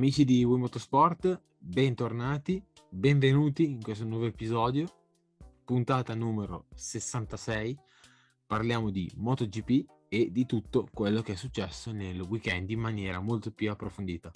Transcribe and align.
Amici 0.00 0.24
di 0.24 0.42
Wii 0.42 0.58
Motorsport, 0.58 1.42
bentornati, 1.58 2.64
benvenuti 2.88 3.68
in 3.68 3.82
questo 3.82 4.06
nuovo 4.06 4.24
episodio, 4.24 4.86
puntata 5.62 6.14
numero 6.14 6.68
66. 6.74 7.78
Parliamo 8.46 8.88
di 8.88 9.12
MotoGP 9.16 9.84
e 10.08 10.32
di 10.32 10.46
tutto 10.46 10.88
quello 10.90 11.20
che 11.20 11.32
è 11.32 11.36
successo 11.36 11.92
nel 11.92 12.18
weekend 12.22 12.70
in 12.70 12.80
maniera 12.80 13.20
molto 13.20 13.50
più 13.50 13.70
approfondita. 13.70 14.30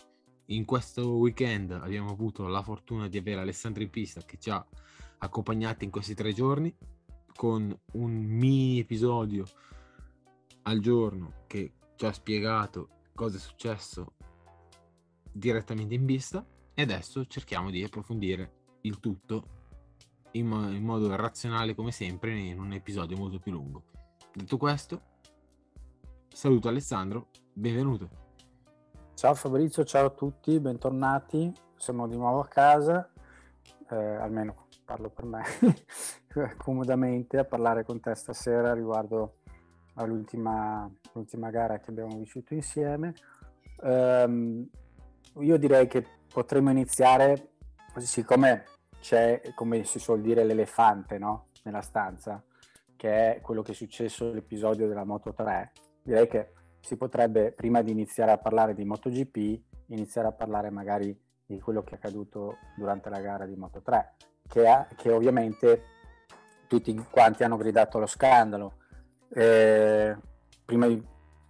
In 0.49 0.67
questo 0.67 1.13
weekend 1.13 1.71
abbiamo 1.71 2.11
avuto 2.11 2.47
la 2.47 2.63
fortuna 2.63 3.09
di 3.09 3.17
avere 3.17 3.41
Alessandro 3.41 3.83
in 3.83 3.89
pista 3.89 4.21
che 4.21 4.37
ci 4.37 4.51
ha 4.51 4.63
accompagnati 5.17 5.87
in 5.87 5.91
questi 5.91 6.13
tre 6.13 6.35
giorni 6.35 6.77
con 7.35 7.75
un 7.93 8.13
mini 8.13 8.81
episodio 8.81 9.47
al 10.65 10.81
giorno 10.81 11.45
che 11.47 11.73
ci 11.97 12.05
ha 12.05 12.13
spiegato 12.13 12.89
cosa 13.15 13.39
è 13.39 13.41
successo 13.41 14.13
direttamente 15.35 15.95
in 15.95 16.07
vista 16.07 16.47
e 16.73 16.83
adesso 16.83 17.27
cerchiamo 17.27 17.71
di 17.71 17.83
approfondire 17.83 18.63
il 18.83 19.01
tutto 19.01 19.49
in, 20.33 20.47
mo- 20.47 20.71
in 20.71 20.83
modo 20.83 21.15
razionale 21.17 21.75
come 21.75 21.91
sempre 21.91 22.39
in 22.39 22.61
un 22.61 22.73
episodio 22.73 23.17
molto 23.17 23.41
più 23.41 23.51
lungo. 23.51 23.83
Detto 24.33 24.57
questo, 24.57 25.01
saluto 26.29 26.69
Alessandro, 26.69 27.29
benvenuto. 27.53 28.23
Ciao 29.15 29.35
Fabrizio, 29.35 29.85
ciao 29.85 30.07
a 30.07 30.11
tutti, 30.11 30.59
bentornati, 30.61 31.53
siamo 31.77 32.07
di 32.07 32.17
nuovo 32.17 32.41
a 32.41 32.47
casa, 32.47 33.11
eh, 33.91 33.97
almeno 33.97 34.67
parlo 34.85 35.11
per 35.11 35.25
me, 35.25 35.43
comodamente 36.59 37.39
a 37.39 37.45
parlare 37.45 37.85
con 37.85 38.01
te 38.01 38.15
stasera 38.15 38.73
riguardo 38.73 39.39
all'ultima, 39.95 40.89
all'ultima 41.13 41.51
gara 41.51 41.79
che 41.79 41.91
abbiamo 41.91 42.19
vissuto 42.19 42.55
insieme. 42.55 43.15
Um, 43.81 44.69
io 45.39 45.57
direi 45.57 45.87
che 45.87 46.05
potremmo 46.33 46.71
iniziare, 46.71 47.51
siccome 47.97 48.65
c'è, 49.01 49.41
come 49.55 49.85
si 49.85 49.99
suol 49.99 50.21
dire, 50.21 50.45
l'elefante 50.45 51.19
no? 51.19 51.49
nella 51.65 51.83
stanza, 51.83 52.43
che 52.97 53.37
è 53.37 53.41
quello 53.41 53.63
che 53.63 53.73
è 53.73 53.75
successo 53.75 54.27
nell'episodio 54.27 54.87
della 54.87 55.05
Moto 55.05 55.33
3, 55.33 55.73
direi 56.03 56.29
che 56.29 56.53
si 56.81 56.97
potrebbe, 56.97 57.53
prima 57.53 57.83
di 57.83 57.91
iniziare 57.91 58.33
a 58.33 58.39
parlare 58.39 58.75
di 58.75 58.85
MotoGP, 58.85 59.63
iniziare 59.87 60.29
a 60.29 60.33
parlare 60.33 60.71
magari 60.71 61.19
di 61.47 61.61
quello 61.61 61.83
che 61.83 61.95
è 61.95 61.97
accaduto 61.97 62.57
durante 62.77 63.11
la 63.11 63.21
gara 63.21 63.47
di 63.47 63.57
Moto 63.57 63.81
3, 63.83 64.15
che, 64.49 64.69
ha, 64.69 64.87
che 64.95 65.11
ovviamente 65.11 65.83
tutti 66.67 66.95
quanti 67.11 67.45
hanno 67.45 67.57
gridato 67.57 67.97
allo 67.97 68.07
scandalo. 68.07 68.75
Eh, 69.31 70.17
prima, 70.65 70.87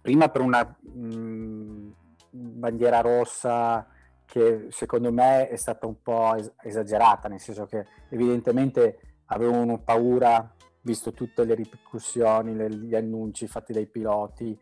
prima, 0.01 0.29
per 0.29 0.41
una 0.41 0.77
mh, 0.81 1.15
mm, 1.15 1.91
bandiera 2.35 3.01
rossa 3.01 3.87
che 4.25 4.67
secondo 4.71 5.11
me 5.11 5.49
è 5.49 5.55
stata 5.55 5.85
un 5.85 6.01
po' 6.01 6.35
esagerata, 6.61 7.27
nel 7.27 7.39
senso 7.39 7.65
che 7.65 7.85
evidentemente 8.09 9.21
avevano 9.25 9.79
paura, 9.79 10.53
visto 10.81 11.13
tutte 11.13 11.45
le 11.45 11.55
ripercussioni, 11.55 12.53
gli 12.53 12.95
annunci 12.95 13.47
fatti 13.47 13.73
dai 13.73 13.87
piloti, 13.87 14.57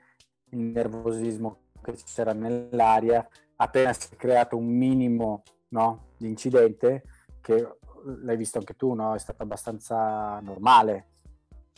il 0.50 0.59
nervosismo 0.59 1.59
che 1.81 1.95
c'era 2.06 2.33
nell'aria, 2.33 3.28
appena 3.56 3.94
si 3.94 4.09
è 4.12 4.16
creato 4.16 4.57
un 4.57 4.67
minimo 4.67 5.44
no, 5.69 6.12
di 6.17 6.28
incidente, 6.28 7.03
che 7.41 7.78
l'hai 8.22 8.38
visto 8.38 8.57
anche 8.57 8.75
tu, 8.75 8.94
no? 8.94 9.16
è 9.16 9.19
stato 9.19 9.44
abbastanza 9.44 10.39
normale 10.41 11.07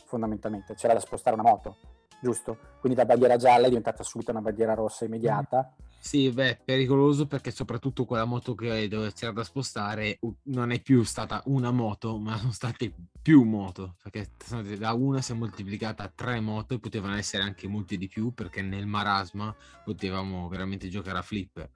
fondamentalmente, 0.04 0.74
c'era 0.74 0.94
da 0.94 1.00
spostare 1.00 1.38
una 1.38 1.48
moto, 1.48 1.76
giusto? 2.20 2.58
Quindi 2.80 2.96
da 2.98 3.04
bandiera 3.04 3.36
gialla 3.36 3.66
è 3.66 3.68
diventata 3.68 4.02
subito 4.02 4.30
una 4.30 4.40
bandiera 4.40 4.74
rossa 4.74 5.04
immediata. 5.04 5.74
Sì, 6.06 6.30
beh, 6.30 6.60
pericoloso 6.64 7.26
perché 7.26 7.50
soprattutto 7.50 8.04
quella 8.04 8.24
moto 8.24 8.54
che 8.54 8.86
dove 8.86 9.12
c'era 9.12 9.32
da 9.32 9.42
spostare 9.42 10.20
non 10.44 10.70
è 10.70 10.80
più 10.80 11.02
stata 11.02 11.42
una 11.46 11.72
moto, 11.72 12.16
ma 12.16 12.38
sono 12.38 12.52
state 12.52 12.94
più 13.20 13.42
moto, 13.42 13.96
perché 14.00 14.30
da 14.78 14.92
una 14.92 15.20
si 15.20 15.32
è 15.32 15.34
moltiplicata 15.34 16.04
a 16.04 16.12
tre 16.14 16.38
moto 16.38 16.74
e 16.74 16.78
potevano 16.78 17.16
essere 17.16 17.42
anche 17.42 17.66
molte 17.66 17.96
di 17.96 18.06
più 18.06 18.32
perché 18.32 18.62
nel 18.62 18.86
marasma 18.86 19.52
potevamo 19.84 20.46
veramente 20.46 20.88
giocare 20.88 21.18
a 21.18 21.22
flipper. 21.22 21.68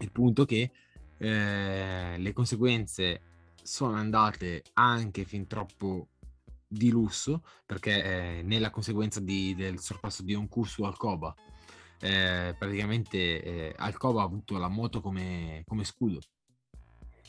Il 0.00 0.12
punto 0.12 0.44
che 0.44 0.70
eh, 1.16 2.18
le 2.18 2.32
conseguenze 2.34 3.22
sono 3.62 3.94
andate 3.94 4.62
anche 4.74 5.24
fin 5.24 5.46
troppo 5.46 6.08
di 6.68 6.90
lusso 6.90 7.42
perché 7.64 8.38
eh, 8.38 8.42
nella 8.42 8.68
conseguenza 8.68 9.20
di, 9.20 9.54
del 9.54 9.78
sorpasso 9.78 10.22
di 10.22 10.34
Onku 10.34 10.64
su 10.64 10.82
Alcoba 10.82 11.34
eh, 12.02 12.54
praticamente 12.58 13.42
eh, 13.42 13.74
Alcoba 13.76 14.22
ha 14.22 14.24
avuto 14.24 14.58
la 14.58 14.68
moto 14.68 15.00
come, 15.00 15.62
come 15.66 15.84
scudo. 15.84 16.20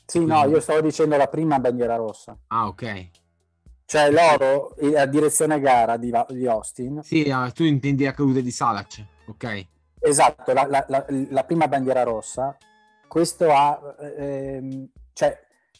Sì 0.05 0.19
Quindi... 0.19 0.31
no 0.31 0.45
io 0.45 0.59
stavo 0.59 0.81
dicendo 0.81 1.15
la 1.15 1.27
prima 1.27 1.59
bandiera 1.59 1.95
rossa. 1.95 2.37
Ah 2.47 2.67
ok. 2.67 3.09
Cioè 3.85 4.11
loro 4.11 4.75
a 4.95 5.05
direzione 5.05 5.59
gara 5.59 5.97
di, 5.97 6.11
di 6.29 6.47
Austin. 6.47 7.01
Sì 7.03 7.29
ah, 7.29 7.51
tu 7.51 7.63
intendi 7.63 8.03
la 8.03 8.13
caduta 8.13 8.39
di 8.39 8.51
Salac 8.51 9.05
ok. 9.27 9.67
Esatto 9.99 10.51
la, 10.53 10.65
la, 10.67 10.85
la, 10.87 11.05
la 11.07 11.43
prima 11.43 11.67
bandiera 11.67 12.03
rossa. 12.03 12.57
Questo 13.07 13.51
ha 13.51 13.95
ehm, 14.17 14.89
cioè 15.13 15.39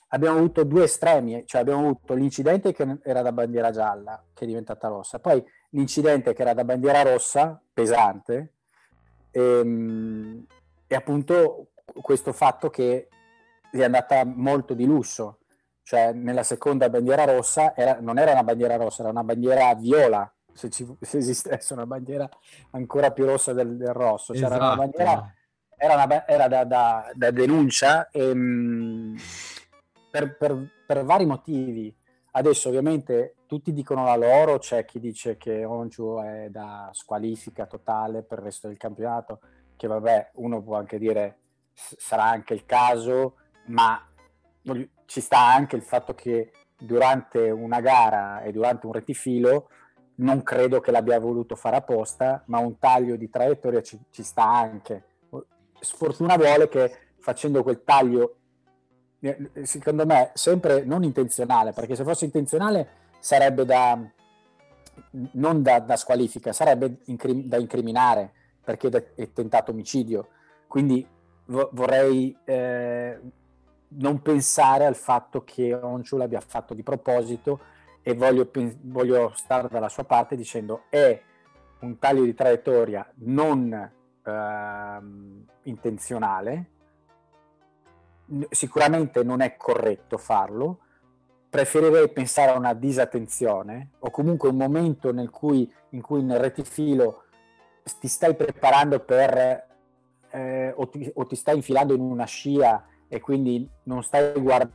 abbiamo 0.10 0.38
avuto 0.38 0.64
due 0.64 0.84
estremi, 0.84 1.44
cioè 1.46 1.62
abbiamo 1.62 1.80
avuto 1.88 2.14
l'incidente 2.14 2.72
che 2.72 3.00
era 3.04 3.22
da 3.22 3.32
bandiera 3.32 3.72
gialla, 3.72 4.24
che 4.34 4.44
è 4.44 4.48
diventata 4.48 4.88
rossa, 4.88 5.20
poi 5.20 5.44
l'incidente 5.70 6.34
che 6.34 6.42
era 6.42 6.54
da 6.54 6.64
bandiera 6.64 7.02
rossa, 7.02 7.60
pesante, 7.74 8.54
e, 9.34 9.42
ehm, 9.42 10.46
e 10.88 10.96
appunto 10.96 11.72
questo 12.02 12.32
fatto 12.32 12.70
che 12.70 13.10
è 13.72 13.84
andata 13.84 14.24
molto 14.24 14.74
di 14.76 14.86
lusso, 14.86 15.40
cioè 15.82 16.14
nella 16.14 16.44
seconda 16.44 16.90
bandiera 16.90 17.26
rossa 17.26 17.76
era, 17.76 17.98
non 18.00 18.20
era 18.20 18.32
una 18.32 18.44
bandiera 18.44 18.76
rossa, 18.76 19.02
era 19.02 19.12
una 19.12 19.24
bandiera 19.24 19.74
viola, 19.74 20.32
se, 20.54 20.70
ci, 20.70 20.88
se 21.02 21.18
esistesse 21.18 21.74
una 21.74 21.88
bandiera 21.88 22.30
ancora 22.72 23.12
più 23.12 23.26
rossa 23.26 23.52
del, 23.54 23.76
del 23.76 23.94
rosso, 23.94 24.34
cioè 24.34 24.46
esatto. 24.46 24.54
era 24.54 24.74
una 24.74 24.74
esatto. 24.74 24.92
bandiera, 24.92 25.36
era, 25.76 25.94
una, 25.96 26.28
era 26.28 26.48
da, 26.48 26.64
da, 26.64 27.12
da, 27.16 27.32
denuncia 27.32 28.10
e, 28.12 28.30
ehm, 28.30 29.18
per, 30.12 30.38
per, 30.38 30.70
per, 30.86 31.04
vari 31.04 31.26
motivi. 31.26 31.94
Adesso 32.36 32.70
ovviamente 32.70 33.36
tutti 33.46 33.72
dicono 33.74 34.06
la 34.06 34.16
loro, 34.16 34.58
c'è 34.58 34.86
chi 34.86 35.00
dice 35.00 35.38
che 35.38 35.64
Onju 35.66 36.20
è 36.24 36.48
da 36.50 36.90
squalifica 36.92 37.68
totale 37.68 38.24
per 38.24 38.40
il 38.40 38.46
resto 38.46 38.68
del 38.68 38.78
campionato, 38.78 39.40
che 39.76 39.86
vabbè, 39.86 40.32
uno 40.36 40.64
può 40.64 40.76
anche 40.76 40.98
dire 40.98 41.38
sarà 41.74 42.24
anche 42.24 42.56
il 42.56 42.66
caso, 42.66 43.36
ma 43.68 44.04
ci 45.06 45.22
sta 45.22 45.40
anche 45.40 45.76
il 45.76 45.84
fatto 45.84 46.16
che 46.16 46.52
durante 46.76 47.52
una 47.52 47.82
gara 47.82 48.42
e 48.42 48.52
durante 48.52 48.88
un 48.88 48.94
rettifilo 48.94 49.70
non 50.16 50.42
credo 50.42 50.80
che 50.80 50.90
l'abbia 50.90 51.20
voluto 51.20 51.56
fare 51.56 51.76
apposta, 51.76 52.44
ma 52.48 52.58
un 52.58 52.80
taglio 52.80 53.16
di 53.16 53.30
traiettoria 53.30 53.84
ci, 53.84 54.00
ci 54.10 54.24
sta 54.24 54.50
anche. 54.50 55.04
Sfortuna 55.80 56.36
vuole 56.38 56.68
che 56.68 56.98
facendo 57.20 57.62
quel 57.62 57.84
taglio 57.84 58.38
secondo 59.64 60.06
me, 60.06 60.32
sempre 60.34 60.84
non 60.84 61.04
intenzionale, 61.04 61.72
perché 61.72 61.96
se 61.96 62.04
fosse 62.04 62.26
intenzionale 62.26 62.88
sarebbe 63.20 63.66
da 63.66 64.00
non 65.34 65.62
da, 65.62 65.80
da 65.80 65.96
squalifica, 65.96 66.54
sarebbe 66.54 66.98
incrim- 67.06 67.46
da 67.46 67.58
incriminare 67.58 68.32
perché 68.64 69.14
è 69.16 69.32
tentato 69.32 69.72
omicidio. 69.72 70.28
Quindi 70.68 71.06
vo- 71.46 71.70
vorrei 71.74 72.36
eh, 72.46 73.20
non 73.88 74.22
pensare 74.22 74.86
al 74.86 74.96
fatto 74.96 75.44
che 75.44 75.74
Onchu 75.74 76.18
l'abbia 76.18 76.42
fatto 76.42 76.74
di 76.74 76.84
proposito 76.84 77.60
e 78.02 78.14
voglio, 78.14 78.50
voglio 78.82 79.32
stare 79.36 79.68
dalla 79.70 79.90
sua 79.90 80.04
parte 80.04 80.36
dicendo 80.36 80.84
è 80.90 81.22
un 81.80 82.00
taglio 82.00 82.24
di 82.24 82.34
traiettoria 82.34 83.06
non 83.16 83.74
eh, 83.74 85.00
intenzionale, 85.64 86.70
sicuramente 88.50 89.24
non 89.24 89.42
è 89.42 89.56
corretto 89.58 90.18
farlo, 90.18 90.80
preferirei 91.50 92.10
pensare 92.10 92.52
a 92.52 92.58
una 92.58 92.74
disattenzione 92.74 93.92
o 94.00 94.10
comunque 94.10 94.50
un 94.50 94.58
momento 94.58 95.12
nel 95.12 95.30
cui, 95.30 95.72
in 95.90 96.02
cui 96.02 96.24
nel 96.24 96.40
rettifilo 96.40 97.26
ti 98.00 98.08
stai 98.08 98.36
preparando 98.36 99.00
per 99.00 99.68
eh, 100.32 100.74
o, 100.76 100.90
ti, 100.90 101.12
o, 101.14 101.28
ti, 101.28 101.36
stai 101.36 101.56
infilando 101.58 101.94
in 101.94 102.02
una 102.02 102.26
scia 102.26 102.88
e 103.08 103.20
quindi 103.20 103.70
non 103.84 104.02
stai 104.02 104.34
guardando 104.40 104.72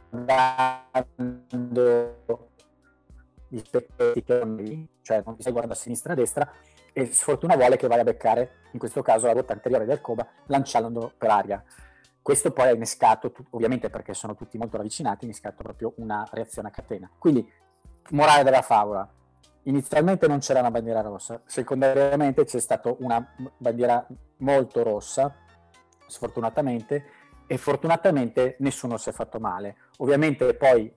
gli 3.48 3.58
specchi, 3.58 4.88
cioè 5.02 5.22
non 5.24 5.34
ti 5.34 5.40
stai 5.40 5.52
guardando 5.52 5.72
a 5.72 5.74
sinistra 5.74 6.10
e 6.10 6.12
a 6.12 6.16
destra 6.16 6.52
e 6.92 7.06
sfortuna 7.06 7.56
vuole 7.56 7.76
che 7.76 7.88
vai 7.88 8.00
a 8.00 8.04
beccare 8.04 8.50
in 8.72 8.78
questo 8.78 9.02
caso 9.02 9.26
la 9.26 9.32
ruota 9.32 9.52
anteriore 9.52 9.84
del 9.84 10.00
Coba 10.00 10.26
lanciando 10.46 11.12
per 11.16 11.30
aria. 11.30 11.64
Questo 12.20 12.52
poi 12.52 12.68
ha 12.68 12.72
innescato, 12.72 13.32
ovviamente 13.50 13.90
perché 13.90 14.14
sono 14.14 14.34
tutti 14.34 14.58
molto 14.58 14.76
ravvicinati, 14.76 15.24
ha 15.24 15.28
innescato 15.28 15.62
proprio 15.62 15.94
una 15.96 16.26
reazione 16.30 16.68
a 16.68 16.70
catena. 16.70 17.10
Quindi, 17.18 17.50
morale 18.10 18.42
della 18.42 18.62
favola, 18.62 19.08
inizialmente 19.62 20.26
non 20.26 20.38
c'era 20.38 20.60
una 20.60 20.70
bandiera 20.70 21.00
rossa, 21.00 21.40
secondariamente 21.46 22.44
c'è 22.44 22.60
stata 22.60 22.94
una 22.98 23.26
bandiera 23.56 24.06
molto 24.38 24.82
rossa 24.82 25.34
sfortunatamente, 26.06 27.04
e 27.50 27.56
fortunatamente 27.56 28.56
nessuno 28.58 28.98
si 28.98 29.08
è 29.08 29.12
fatto 29.12 29.40
male. 29.40 29.76
Ovviamente 29.98 30.54
poi 30.54 30.92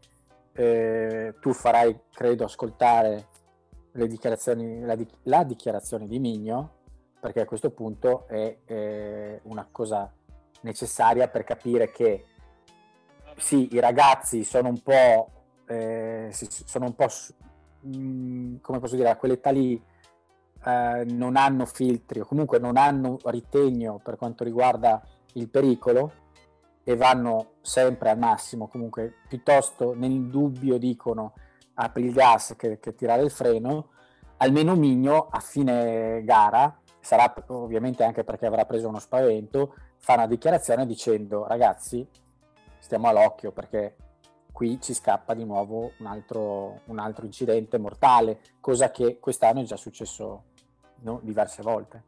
eh, 0.53 1.35
tu 1.39 1.53
farai, 1.53 1.97
credo, 2.11 2.43
ascoltare 2.43 3.27
la, 3.93 4.05
la, 5.23 5.43
dichiarazione 5.43 6.07
di 6.07 6.19
Migno, 6.19 6.79
perché 7.19 7.41
a 7.41 7.45
questo 7.45 7.71
punto 7.71 8.27
è, 8.27 8.57
è 8.65 9.39
una 9.43 9.67
cosa 9.71 10.11
necessaria 10.61 11.27
per 11.27 11.43
capire 11.43 11.91
che 11.91 12.25
sì, 13.37 13.69
i 13.71 13.79
ragazzi 13.79 14.43
sono 14.43 14.69
un 14.69 14.81
po', 14.81 15.31
eh, 15.67 16.29
sono 16.31 16.85
un 16.85 16.95
po' 16.95 17.07
mm, 17.87 18.57
come 18.61 18.79
posso 18.79 18.95
dire, 18.95 19.09
a 19.09 19.17
quell'età 19.17 19.49
lì 19.49 19.81
eh, 20.63 21.03
non 21.07 21.35
hanno 21.35 21.65
filtri 21.65 22.19
o 22.19 22.25
comunque 22.25 22.59
non 22.59 22.77
hanno 22.77 23.17
ritegno 23.25 23.99
per 24.03 24.15
quanto 24.15 24.43
riguarda 24.43 25.01
il 25.33 25.49
pericolo 25.49 26.13
e 26.83 26.95
vanno 26.95 27.53
sempre 27.61 28.09
al 28.09 28.17
massimo, 28.17 28.67
comunque 28.67 29.13
piuttosto 29.27 29.93
nel 29.95 30.27
dubbio 30.27 30.77
dicono 30.77 31.33
apri 31.75 32.05
il 32.05 32.13
gas 32.13 32.55
che, 32.57 32.79
che 32.79 32.95
tirare 32.95 33.23
il 33.23 33.31
freno, 33.31 33.89
almeno 34.37 34.75
Migno 34.75 35.27
a 35.29 35.39
fine 35.39 36.23
gara, 36.23 36.79
sarà 36.99 37.33
ovviamente 37.47 38.03
anche 38.03 38.23
perché 38.23 38.45
avrà 38.45 38.65
preso 38.65 38.87
uno 38.87 38.99
spavento, 38.99 39.75
fa 40.01 40.15
una 40.15 40.27
dichiarazione 40.27 40.85
dicendo 40.85 41.45
ragazzi 41.47 42.05
stiamo 42.79 43.07
all'occhio 43.07 43.51
perché 43.51 43.95
qui 44.51 44.81
ci 44.81 44.93
scappa 44.93 45.33
di 45.33 45.45
nuovo 45.45 45.93
un 45.99 46.07
altro, 46.07 46.81
un 46.85 46.99
altro 46.99 47.25
incidente 47.25 47.77
mortale, 47.77 48.41
cosa 48.59 48.91
che 48.91 49.19
quest'anno 49.19 49.61
è 49.61 49.63
già 49.63 49.77
successo 49.77 50.43
no? 51.01 51.19
diverse 51.23 51.61
volte. 51.61 52.03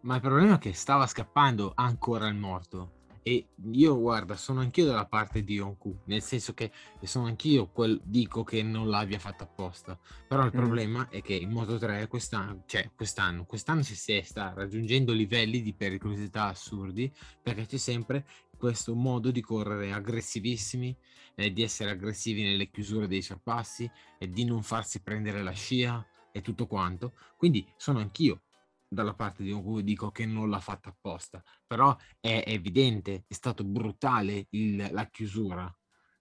Ma 0.00 0.16
il 0.16 0.20
problema 0.20 0.54
è 0.54 0.58
che 0.58 0.72
stava 0.74 1.06
scappando 1.06 1.72
ancora 1.74 2.26
il 2.28 2.34
morto. 2.34 2.90
E 3.28 3.48
io, 3.72 3.98
guarda, 3.98 4.36
sono 4.36 4.60
anch'io 4.60 4.84
dalla 4.84 5.04
parte 5.04 5.42
di 5.42 5.54
Yonku, 5.54 6.02
nel 6.04 6.22
senso 6.22 6.54
che 6.54 6.70
sono 7.02 7.26
anch'io 7.26 7.66
quel 7.66 8.00
dico 8.04 8.44
che 8.44 8.62
non 8.62 8.88
l'abbia 8.88 9.18
fatto 9.18 9.42
apposta. 9.42 9.98
Però 10.28 10.44
il 10.44 10.52
mm. 10.54 10.56
problema 10.56 11.08
è 11.08 11.20
che 11.22 11.34
in 11.34 11.50
Moto 11.50 11.76
3 11.76 12.06
quest'anno, 12.06 12.62
cioè 12.66 12.88
quest'anno, 12.94 13.44
quest'anno 13.44 13.82
si 13.82 13.96
sta 13.96 14.52
raggiungendo 14.54 15.12
livelli 15.12 15.60
di 15.60 15.74
pericolosità 15.74 16.44
assurdi 16.44 17.12
perché 17.42 17.66
c'è 17.66 17.78
sempre 17.78 18.24
questo 18.56 18.94
modo 18.94 19.32
di 19.32 19.40
correre 19.40 19.90
aggressivissimi, 19.90 20.96
eh, 21.34 21.52
di 21.52 21.64
essere 21.64 21.90
aggressivi 21.90 22.44
nelle 22.44 22.70
chiusure 22.70 23.08
dei 23.08 23.22
sorpassi 23.22 23.90
e 24.20 24.30
di 24.30 24.44
non 24.44 24.62
farsi 24.62 25.00
prendere 25.00 25.42
la 25.42 25.50
scia 25.50 26.06
e 26.30 26.42
tutto 26.42 26.68
quanto. 26.68 27.14
Quindi 27.36 27.66
sono 27.76 27.98
anch'io 27.98 28.42
dalla 28.88 29.14
parte 29.14 29.42
di 29.42 29.52
cui 29.52 29.82
dico 29.82 30.10
che 30.10 30.26
non 30.26 30.48
l'ha 30.50 30.60
fatta 30.60 30.90
apposta, 30.90 31.42
però 31.66 31.96
è 32.20 32.44
evidente, 32.46 33.24
è 33.26 33.34
stato 33.34 33.64
brutale 33.64 34.46
il, 34.50 34.88
la 34.90 35.08
chiusura 35.08 35.72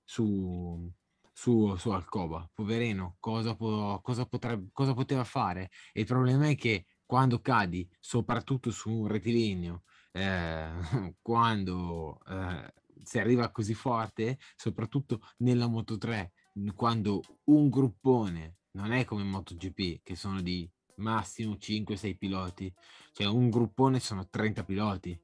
su, 0.03 0.91
su, 1.31 1.75
su 1.75 1.89
Alcoba, 1.91 2.49
poverino, 2.53 3.17
cosa, 3.19 3.55
può, 3.55 3.99
cosa, 4.01 4.25
potrebbe, 4.25 4.69
cosa 4.71 4.93
poteva 4.93 5.23
fare? 5.23 5.69
Il 5.93 6.05
problema 6.05 6.47
è 6.47 6.55
che 6.55 6.85
quando 7.05 7.39
cadi, 7.39 7.87
soprattutto 7.99 8.71
su 8.71 8.91
un 8.91 9.07
rettilineo, 9.07 9.83
eh, 10.11 10.69
quando 11.21 12.19
eh, 12.27 12.73
si 13.03 13.19
arriva 13.19 13.51
così 13.51 13.73
forte, 13.73 14.39
soprattutto 14.55 15.21
nella 15.37 15.67
Moto 15.67 15.97
3, 15.97 16.31
quando 16.73 17.21
un 17.45 17.69
gruppone 17.69 18.57
non 18.71 18.91
è 18.91 19.05
come 19.05 19.21
in 19.21 19.29
MotoGP, 19.29 20.01
che 20.03 20.15
sono 20.15 20.41
di 20.41 20.69
massimo 20.97 21.53
5-6 21.53 22.17
piloti, 22.17 22.73
cioè 23.11 23.27
un 23.27 23.49
gruppone 23.49 23.99
sono 23.99 24.27
30 24.29 24.63
piloti. 24.63 25.19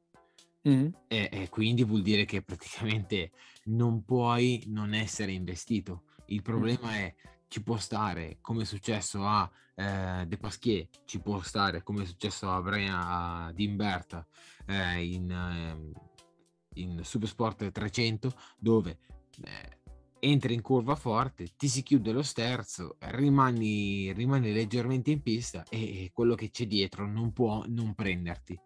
Mm. 0.68 0.88
E, 1.08 1.30
e, 1.32 1.50
quindi 1.50 1.84
vuol 1.84 2.04
dire 2.04 2.24
che 2.26 2.44
praticamente 2.44 3.32
non 3.66 4.04
puoi 4.06 4.64
non 4.68 4.94
essere 4.94 5.32
investito. 5.32 6.04
Il 6.28 6.44
problema 6.44 6.92
mm. 6.92 6.94
è 6.94 7.16
ci 7.48 7.64
può 7.64 7.78
stare 7.78 8.38
come 8.40 8.62
è 8.62 8.66
successo 8.66 9.26
a 9.26 9.50
eh, 9.76 10.26
De 10.26 10.38
Pasquier, 10.38 10.88
ci 11.04 11.20
può 11.20 11.42
stare 11.42 11.84
come 11.84 12.04
è 12.04 12.06
successo 12.06 12.50
a 12.50 12.62
Brian 12.62 12.96
a 12.96 13.52
Dimberta 13.54 14.26
eh, 14.66 15.04
in, 15.04 15.30
eh, 15.30 16.80
in 16.80 17.04
Supersport 17.04 17.72
300 17.72 18.34
dove 18.58 19.00
eh, 19.44 19.81
entri 20.24 20.54
in 20.54 20.62
curva 20.62 20.96
forte, 20.96 21.48
ti 21.58 21.68
si 21.68 21.82
chiude 21.82 22.12
lo 22.12 22.22
sterzo, 22.22 22.98
rimani, 23.00 24.14
rimani 24.14 24.54
leggermente 24.54 25.10
in 25.10 25.22
pista 25.24 25.64
e, 25.68 26.12
quello 26.14 26.36
che 26.36 26.52
c'è 26.52 26.68
dietro 26.68 27.08
non 27.08 27.34
può 27.34 27.64
non 27.68 27.96
prenderti. 27.96 28.58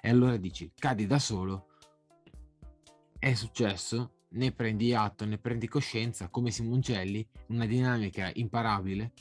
E 0.00 0.08
allora 0.08 0.36
dici, 0.36 0.72
cadi 0.74 1.06
da 1.06 1.18
solo, 1.18 1.66
è 3.18 3.34
successo, 3.34 4.26
ne 4.30 4.52
prendi 4.52 4.94
atto, 4.94 5.24
ne 5.24 5.38
prendi 5.38 5.66
coscienza, 5.66 6.28
come 6.28 6.52
Simoncelli, 6.52 7.26
una 7.48 7.66
dinamica 7.66 8.30
imparabile. 8.34 9.12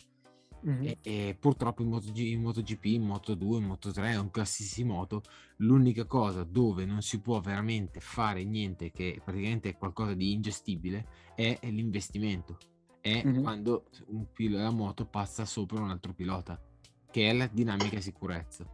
Mm-hmm. 0.68 0.84
E, 0.84 0.98
e, 1.02 1.38
purtroppo 1.40 1.82
in, 1.82 1.90
MotoG, 1.90 2.18
in 2.18 2.42
MotoGP, 2.42 2.86
in 2.86 3.08
Moto2, 3.08 3.56
in 3.56 3.68
Moto3 3.68 4.04
è 4.04 4.20
un 4.20 4.32
qualsiasi 4.32 4.84
moto. 4.84 5.24
L'unica 5.58 6.06
cosa 6.06 6.44
dove 6.44 6.86
non 6.86 7.02
si 7.02 7.20
può 7.20 7.40
veramente 7.40 8.00
fare 8.00 8.44
niente, 8.44 8.92
che 8.92 9.22
praticamente 9.24 9.70
è 9.70 9.78
qualcosa 9.78 10.14
di 10.14 10.34
ingestibile, 10.34 11.08
è, 11.36 11.58
l'investimento. 11.64 12.58
È 13.00 13.24
mm-hmm. 13.26 13.42
quando 13.42 13.86
un 14.08 14.26
pilota 14.34 14.64
della 14.64 14.76
moto 14.76 15.06
passa 15.06 15.46
sopra 15.46 15.82
un 15.82 15.90
altro 15.90 16.14
pilota, 16.14 16.62
che 17.10 17.30
è 17.30 17.34
la 17.34 17.48
dinamica 17.48 18.00
sicurezza. 18.02 18.66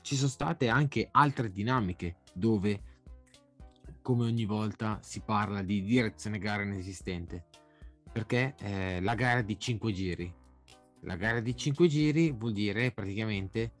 Ci 0.00 0.16
sono 0.16 0.28
state 0.28 0.68
anche 0.68 1.08
altre 1.10 1.50
dinamiche 1.50 2.18
dove 2.32 2.82
come 4.00 4.24
ogni 4.24 4.46
volta 4.46 5.00
si 5.02 5.20
parla 5.20 5.60
di 5.62 5.82
direzione 5.82 6.38
gara 6.38 6.62
inesistente 6.62 7.46
perché 8.10 8.54
eh, 8.60 9.00
la 9.00 9.14
gara 9.14 9.42
di 9.42 9.58
5 9.58 9.92
giri 9.92 10.34
la 11.02 11.16
gara 11.16 11.40
di 11.40 11.56
5 11.56 11.86
giri 11.88 12.32
vuol 12.32 12.52
dire 12.52 12.90
praticamente 12.92 13.72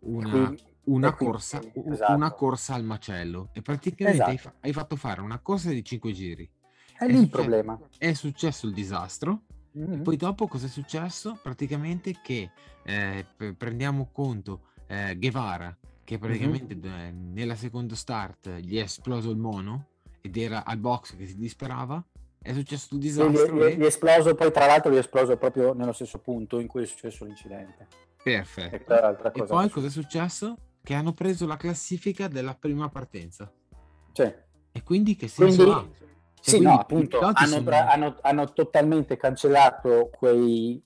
una, 0.00 0.54
una, 0.84 1.14
corsa, 1.14 1.60
esatto. 1.72 2.12
una 2.12 2.32
corsa 2.32 2.74
al 2.74 2.84
macello 2.84 3.50
e 3.52 3.62
praticamente 3.62 4.16
esatto. 4.16 4.30
hai, 4.30 4.38
fa- 4.38 4.54
hai, 4.60 4.72
fatto 4.72 4.96
fare 4.96 5.20
una 5.20 5.38
corsa 5.38 5.70
di 5.70 5.82
5 5.82 6.12
giri 6.12 6.50
è, 6.98 7.04
è 7.04 7.08
lì 7.08 7.18
il 7.18 7.28
problema 7.28 7.78
è 7.98 8.12
successo 8.12 8.66
il 8.66 8.72
disastro 8.72 9.42
mm-hmm. 9.78 10.02
poi 10.02 10.16
dopo 10.16 10.46
cosa 10.46 10.66
è 10.66 10.70
successo 10.70 11.38
praticamente 11.42 12.20
che 12.22 12.50
eh, 12.82 13.26
prendiamo 13.56 14.10
conto 14.12 14.68
eh, 14.86 15.16
Guevara 15.16 15.76
che 16.04 16.18
praticamente 16.18 16.74
mm-hmm. 16.74 17.32
nella 17.32 17.56
seconda 17.56 17.94
start 17.94 18.58
gli 18.60 18.76
è 18.76 18.82
esploso 18.82 19.30
il 19.30 19.38
mono 19.38 19.88
ed 20.20 20.36
era 20.36 20.64
al 20.64 20.78
box 20.78 21.16
che 21.16 21.26
si 21.26 21.36
disperava 21.36 22.04
è 22.44 22.52
successo 22.52 22.94
il 22.94 23.00
disastro. 23.00 23.56
Gli, 23.56 23.62
e... 23.62 23.76
gli 23.76 23.82
è 23.82 23.86
esploso, 23.86 24.34
poi 24.34 24.52
tra 24.52 24.66
l'altro 24.66 24.92
gli 24.92 24.96
è 24.96 24.98
esploso 24.98 25.36
proprio 25.38 25.72
nello 25.72 25.92
stesso 25.92 26.18
punto 26.18 26.58
in 26.58 26.66
cui 26.66 26.82
è 26.82 26.86
successo 26.86 27.24
l'incidente. 27.24 27.88
Perfetto. 28.22 28.74
E, 28.74 29.40
e 29.40 29.44
poi 29.44 29.70
cosa 29.70 29.86
è 29.86 29.90
successo? 29.90 30.56
Che 30.82 30.92
hanno 30.92 31.14
preso 31.14 31.46
la 31.46 31.56
classifica 31.56 32.28
della 32.28 32.54
prima 32.54 32.90
partenza. 32.90 33.50
Sì. 34.12 34.32
E 34.72 34.82
quindi 34.82 35.16
che 35.16 35.28
senso 35.28 35.64
quindi, 35.64 35.72
ha? 35.72 35.88
Cioè, 36.40 36.54
sì, 36.56 36.60
no, 36.60 36.78
appunto, 36.78 37.20
hanno, 37.20 37.46
sono... 37.46 37.70
hanno, 37.70 38.18
hanno, 38.20 38.52
totalmente 38.52 39.16
cancellato 39.16 40.10
quei 40.14 40.82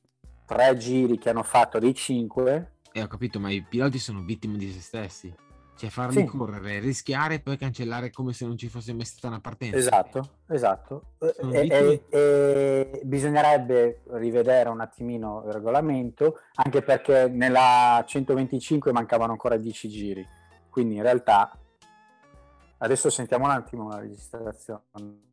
tre 0.46 0.76
giri 0.76 1.18
che 1.18 1.30
hanno 1.30 1.42
fatto 1.42 1.80
dei 1.80 1.94
cinque 1.94 2.76
eh, 2.98 3.02
ho 3.02 3.06
capito, 3.06 3.38
ma 3.38 3.50
i 3.50 3.62
piloti 3.62 3.98
sono 3.98 4.22
vittime 4.22 4.56
di 4.56 4.72
se 4.72 4.80
stessi. 4.80 5.32
Cioè 5.78 5.90
farli 5.90 6.22
sì. 6.22 6.24
correre, 6.24 6.80
rischiare 6.80 7.34
e 7.34 7.40
poi 7.40 7.56
cancellare 7.56 8.10
come 8.10 8.32
se 8.32 8.44
non 8.44 8.56
ci 8.58 8.68
fosse 8.68 8.92
mai 8.92 9.04
stata 9.04 9.28
una 9.28 9.40
partenza. 9.40 9.76
Esatto, 9.76 10.28
esatto. 10.48 11.02
E, 11.20 11.68
e, 11.68 12.02
e, 12.08 13.00
bisognerebbe 13.04 14.02
rivedere 14.14 14.70
un 14.70 14.80
attimino 14.80 15.44
il 15.46 15.52
regolamento, 15.52 16.40
anche 16.54 16.82
perché 16.82 17.28
nella 17.28 18.02
125 18.04 18.90
mancavano 18.90 19.30
ancora 19.30 19.56
10 19.56 19.88
giri. 19.88 20.26
Quindi 20.68 20.96
in 20.96 21.02
realtà, 21.02 21.56
adesso 22.78 23.08
sentiamo 23.08 23.44
un 23.44 23.52
attimo 23.52 23.88
la 23.88 24.00
registrazione 24.00 25.26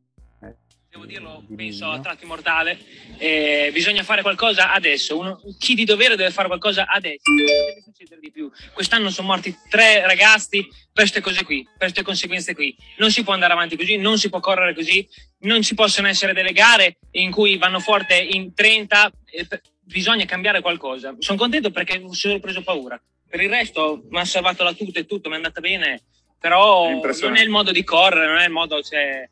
devo 0.96 1.04
dirlo, 1.04 1.44
penso 1.54 1.90
a 1.90 2.00
tratti 2.00 2.24
mortale. 2.24 2.78
Eh, 3.18 3.70
bisogna 3.72 4.02
fare 4.02 4.22
qualcosa 4.22 4.72
adesso. 4.72 5.18
Uno, 5.18 5.40
chi 5.58 5.74
di 5.74 5.84
dovere 5.84 6.16
deve 6.16 6.30
fare 6.30 6.48
qualcosa 6.48 6.86
adesso. 6.86 7.22
Non 7.26 7.36
deve 7.36 7.82
succedere 7.84 8.20
di 8.20 8.30
più. 8.30 8.50
Quest'anno 8.72 9.10
sono 9.10 9.28
morti 9.28 9.54
tre 9.68 10.06
ragazzi 10.06 10.66
per 10.66 11.04
queste 11.04 11.20
cose 11.20 11.44
qui, 11.44 11.62
per 11.64 11.76
queste 11.78 12.02
conseguenze 12.02 12.54
qui. 12.54 12.74
Non 12.96 13.10
si 13.10 13.22
può 13.22 13.34
andare 13.34 13.52
avanti 13.52 13.76
così, 13.76 13.96
non 13.96 14.18
si 14.18 14.30
può 14.30 14.40
correre 14.40 14.74
così, 14.74 15.06
non 15.40 15.62
ci 15.62 15.74
possono 15.74 16.08
essere 16.08 16.32
delle 16.32 16.52
gare 16.52 16.96
in 17.12 17.30
cui 17.30 17.58
vanno 17.58 17.78
forte 17.78 18.16
in 18.16 18.54
30. 18.54 19.12
Eh, 19.26 19.46
bisogna 19.82 20.24
cambiare 20.24 20.62
qualcosa. 20.62 21.14
Sono 21.18 21.38
contento 21.38 21.70
perché 21.70 21.98
mi 21.98 22.14
sono 22.14 22.40
preso 22.40 22.62
paura. 22.62 23.00
Per 23.28 23.40
il 23.40 23.50
resto 23.50 24.04
mi 24.08 24.18
ha 24.18 24.24
salvato 24.24 24.64
la 24.64 24.72
tuta 24.72 24.98
e 24.98 25.04
tutto, 25.06 25.28
mi 25.28 25.34
è 25.34 25.38
andata 25.38 25.60
bene. 25.60 26.02
Però 26.38 26.88
non 26.90 27.36
è 27.36 27.42
il 27.42 27.48
modo 27.48 27.72
di 27.72 27.82
correre, 27.82 28.26
non 28.26 28.38
è 28.38 28.44
il 28.44 28.52
modo. 28.52 28.80
Cioè, 28.82 29.28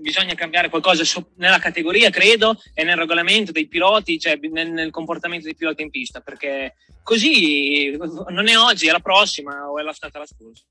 bisogna 0.00 0.34
cambiare 0.34 0.68
qualcosa 0.68 1.02
nella 1.36 1.58
categoria, 1.58 2.10
credo, 2.10 2.56
e 2.74 2.84
nel 2.84 2.96
regolamento 2.96 3.52
dei 3.52 3.68
piloti, 3.68 4.18
cioè 4.18 4.38
nel, 4.50 4.70
nel, 4.70 4.90
comportamento 4.90 5.44
dei 5.44 5.54
piloti 5.54 5.82
in 5.82 5.90
pista, 5.90 6.20
perché 6.20 6.76
così 7.02 7.96
non 8.28 8.48
è 8.48 8.56
oggi, 8.56 8.88
è 8.88 8.92
la 8.92 9.00
prossima 9.00 9.70
o 9.70 9.78
è 9.78 9.82
la 9.82 9.92
stata 9.92 10.18
la 10.18 10.26
scorsa. 10.26 10.64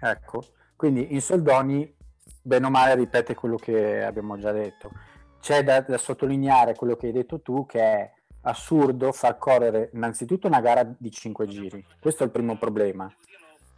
Ecco, 0.00 0.54
quindi 0.76 1.12
in 1.12 1.20
soldoni, 1.20 1.94
bene 2.42 2.66
o 2.66 2.70
male, 2.70 2.94
ripete 2.94 3.34
quello 3.34 3.56
che 3.56 4.02
abbiamo 4.02 4.38
già 4.38 4.52
detto. 4.52 4.90
C'è 5.40 5.62
da, 5.62 5.80
da 5.80 5.98
sottolineare 5.98 6.74
quello 6.74 6.96
che 6.96 7.06
hai 7.06 7.12
detto 7.12 7.40
tu, 7.40 7.66
che 7.66 7.80
è 7.80 8.12
assurdo 8.42 9.12
far 9.12 9.38
correre 9.38 9.90
innanzitutto 9.92 10.46
una 10.46 10.60
gara 10.60 10.84
di 10.98 11.10
5 11.10 11.46
giri. 11.46 11.84
Questo 12.00 12.22
è 12.22 12.26
il 12.26 12.32
primo 12.32 12.56
problema. 12.56 13.12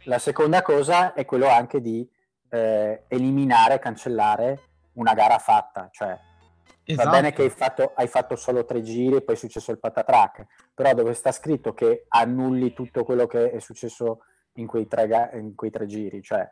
La 0.05 0.19
seconda 0.19 0.61
cosa 0.61 1.13
è 1.13 1.25
quello 1.25 1.47
anche 1.47 1.81
di 1.81 2.07
eh, 2.51 3.05
eliminare, 3.07 3.79
cancellare 3.79 4.59
una 4.93 5.13
gara 5.13 5.37
fatta, 5.37 5.87
cioè 5.89 6.19
esatto. 6.83 7.09
va 7.09 7.15
bene 7.15 7.31
che 7.31 7.43
hai 7.43 7.49
fatto, 7.49 7.93
hai 7.95 8.07
fatto, 8.07 8.35
solo 8.35 8.65
tre 8.65 8.81
giri 8.81 9.15
e 9.15 9.21
poi 9.21 9.35
è 9.35 9.37
successo 9.37 9.71
il 9.71 9.79
patatrack, 9.79 10.45
però 10.73 10.93
dove 10.93 11.13
sta 11.13 11.31
scritto 11.31 11.73
che 11.73 12.05
annulli 12.09 12.73
tutto 12.73 13.03
quello 13.05 13.25
che 13.25 13.51
è 13.51 13.59
successo 13.59 14.23
in 14.53 14.67
quei 14.67 14.87
tre, 14.87 15.31
in 15.35 15.55
quei 15.55 15.71
tre 15.71 15.85
giri, 15.85 16.21
cioè 16.21 16.49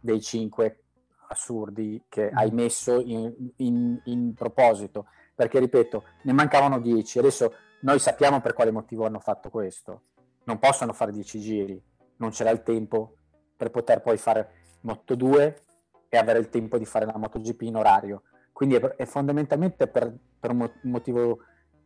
dei 0.00 0.20
cinque 0.20 0.82
assurdi 1.28 2.04
che 2.08 2.30
mm. 2.30 2.36
hai 2.36 2.50
messo 2.50 3.00
in, 3.00 3.32
in, 3.56 4.00
in 4.04 4.34
proposito, 4.34 5.06
perché 5.34 5.58
ripeto, 5.58 6.04
ne 6.24 6.32
mancavano 6.32 6.78
dieci, 6.78 7.18
adesso 7.18 7.54
noi 7.80 7.98
sappiamo 7.98 8.40
per 8.40 8.52
quale 8.52 8.70
motivo 8.70 9.06
hanno 9.06 9.20
fatto 9.20 9.48
questo, 9.48 10.02
non 10.44 10.58
possono 10.58 10.92
fare 10.92 11.12
dieci 11.12 11.40
giri, 11.40 11.82
non 12.16 12.30
c'era 12.30 12.50
il 12.50 12.62
tempo 12.62 13.14
per 13.56 13.70
poter 13.70 14.02
poi 14.02 14.18
fare 14.18 14.57
Moto 14.82 15.14
2 15.14 15.60
e 16.08 16.16
avere 16.16 16.38
il 16.38 16.48
tempo 16.48 16.78
di 16.78 16.84
fare 16.84 17.04
la 17.04 17.16
MotoGP 17.16 17.62
in 17.62 17.76
orario. 17.76 18.22
Quindi 18.52 18.76
è, 18.76 18.80
è 18.80 19.04
fondamentalmente 19.04 19.86
per, 19.86 20.12
per, 20.38 20.50
un 20.50 20.70
motivo, 20.82 21.40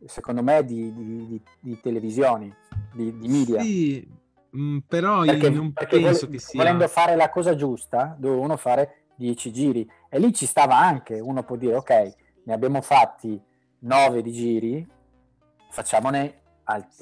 secondo 0.05 0.41
me, 0.41 0.63
di, 0.63 0.93
di, 0.93 1.27
di, 1.27 1.41
di 1.59 1.79
televisioni, 1.81 2.53
di, 2.93 3.13
media. 3.27 3.61
Sì, 3.61 4.07
mh, 4.49 4.61
mm, 4.61 4.77
però 4.87 5.21
perché, 5.21 5.47
io 5.47 5.53
non 5.53 5.73
penso 5.73 6.25
vole, 6.25 6.31
che 6.31 6.39
sia... 6.39 6.63
Volendo 6.63 6.87
fare 6.87 7.15
la 7.15 7.29
cosa 7.29 7.55
giusta, 7.55 8.15
dove 8.17 8.37
uno 8.37 8.57
fare 8.57 9.03
10 9.17 9.51
giri. 9.51 9.89
E 10.09 10.19
lì 10.19 10.33
ci 10.33 10.45
stava 10.45 10.77
anche, 10.77 11.19
uno 11.19 11.43
può 11.43 11.55
dire, 11.57 11.75
ok, 11.75 12.15
ne 12.45 12.53
abbiamo 12.53 12.81
fatti 12.81 13.39
9 13.79 14.21
di 14.21 14.31
giri, 14.31 14.87
facciamone, 15.69 16.41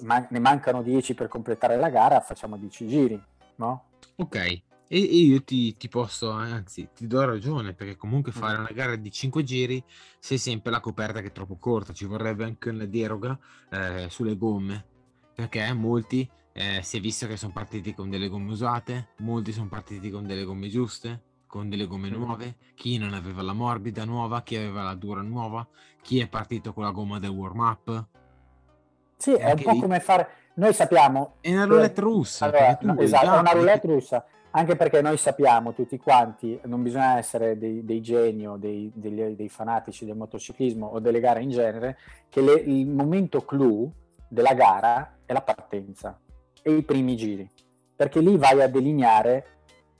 man- 0.02 0.28
ne 0.30 0.40
mancano 0.40 0.82
10 0.82 1.14
per 1.14 1.28
completare 1.28 1.78
la 1.78 1.90
gara, 1.90 2.20
facciamo 2.20 2.58
10 2.58 2.88
giri, 2.88 3.24
no? 3.56 3.86
Ok, 4.18 4.62
e, 4.94 4.98
io 4.98 5.42
ti, 5.42 5.78
ti, 5.78 5.88
posso, 5.88 6.32
anzi, 6.32 6.90
ti 6.94 7.08
do 7.08 7.24
ragione, 7.24 7.72
perché 7.72 7.96
comunque 7.96 8.34
fare 8.34 8.58
una 8.58 8.72
gara 8.74 8.98
di 8.98 9.10
5 9.10 9.42
giri 9.42 9.82
sei 10.20 10.38
sempre 10.38 10.70
la 10.70 10.82
coperta 10.82 11.22
che 11.22 11.28
è 11.28 11.32
troppo 11.32 11.56
corta, 11.56 11.94
ci 11.94 12.04
vorrebbe 12.04 12.44
anche 12.44 12.72
una 12.72 12.84
deroga 12.84 13.40
eh, 13.70 14.08
sulle 14.10 14.36
gomme, 14.36 14.86
perché 15.34 15.72
molti 15.72 16.30
eh, 16.52 16.82
si 16.84 16.98
è 16.98 17.00
visto 17.00 17.26
che 17.26 17.38
sono 17.38 17.54
partiti 17.54 17.94
con 17.94 18.10
delle 18.10 18.28
gomme 18.28 18.52
usate, 18.52 19.12
molti 19.20 19.54
sono 19.54 19.70
partiti 19.70 20.10
con 20.10 20.28
delle 20.28 20.44
gomme 20.44 20.68
giuste, 20.68 21.22
con 21.48 21.70
delle 21.70 21.88
gomme 21.88 22.10
nuove, 22.10 22.58
chi 22.76 22.98
non 22.98 23.14
aveva 23.14 23.42
la 23.44 23.54
morbida 23.54 24.04
nuova, 24.04 24.42
chi 24.42 24.58
aveva 24.58 24.84
la 24.84 24.96
dura 24.96 25.22
nuova, 25.22 25.66
chi 26.02 26.20
è 26.20 26.28
partito 26.28 26.74
con 26.74 26.84
la 26.84 26.92
gomma 26.92 27.18
del 27.18 27.30
warm 27.30 27.60
up. 27.60 28.06
Sì, 29.16 29.32
è 29.36 29.54
un 29.54 29.62
po' 29.62 29.72
lì... 29.72 29.80
come 29.80 30.02
fare, 30.02 30.30
noi 30.56 30.74
sappiamo... 30.74 31.36
È 31.40 31.54
una 31.54 31.64
roulette 31.64 32.02
russa. 32.02 32.44
Allora, 32.44 32.78
esatto, 33.00 33.34
è 33.34 33.40
una 33.40 33.52
roulette 33.52 33.88
russa 33.88 34.26
anche 34.52 34.76
perché 34.76 35.02
noi 35.02 35.18
sappiamo 35.18 35.74
tutti 35.74 35.98
quanti, 35.98 36.60
non 36.64 36.84
bisogna 36.84 37.18
essere 37.18 37.58
dei, 37.58 37.86
dei 37.86 38.02
geni 38.02 38.48
o 38.48 38.58
dei, 38.58 38.92
dei, 38.94 39.36
dei, 39.36 39.50
fanatici 39.50 40.06
del 40.06 40.16
motociclismo 40.16 40.88
o 40.88 41.00
delle 41.00 41.20
gare 41.20 41.42
in 41.42 41.50
genere, 41.50 41.98
che 42.30 42.42
le, 42.42 42.54
il 42.54 42.88
momento 42.88 43.42
clou 43.42 43.92
della 44.28 44.54
gara 44.54 45.18
è 45.26 45.34
la 45.34 45.42
partenza 45.42 46.20
e 46.62 46.74
i 46.74 46.84
primi 46.84 47.16
giri, 47.16 47.50
perché 47.96 48.20
lì 48.20 48.38
vai 48.38 48.62
a 48.62 48.68
delineare 48.68 49.46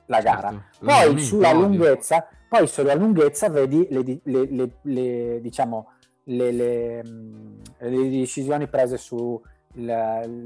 la 0.08 0.22
certo, 0.22 0.42
gara. 0.42 0.66
Poi 0.80 1.20
sulla 1.20 1.54
lunghezza, 1.54 2.28
poi 2.50 2.68
sulla 2.68 2.94
lunghezza 2.94 3.50
vedi 3.50 3.88
le, 3.90 4.20
le, 4.24 4.48
le, 4.52 4.70
le 4.82 5.42
diciamo, 5.42 5.94
le, 6.26 7.02
decisioni 7.80 8.68
prese 8.68 8.98
sul 8.98 9.40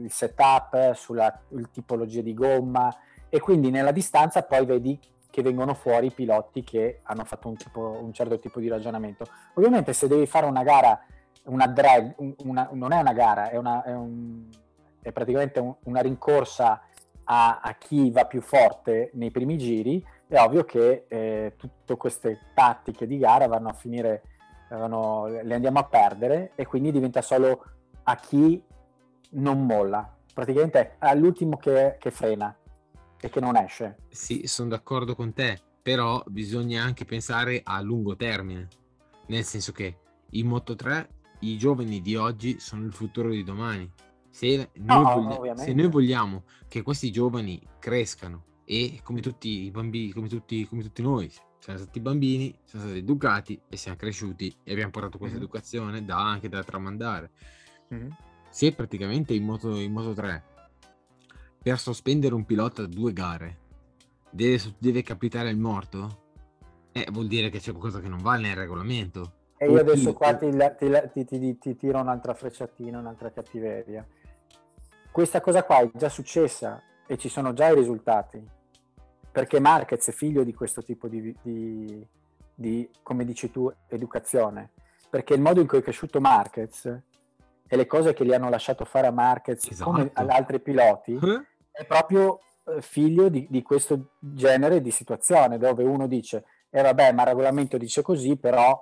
setup, 0.07 0.93
sulla 0.93 1.41
tipologia 1.71 2.21
di 2.21 2.33
gomma, 2.35 2.95
e 3.29 3.39
quindi 3.39 3.69
nella 3.69 3.91
distanza 3.91 4.43
poi 4.43 4.65
vedi 4.65 4.99
che 5.35 5.41
vengono 5.41 5.73
fuori 5.73 6.07
i 6.07 6.11
piloti 6.11 6.63
che 6.63 7.01
hanno 7.03 7.25
fatto 7.25 7.49
un, 7.49 7.57
tipo, 7.57 7.99
un 8.01 8.13
certo 8.13 8.39
tipo 8.39 8.61
di 8.61 8.69
ragionamento. 8.69 9.25
Ovviamente 9.55 9.91
se 9.91 10.07
devi 10.07 10.25
fare 10.25 10.45
una 10.45 10.63
gara, 10.63 10.97
una 11.47 11.67
drag, 11.67 12.15
una, 12.43 12.69
non 12.71 12.93
è 12.93 13.01
una 13.01 13.11
gara, 13.11 13.49
è, 13.49 13.57
una, 13.57 13.83
è, 13.83 13.93
un, 13.93 14.45
è 15.01 15.11
praticamente 15.11 15.59
un, 15.59 15.75
una 15.83 15.99
rincorsa 15.99 16.81
a, 17.25 17.59
a, 17.59 17.73
chi 17.73 18.11
va 18.11 18.23
più 18.23 18.39
forte 18.39 19.09
nei 19.15 19.29
primi 19.29 19.57
giri, 19.57 20.01
è 20.25 20.39
ovvio 20.39 20.63
che 20.63 21.03
eh, 21.09 21.53
tutte 21.57 21.97
queste 21.97 22.39
tattiche 22.53 23.05
di 23.05 23.17
gara 23.17 23.47
vanno 23.47 23.67
a 23.67 23.73
finire, 23.73 24.21
vanno, 24.69 25.27
le 25.27 25.53
andiamo 25.53 25.79
a 25.79 25.83
perdere 25.83 26.51
e 26.55 26.65
quindi 26.65 26.93
diventa 26.93 27.21
solo 27.21 27.61
a 28.03 28.15
chi 28.15 28.63
non 29.31 29.65
molla. 29.65 30.15
Praticamente 30.33 30.79
è 30.79 30.95
all'ultimo 30.99 31.57
che, 31.57 31.97
che 31.99 32.09
frena 32.09 32.55
e 33.25 33.29
che 33.29 33.39
non 33.39 33.57
esce. 33.57 33.97
Sì, 34.09 34.45
sono 34.45 34.69
d'accordo 34.69 35.15
con 35.15 35.33
te, 35.33 35.59
però 35.81 36.23
bisogna 36.27 36.83
anche 36.83 37.05
pensare 37.05 37.61
a 37.63 37.81
lungo 37.81 38.15
termine, 38.15 38.67
nel 39.27 39.43
senso 39.43 39.71
che 39.71 39.97
in 40.31 40.47
Moto 40.47 40.75
3 40.75 41.09
i 41.39 41.57
giovani 41.57 42.01
di 42.01 42.15
oggi 42.15 42.59
sono 42.59 42.85
il 42.85 42.93
futuro 42.93 43.29
di 43.29 43.43
domani. 43.43 43.91
Se, 44.29 44.69
no, 44.73 45.01
noi, 45.01 45.23
voglia- 45.23 45.55
se 45.55 45.73
noi 45.73 45.87
vogliamo 45.87 46.43
che 46.67 46.81
questi 46.81 47.11
giovani 47.11 47.61
crescano 47.79 48.43
e 48.63 48.99
come 49.01 49.21
tutti 49.21 49.63
i 49.63 49.71
bambini, 49.71 50.11
come 50.11 50.27
tutti, 50.27 50.67
come 50.67 50.83
tutti 50.83 51.01
noi, 51.01 51.31
siamo 51.59 51.79
stati 51.79 51.99
bambini, 51.99 52.55
siamo 52.63 52.85
stati 52.85 52.99
educati 52.99 53.59
e 53.69 53.77
siamo 53.77 53.97
cresciuti 53.97 54.55
e 54.63 54.71
abbiamo 54.71 54.91
portato 54.91 55.17
questa 55.17 55.37
mm-hmm. 55.37 55.45
educazione 55.45 56.05
da, 56.05 56.17
anche 56.17 56.47
da 56.47 56.63
tramandare. 56.63 57.31
Mm-hmm. 57.93 58.09
Se 58.49 58.71
praticamente 58.73 59.33
in 59.33 59.43
Moto, 59.43 59.75
in 59.77 59.91
Moto 59.91 60.13
3 60.13 60.53
per 61.65 61.79
sospendere 61.79 62.35
un 62.35 62.45
pilota 62.45 62.83
da 62.83 62.87
due 62.87 63.11
gare 63.11 63.57
deve, 64.29 64.75
deve 64.77 65.01
capitare 65.01 65.49
il 65.49 65.57
morto? 65.57 66.21
Eh, 66.91 67.07
vuol 67.11 67.25
dire 67.25 67.49
che 67.49 67.57
c'è 67.57 67.71
qualcosa 67.71 67.99
che 68.01 68.07
non 68.07 68.21
va 68.21 68.35
nel 68.35 68.55
regolamento. 68.55 69.31
E 69.57 69.67
io 69.67 69.79
adesso 69.79 70.13
qua 70.13 70.35
ti, 70.35 70.51
ti, 71.11 71.25
ti, 71.25 71.57
ti, 71.57 71.75
tiro 71.75 71.99
un'altra 71.99 72.35
frecciatina, 72.35 72.99
un'altra 72.99 73.31
cattiveria. 73.31 74.05
Questa 75.11 75.41
cosa 75.41 75.63
qua 75.63 75.79
è 75.79 75.89
già 75.91 76.07
successa 76.07 76.83
e 77.07 77.17
ci 77.17 77.29
sono 77.29 77.51
già 77.53 77.69
i 77.69 77.73
risultati. 77.73 78.47
Perché 79.31 79.59
Marquez 79.59 80.07
è 80.07 80.11
figlio 80.11 80.43
di 80.43 80.53
questo 80.53 80.83
tipo 80.83 81.07
di, 81.07 81.35
di, 81.41 82.07
di 82.53 82.87
come 83.01 83.25
dici 83.25 83.49
tu, 83.49 83.73
educazione. 83.87 84.69
Perché 85.09 85.33
il 85.33 85.41
modo 85.41 85.61
in 85.61 85.67
cui 85.67 85.79
è 85.79 85.81
cresciuto 85.81 86.21
Marquez 86.21 86.85
e 87.67 87.75
le 87.75 87.87
cose 87.87 88.13
che 88.13 88.23
gli 88.23 88.33
hanno 88.33 88.49
lasciato 88.49 88.85
fare 88.85 89.07
a 89.07 89.11
Marquez 89.11 89.67
esatto. 89.67 89.89
come 89.89 90.11
ad 90.13 90.29
altri 90.29 90.59
piloti 90.59 91.13
eh? 91.19 91.45
È 91.75 91.85
proprio 91.85 92.39
eh, 92.63 92.81
figlio 92.81 93.29
di, 93.29 93.47
di, 93.49 93.61
questo 93.61 94.13
genere 94.19 94.81
di 94.81 94.91
situazione 94.91 95.57
dove 95.57 95.83
uno 95.83 96.07
dice 96.07 96.45
eh 96.69 96.81
vabbè 96.81 97.11
ma 97.11 97.23
il 97.23 97.27
regolamento 97.27 97.77
dice 97.77 98.01
così 98.01 98.37
però 98.37 98.81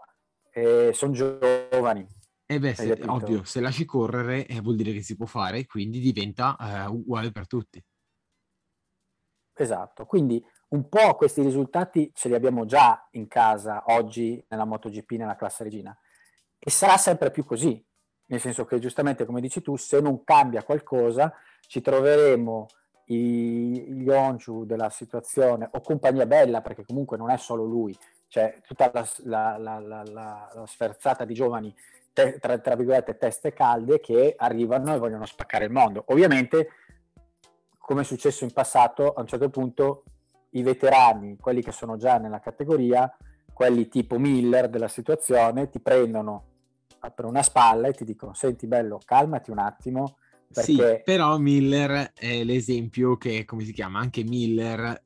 eh, 0.52 0.92
sono 0.94 1.12
giovani. 1.12 2.08
E 2.46 2.56
eh 2.56 2.60
beh 2.60 2.76
se, 2.76 3.02
ovvio 3.08 3.44
se 3.44 3.60
lasci 3.62 3.86
correre 3.86 4.46
eh, 4.46 4.62
vuol 4.62 4.76
dire 4.76 4.94
che 4.94 5.02
si 5.02 5.16
può 5.16 5.26
fare 5.26 5.66
quindi 5.66 6.00
diventa 6.00 6.56
uguale 6.90 7.32
per 7.32 7.48
tutti. 7.48 7.84
Esatto 9.56 10.06
quindi 10.06 10.44
un 10.70 10.88
po' 10.88 11.16
questi 11.16 11.42
risultati 11.42 12.12
ce 12.14 12.28
li 12.28 12.36
abbiamo 12.36 12.66
già 12.66 13.08
in 13.12 13.28
casa 13.28 13.84
oggi 13.88 14.44
nella 14.50 14.66
MotoGP 14.66 15.12
nella 15.12 15.36
classe 15.36 15.64
regina. 15.64 15.98
E 16.60 16.70
sarà 16.70 16.98
sempre 16.98 17.32
più 17.32 17.44
così 17.44 17.84
nel 18.28 18.40
senso 18.40 18.66
che 18.66 18.80
giustamente 18.80 19.26
come 19.26 19.42
dici 19.42 19.62
tu 19.62 19.76
se 19.76 20.00
non 20.00 20.24
cambia 20.24 20.64
qualcosa 20.64 21.34
ci 21.68 21.82
troveremo 21.82 22.68
gli 23.06 24.08
Onju 24.10 24.66
della 24.66 24.90
situazione 24.90 25.68
o 25.72 25.82
compagnia 25.82 26.26
bella 26.26 26.62
perché 26.62 26.86
comunque 26.86 27.18
non 27.18 27.30
è 27.30 27.38
solo 27.38 27.66
lui 27.66 27.98
c'è 28.28 28.62
tutta 28.66 28.92
la, 28.94 29.58
la, 29.58 29.80
la, 29.80 30.04
la 30.04 30.64
sferzata 30.66 31.24
di 31.24 31.36
giovani 31.36 31.74
te, 32.12 32.40
tra, 32.40 32.58
tra, 32.58 32.76
virgolette 32.76 33.18
teste 33.18 33.54
calde 33.54 34.00
che 34.00 34.34
arrivano 34.36 34.96
e 34.96 34.98
vogliono 34.98 35.26
spaccare 35.26 35.66
il 35.66 35.72
mondo. 35.72 36.04
Ovviamente 36.08 36.70
come 37.78 38.02
è 38.02 38.06
successo 38.06 38.44
in 38.44 38.52
passato 38.52 39.14
a 39.14 39.22
un 39.22 39.28
certo 39.28 39.50
punto 39.50 40.04
i 40.52 40.64
veterani 40.64 41.38
quelli 41.38 41.62
che 41.62 41.72
sono 41.72 41.98
già 41.98 42.18
nella 42.18 42.40
categoria 42.40 43.14
quelli 43.52 43.88
tipo 43.88 44.18
Miller 44.18 44.70
della 44.70 44.88
situazione 44.88 45.70
ti 45.70 45.80
prendono 45.80 46.46
per 47.14 47.26
una 47.26 47.44
spalla 47.44 47.90
e 47.90 47.94
ti 47.94 48.06
dicono 48.06 48.34
senti 48.34 48.66
bello 48.66 49.00
calmati 49.04 49.52
un 49.52 49.60
attimo 49.60 50.18
perché... 50.54 50.96
Sì, 50.98 51.02
però 51.04 51.38
Miller 51.38 52.12
è 52.14 52.44
l'esempio 52.44 53.18
che, 53.18 53.46
come 53.46 53.64
si 53.64 53.74
chiama, 53.74 54.00
anche 54.00 54.24
Miller... 54.24 55.02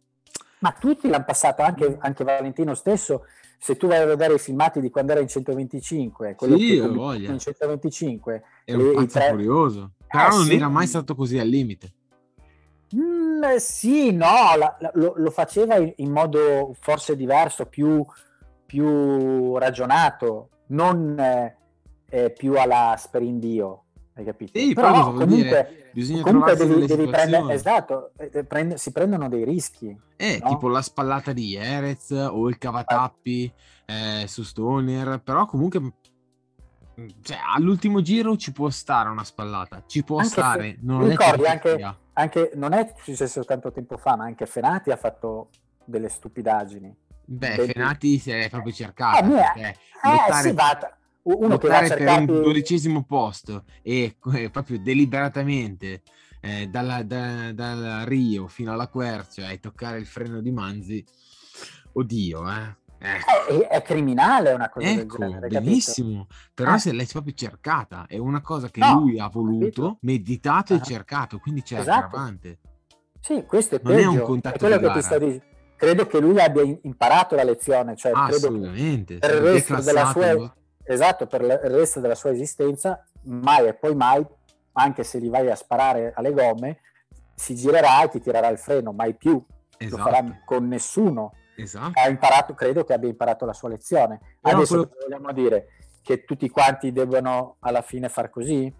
Ma 0.59 0.75
tutti 0.79 1.07
l'hanno 1.07 1.25
passato, 1.25 1.61
anche, 1.61 1.97
anche 1.99 2.23
Valentino 2.23 2.73
stesso. 2.73 3.25
Se 3.59 3.77
tu 3.77 3.87
vai 3.87 4.01
a 4.01 4.05
vedere 4.05 4.35
i 4.35 4.39
filmati 4.39 4.79
di 4.79 4.89
quando 4.89 5.11
era 5.11 5.21
in 5.21 5.27
125, 5.27 6.35
quello 6.35 6.57
sì, 6.57 6.79
che 6.79 6.87
voglia. 6.87 7.31
in 7.31 7.39
125... 7.39 8.43
È 8.65 8.73
un 8.73 8.93
pazzo 8.93 9.19
tre... 9.19 9.29
furioso. 9.29 9.91
Però 10.07 10.27
eh, 10.27 10.29
non 10.29 10.45
sì. 10.45 10.55
era 10.55 10.69
mai 10.69 10.87
stato 10.87 11.15
così 11.15 11.37
al 11.37 11.47
limite. 11.47 11.93
Mm, 12.95 13.57
sì, 13.57 14.11
no, 14.11 14.55
la, 14.57 14.75
la, 14.79 14.91
lo, 14.93 15.13
lo, 15.17 15.29
faceva 15.29 15.75
in, 15.75 15.91
in, 15.97 16.11
modo 16.11 16.73
forse 16.79 17.17
diverso, 17.17 17.65
più, 17.65 18.05
più 18.65 19.57
ragionato, 19.57 20.49
non 20.67 21.19
eh, 22.09 22.31
più 22.31 22.57
alla 22.57 22.95
sperindio, 22.97 23.83
hai 24.17 24.25
capito? 24.25 24.57
Sì, 24.57 24.73
però 24.73 25.13
comunque, 25.13 25.25
dire, 25.27 25.89
bisogna 25.93 26.23
comunque 26.23 26.55
devi, 26.55 26.85
devi 26.85 27.07
prendere, 27.07 27.53
esatto, 27.53 28.11
eh, 28.17 28.43
prende, 28.43 28.77
si 28.77 28.91
prendono 28.91 29.29
dei 29.29 29.43
rischi. 29.43 29.95
Eh, 30.15 30.39
no? 30.41 30.49
tipo 30.49 30.67
la 30.67 30.81
spallata 30.81 31.31
di 31.33 31.55
Erez 31.55 32.09
o 32.09 32.49
il 32.49 32.57
cavatappi 32.57 33.53
eh, 33.85 34.25
su 34.27 34.43
Stoner, 34.43 35.21
però 35.23 35.45
comunque 35.45 35.93
cioè, 37.21 37.37
all'ultimo 37.55 38.01
giro 38.01 38.35
ci 38.37 38.51
può 38.51 38.71
stare 38.71 39.09
una 39.09 39.23
spallata, 39.23 39.83
ci 39.85 40.03
può 40.03 40.17
anche 40.17 40.29
stare. 40.29 40.69
Se, 40.71 40.77
non 40.81 41.07
ricordi 41.07 41.45
anche, 41.45 41.95
anche, 42.13 42.51
non 42.55 42.73
è 42.73 42.91
successo 42.97 43.45
tanto 43.45 43.71
tempo 43.71 43.97
fa, 43.97 44.15
ma 44.15 44.23
anche 44.23 44.47
Fenati 44.47 44.89
ha 44.89 44.97
fatto 44.97 45.49
delle 45.85 46.09
stupidaggini. 46.09 46.95
Beh. 47.23 47.71
Fenati 47.71 48.17
si 48.17 48.31
è 48.31 48.49
proprio 48.49 48.73
cercato. 48.73 49.17
Ah, 49.17 49.27
perché 49.27 49.67
eh, 49.67 50.09
lottare, 50.09 50.41
sì, 50.41 50.53
va, 50.53 50.96
uno 51.35 51.57
che 51.57 51.67
va 51.67 51.87
cercati... 51.87 52.25
per 52.25 52.35
un 52.35 52.43
dodicesimo 52.43 53.03
posto 53.03 53.65
e 53.81 54.17
eh, 54.33 54.49
proprio 54.49 54.79
deliberatamente 54.79 56.01
eh, 56.39 56.67
dalla, 56.67 57.03
da, 57.03 57.51
dal 57.51 58.05
Rio 58.05 58.47
fino 58.47 58.71
alla 58.71 58.87
Quercia 58.87 59.49
e 59.49 59.59
toccare 59.59 59.99
il 59.99 60.05
freno 60.05 60.41
di 60.41 60.51
Manzi, 60.51 61.03
oddio, 61.93 62.49
eh. 62.49 62.85
Eh. 62.99 63.59
È, 63.59 63.67
è, 63.67 63.81
criminale 63.83 64.53
una 64.53 64.69
cosa 64.69 64.87
ecco, 64.87 65.17
del 65.17 65.27
genere, 65.29 65.47
benissimo, 65.49 66.25
capito? 66.27 66.51
però 66.55 66.71
ah. 66.71 66.77
se 66.79 66.93
l'hai 66.93 67.05
proprio 67.05 67.33
cercata, 67.35 68.05
è 68.07 68.17
una 68.17 68.41
cosa 68.41 68.69
che 68.69 68.79
no, 68.79 69.01
lui 69.01 69.19
ha 69.19 69.27
voluto, 69.27 69.59
capito? 69.65 69.97
meditato 70.01 70.73
ah. 70.73 70.77
e 70.77 70.81
cercato, 70.81 71.37
quindi 71.37 71.61
c'è 71.61 71.79
esatto. 71.79 72.05
aggravante. 72.05 72.59
Sì, 73.19 73.43
questo 73.45 73.75
è 73.75 73.79
non 73.83 73.97
è 73.97 74.05
un 74.05 74.21
contatto 74.21 74.55
è 74.55 74.59
quello 74.59 74.79
che 74.79 74.93
ti 74.93 75.01
sto 75.01 75.19
dicendo. 75.19 75.43
Credo 75.75 76.07
che 76.07 76.19
lui 76.19 76.39
abbia 76.39 76.63
imparato 76.63 77.35
la 77.35 77.43
lezione, 77.43 77.95
cioè 77.95 78.11
Assolutamente. 78.15 79.19
per 79.19 79.35
il 79.35 79.41
resto 79.41 79.79
della 79.79 80.09
sua 80.09 80.55
esatto, 80.87 81.27
per 81.27 81.41
il 81.41 81.51
resto 81.51 81.99
della 81.99 82.15
sua 82.15 82.31
esistenza, 82.31 83.05
mai 83.23 83.67
e 83.67 83.73
poi 83.73 83.95
mai, 83.95 84.25
anche 84.73 85.03
se 85.03 85.19
gli 85.19 85.29
vai 85.29 85.49
a 85.49 85.55
sparare 85.55 86.13
alle 86.15 86.31
gomme, 86.31 86.79
si 87.35 87.55
girerà 87.55 88.03
e 88.03 88.09
ti 88.09 88.19
tirerà 88.19 88.47
il 88.49 88.57
freno, 88.57 88.91
mai 88.91 89.15
più. 89.15 89.43
Esatto. 89.77 89.97
Lo 89.97 90.03
farà 90.03 90.23
esatto. 90.23 90.41
con 90.45 90.67
nessuno 90.67 91.33
Esatto. 91.57 91.99
Ha 91.99 92.07
imparato, 92.07 92.53
credo 92.53 92.83
che 92.83 92.93
abbia 92.93 93.09
imparato 93.09 93.45
la 93.45 93.53
sua 93.53 93.69
lezione. 93.69 94.19
Però 94.39 94.57
Adesso 94.57 94.87
quello... 94.87 94.91
vogliamo 95.01 95.33
dire 95.33 95.67
che 96.03 96.23
tutti 96.23 96.49
quanti 96.49 96.91
devono 96.91 97.57
alla 97.59 97.81
fine 97.81 98.09
far 98.09 98.29
così? 98.29 98.71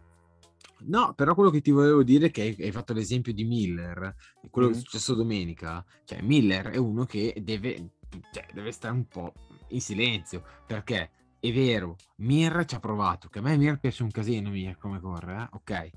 No, 0.82 1.14
però 1.16 1.34
quello 1.34 1.50
che 1.50 1.62
ti 1.62 1.72
volevo 1.72 2.04
dire 2.04 2.28
è 2.28 2.32
che 2.32 2.56
hai 2.60 2.72
fatto 2.72 2.94
l'esempio 2.94 3.34
di 3.34 3.46
Miller, 3.46 4.16
quello 4.52 4.70
mm. 4.70 4.72
che 4.72 4.78
è 4.78 4.82
successo 4.82 5.16
domenica. 5.16 5.84
Cioè, 6.04 6.22
Miller 6.22 6.68
è 6.68 6.78
uno 6.78 7.06
che 7.06 7.34
deve, 7.42 7.94
cioè, 8.32 8.46
deve 8.54 8.72
stare 8.72 8.94
un 8.94 9.08
po' 9.08 9.34
in 9.70 9.82
silenzio, 9.82 10.44
perché 10.68 11.10
è 11.50 11.54
vero, 11.54 11.96
Mir 12.18 12.66
ci 12.66 12.76
ha 12.76 12.80
provato, 12.80 13.30
che 13.30 13.40
a 13.40 13.42
me 13.42 13.58
Mir 13.58 13.80
piace 13.80 14.04
un 14.04 14.12
casino, 14.12 14.50
Mir 14.50 14.78
come 14.78 15.00
corre, 15.00 15.36
eh? 15.36 15.48
ok? 15.52 15.90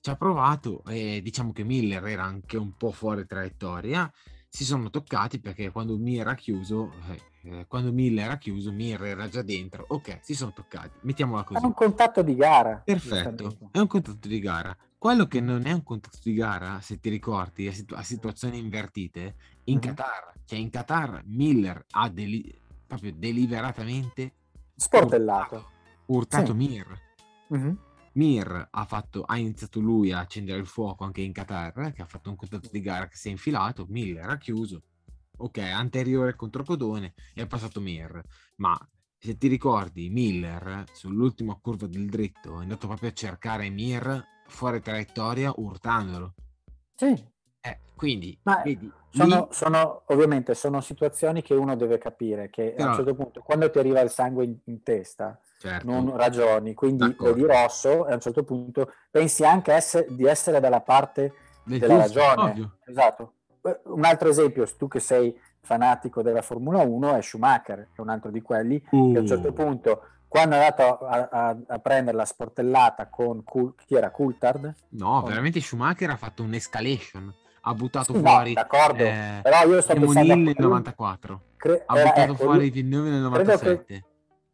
Ci 0.00 0.10
ha 0.10 0.16
provato 0.16 0.84
e 0.86 1.20
diciamo 1.22 1.52
che 1.52 1.64
Miller 1.64 2.04
era 2.06 2.24
anche 2.24 2.56
un 2.56 2.76
po' 2.76 2.92
fuori 2.92 3.26
traiettoria 3.26 4.10
si 4.48 4.64
sono 4.64 4.90
toccati 4.90 5.40
perché 5.40 5.70
quando 5.70 5.96
Mir 5.98 6.20
era 6.20 6.34
chiuso, 6.34 6.92
eh, 7.08 7.20
eh, 7.42 7.66
quando 7.66 7.92
Miller 7.92 8.24
era 8.24 8.38
chiuso, 8.38 8.72
Mir 8.72 9.02
era 9.02 9.28
già 9.28 9.42
dentro. 9.42 9.84
Ok, 9.88 10.20
si 10.22 10.34
sono 10.34 10.52
toccati. 10.52 10.98
Mettiamola 11.02 11.44
così. 11.44 11.62
È 11.62 11.66
un 11.66 11.74
contatto 11.74 12.22
di 12.22 12.34
gara. 12.34 12.80
Perfetto, 12.84 13.56
è 13.70 13.78
un 13.78 13.86
contatto 13.86 14.26
di 14.26 14.40
gara. 14.40 14.76
Quello 14.96 15.26
che 15.26 15.40
non 15.40 15.66
è 15.66 15.72
un 15.72 15.82
contatto 15.82 16.18
di 16.22 16.34
gara, 16.34 16.80
se 16.80 16.98
ti 16.98 17.08
ricordi, 17.08 17.68
a, 17.68 17.72
situ- 17.72 17.96
a 17.96 18.02
situazioni 18.02 18.58
invertite, 18.58 19.36
in 19.64 19.78
mm-hmm. 19.78 19.94
Qatar. 19.94 20.32
Cioè 20.44 20.58
in 20.58 20.70
Qatar 20.70 21.22
Miller 21.26 21.84
ha 21.90 22.08
deli- 22.08 22.52
proprio 22.86 23.12
deliberatamente 23.14 24.32
sportellato. 24.78 25.56
Urtato, 25.56 25.72
urtato 26.06 26.52
sì. 26.52 26.56
Mir. 26.56 27.00
Mm-hmm. 27.52 27.74
Mir 28.12 28.68
ha, 28.70 28.84
fatto, 28.84 29.22
ha 29.22 29.36
iniziato 29.36 29.80
lui 29.80 30.12
a 30.12 30.20
accendere 30.20 30.58
il 30.58 30.66
fuoco 30.66 31.04
anche 31.04 31.20
in 31.20 31.32
Qatar, 31.32 31.92
che 31.92 32.02
ha 32.02 32.06
fatto 32.06 32.30
un 32.30 32.36
contatto 32.36 32.68
di 32.70 32.80
gara 32.80 33.06
che 33.06 33.16
si 33.16 33.28
è 33.28 33.30
infilato, 33.30 33.86
Miller 33.88 34.28
ha 34.28 34.38
chiuso, 34.38 34.82
ok, 35.36 35.58
anteriore 35.58 36.34
contro 36.34 36.64
Codone 36.64 37.14
e 37.34 37.42
è 37.42 37.46
passato 37.46 37.80
Mir, 37.80 38.20
ma 38.56 38.76
se 39.16 39.36
ti 39.36 39.48
ricordi 39.48 40.10
Miller 40.10 40.84
sull'ultima 40.92 41.56
curva 41.60 41.86
del 41.86 42.08
dritto 42.08 42.58
è 42.58 42.62
andato 42.62 42.86
proprio 42.86 43.10
a 43.10 43.12
cercare 43.12 43.68
Mir 43.70 44.24
fuori 44.46 44.80
traiettoria 44.80 45.52
urtandolo. 45.56 46.34
Sì. 46.94 47.36
Eh, 47.68 47.78
quindi, 47.94 48.38
vedi, 48.64 48.90
sono, 49.10 49.36
lì... 49.36 49.46
sono, 49.50 50.02
ovviamente 50.06 50.54
sono 50.54 50.80
situazioni 50.80 51.42
che 51.42 51.54
uno 51.54 51.76
deve 51.76 51.98
capire, 51.98 52.48
che 52.50 52.74
Però... 52.76 52.86
a 52.86 52.90
un 52.90 52.96
certo 52.96 53.14
punto 53.14 53.42
quando 53.42 53.70
ti 53.70 53.78
arriva 53.78 54.00
il 54.00 54.10
sangue 54.10 54.44
in, 54.44 54.56
in 54.64 54.82
testa 54.82 55.38
certo. 55.58 55.90
non 55.90 56.16
ragioni, 56.16 56.74
quindi 56.74 57.08
D'accordo. 57.08 57.34
vedi 57.34 57.46
rosso 57.46 58.06
e 58.06 58.12
a 58.12 58.14
un 58.14 58.20
certo 58.20 58.44
punto 58.44 58.92
pensi 59.10 59.44
anche 59.44 59.72
essere, 59.72 60.06
di 60.10 60.24
essere 60.24 60.60
dalla 60.60 60.80
parte 60.80 61.34
Del 61.64 61.80
della 61.80 62.04
giusto, 62.04 62.20
ragione. 62.20 62.50
Ovvio. 62.50 62.76
Esatto. 62.86 63.32
Eh, 63.62 63.80
un 63.84 64.04
altro 64.04 64.28
esempio, 64.28 64.66
tu 64.76 64.88
che 64.88 65.00
sei 65.00 65.36
fanatico 65.60 66.22
della 66.22 66.42
Formula 66.42 66.80
1, 66.82 67.16
è 67.16 67.20
Schumacher, 67.20 67.88
che 67.92 67.96
è 67.96 68.00
un 68.00 68.08
altro 68.08 68.30
di 68.30 68.40
quelli, 68.40 68.82
uh. 68.90 69.12
che 69.12 69.18
a 69.18 69.20
un 69.20 69.26
certo 69.26 69.48
uh. 69.48 69.52
punto, 69.52 70.02
quando 70.28 70.54
è 70.54 70.58
andato 70.58 71.06
a, 71.06 71.28
a, 71.30 71.56
a 71.66 71.78
prendere 71.78 72.16
la 72.16 72.24
sportellata 72.24 73.08
con 73.08 73.42
chi 73.84 73.94
era 73.94 74.10
Coulthard? 74.10 74.74
No, 74.90 75.20
con... 75.20 75.30
veramente 75.30 75.60
Schumacher 75.60 76.10
ha 76.10 76.16
fatto 76.16 76.42
un'escalation 76.42 77.34
ha 77.60 77.74
buttato 77.74 78.14
sì, 78.14 78.20
fuori 78.20 78.52
d'accordo. 78.52 79.02
Eh, 79.04 79.40
però 79.42 79.66
io 79.66 79.80
sto 79.80 79.94
pensando 79.94 80.34
nel 80.34 80.56
94 80.56 81.40
cre- 81.56 81.82
ha 81.86 81.94
buttato 81.94 82.20
ecco, 82.20 82.34
fuori 82.34 82.70
Villeneuve 82.70 83.10
nel 83.10 83.20
97 83.20 83.84
credo 83.84 84.06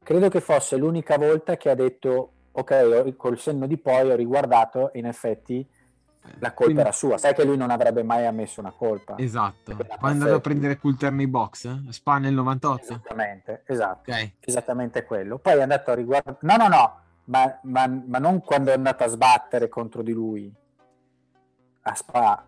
credo 0.03 0.29
che 0.29 0.41
fosse 0.41 0.77
l'unica 0.77 1.17
volta 1.17 1.57
che 1.57 1.71
ha 1.71 1.75
detto 1.75 2.31
ok, 2.53 3.17
col 3.17 3.39
senno 3.39 3.67
di 3.67 3.77
poi 3.77 4.11
ho 4.11 4.15
riguardato 4.15 4.93
e 4.93 5.01
in 5.01 5.07
effetti 5.07 5.59
eh, 5.61 6.29
la 6.39 6.49
colpa 6.49 6.65
Quindi... 6.65 6.81
era 6.81 6.93
sua. 6.93 7.19
Sai 7.19 7.35
che 7.35 7.45
lui 7.45 7.57
non 7.57 7.71
avrebbe 7.71 8.03
mai 8.03 8.27
ammesso 8.27 8.61
una 8.61 8.71
colpa. 8.71 9.17
Esatto. 9.19 9.75
Quando 9.75 10.07
è 10.07 10.11
andato 10.11 10.35
a 10.35 10.41
prendere 10.41 10.79
Coulter 10.79 11.13
nei 11.13 11.27
box, 11.27 11.65
eh? 11.65 11.93
Spa 11.93 12.19
nel 12.19 12.33
98. 12.33 12.83
Esattamente, 12.83 13.63
esatto. 13.67 14.11
Okay. 14.11 14.37
Esattamente 14.41 15.05
quello. 15.05 15.39
Poi 15.39 15.59
è 15.59 15.63
andato 15.63 15.91
a 15.91 15.95
riguardare... 15.95 16.37
No, 16.41 16.57
no, 16.57 16.69
no, 16.69 17.01
ma, 17.25 17.59
ma, 17.63 18.03
ma, 18.07 18.19
non 18.19 18.41
quando 18.41 18.71
è 18.71 18.75
andato 18.75 19.05
a 19.05 19.09
sbattere 19.09 19.69
contro 19.69 20.03
di 20.03 20.13
lui. 20.13 20.53
A 21.83 21.95
Spa. 21.95 22.47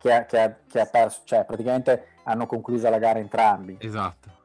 Che 0.00 0.12
ha, 0.12 0.24
che 0.24 0.40
ha, 0.40 0.56
che 0.66 0.80
ha 0.80 0.86
perso, 0.86 1.20
cioè 1.24 1.44
praticamente 1.44 2.06
hanno 2.24 2.46
concluso 2.46 2.88
la 2.88 2.98
gara 2.98 3.18
entrambi. 3.18 3.76
Esatto 3.80 4.38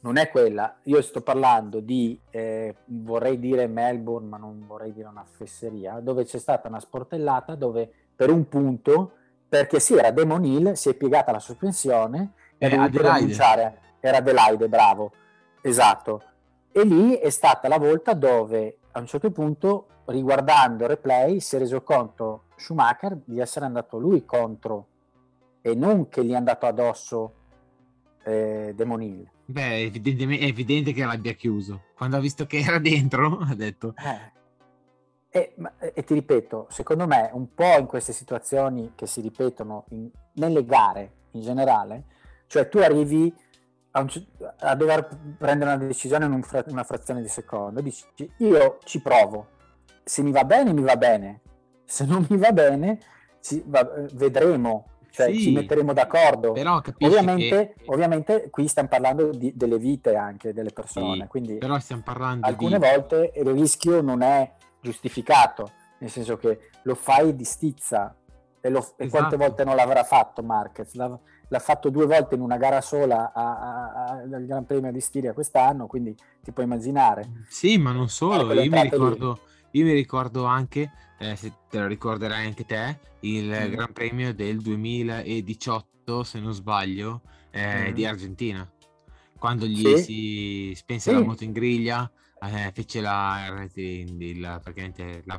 non 0.00 0.16
è 0.16 0.30
quella. 0.30 0.76
Io 0.84 1.02
sto 1.02 1.22
parlando 1.22 1.80
di, 1.80 2.18
eh, 2.30 2.74
vorrei 2.86 3.38
dire 3.38 3.66
Melbourne, 3.66 4.28
ma 4.28 4.36
non 4.36 4.64
vorrei 4.66 4.92
dire 4.92 5.08
una 5.08 5.24
fesseria, 5.28 6.00
dove 6.00 6.24
c'è 6.24 6.38
stata 6.38 6.68
una 6.68 6.80
sportellata 6.80 7.54
dove 7.54 7.90
per 8.14 8.30
un 8.30 8.48
punto, 8.48 9.12
perché 9.48 9.80
sì, 9.80 9.94
era 9.94 10.10
Demon 10.10 10.44
Hill, 10.44 10.72
si 10.72 10.90
è 10.90 10.94
piegata 10.94 11.32
la 11.32 11.40
sospensione 11.40 12.32
e 12.58 12.66
eh, 12.66 12.68
rinunciare. 12.68 13.80
Era 14.00 14.18
Adelaide, 14.18 14.68
bravo, 14.68 15.12
esatto. 15.62 16.22
E 16.70 16.84
lì 16.84 17.14
è 17.14 17.30
stata 17.30 17.66
la 17.66 17.78
volta 17.78 18.14
dove 18.14 18.78
a 18.92 19.00
un 19.00 19.06
certo 19.06 19.30
punto, 19.30 19.86
riguardando 20.06 20.84
il 20.84 20.90
replay, 20.90 21.40
si 21.40 21.56
è 21.56 21.58
reso 21.58 21.82
conto 21.82 22.44
Schumacher 22.56 23.18
di 23.24 23.40
essere 23.40 23.64
andato 23.64 23.98
lui 23.98 24.24
contro 24.24 24.86
e 25.70 25.74
non 25.74 26.08
che 26.08 26.24
gli 26.24 26.32
è 26.32 26.36
andato 26.36 26.66
addosso 26.66 27.32
eh, 28.24 28.72
Demon 28.74 29.02
Hill 29.02 29.28
Beh, 29.50 29.90
è 29.90 30.44
evidente 30.44 30.92
che 30.92 31.06
l'abbia 31.06 31.32
chiuso. 31.32 31.84
Quando 31.96 32.18
ha 32.18 32.20
visto 32.20 32.44
che 32.44 32.58
era 32.58 32.78
dentro, 32.78 33.38
ha 33.48 33.54
detto... 33.54 33.94
Eh. 33.96 34.36
E, 35.30 35.54
e, 35.94 36.04
ti 36.04 36.14
ripeto, 36.14 36.66
secondo 36.70 37.06
me 37.06 37.30
un 37.32 37.54
po' 37.54 37.78
in 37.78 37.86
queste 37.86 38.12
situazioni 38.12 38.92
che 38.94 39.06
si 39.06 39.20
ripetono 39.20 39.84
in, 39.90 40.10
nelle 40.34 40.64
gare 40.64 41.12
in 41.32 41.42
generale, 41.42 42.04
cioè 42.46 42.68
tu 42.68 42.78
arrivi 42.78 43.32
a, 43.92 44.00
un, 44.00 44.08
a 44.60 44.74
dover 44.74 45.06
prendere 45.36 45.74
una 45.74 45.84
decisione 45.84 46.24
in 46.24 46.32
un 46.32 46.42
fra, 46.42 46.64
una 46.68 46.82
frazione 46.82 47.20
di 47.20 47.28
secondo, 47.28 47.82
dici 47.82 48.04
io 48.38 48.78
ci 48.84 49.02
provo, 49.02 49.48
se 50.02 50.22
mi 50.22 50.32
va 50.32 50.44
bene 50.44 50.72
mi 50.72 50.82
va 50.82 50.96
bene, 50.96 51.42
se 51.84 52.06
non 52.06 52.26
mi 52.28 52.38
va 52.38 52.50
bene 52.50 52.98
ci, 53.40 53.62
va, 53.66 53.86
vedremo 54.14 54.86
cioè 55.10 55.32
sì, 55.32 55.40
ci 55.40 55.52
metteremo 55.52 55.92
d'accordo. 55.92 56.52
Però 56.52 56.80
ovviamente, 56.98 57.74
che... 57.76 57.84
ovviamente 57.86 58.50
qui 58.50 58.68
stiamo 58.68 58.88
parlando 58.88 59.30
di, 59.30 59.52
delle 59.54 59.78
vite 59.78 60.16
anche 60.16 60.52
delle 60.52 60.70
persone, 60.70 61.22
sì, 61.22 61.28
quindi 61.28 61.58
però 61.58 61.78
stiamo 61.78 62.02
parlando 62.04 62.46
alcune 62.46 62.78
di... 62.78 62.86
volte 62.86 63.32
il 63.34 63.50
rischio 63.50 64.00
non 64.00 64.22
è 64.22 64.52
giustificato, 64.80 65.70
nel 65.98 66.10
senso 66.10 66.36
che 66.36 66.70
lo 66.82 66.94
fai 66.94 67.34
di 67.34 67.44
stizza 67.44 68.14
e, 68.60 68.70
lo, 68.70 68.78
esatto. 68.78 69.02
e 69.02 69.08
quante 69.08 69.34
esatto. 69.34 69.36
volte 69.36 69.64
non 69.64 69.76
l'avrà 69.76 70.04
fatto 70.04 70.42
Marquez? 70.42 70.94
L'ha, 70.94 71.18
l'ha, 71.48 71.58
fatto 71.58 71.90
due 71.90 72.06
volte 72.06 72.34
in 72.34 72.40
una 72.40 72.56
gara 72.56 72.80
sola 72.80 73.32
al 73.32 74.44
Gran 74.46 74.64
Premio 74.64 74.92
di 74.92 75.00
Stiria 75.00 75.32
quest'anno, 75.32 75.86
quindi 75.86 76.14
ti 76.42 76.52
puoi 76.52 76.66
immaginare. 76.66 77.44
Sì, 77.48 77.78
ma 77.78 77.92
non 77.92 78.08
solo, 78.08 78.52
io 78.52 78.70
mi 78.70 78.82
ricordo... 78.82 79.32
Lì 79.32 79.46
io 79.72 79.84
mi 79.84 79.92
ricordo 79.92 80.44
anche, 80.44 80.90
eh, 81.18 81.36
se 81.36 81.52
te 81.68 81.78
lo 81.78 81.86
ricorderai 81.86 82.46
anche 82.46 82.64
te, 82.64 82.98
il 83.20 83.46
mm. 83.46 83.70
Gran 83.70 83.92
Premio 83.92 84.34
del 84.34 84.60
2018, 84.60 86.22
se 86.24 86.40
non 86.40 86.52
sbaglio, 86.52 87.22
eh, 87.50 87.90
mm. 87.90 87.94
di 87.94 88.06
Argentina, 88.06 88.70
quando 89.38 89.66
gli 89.66 89.96
sì. 89.96 90.02
si 90.02 90.72
spense 90.74 91.10
sì. 91.10 91.16
la 91.16 91.24
moto 91.24 91.44
in 91.44 91.52
griglia 91.52 92.10
eh, 92.40 92.70
fece 92.72 93.00
la, 93.00 93.66
il, 93.74 94.40
la, 94.40 94.60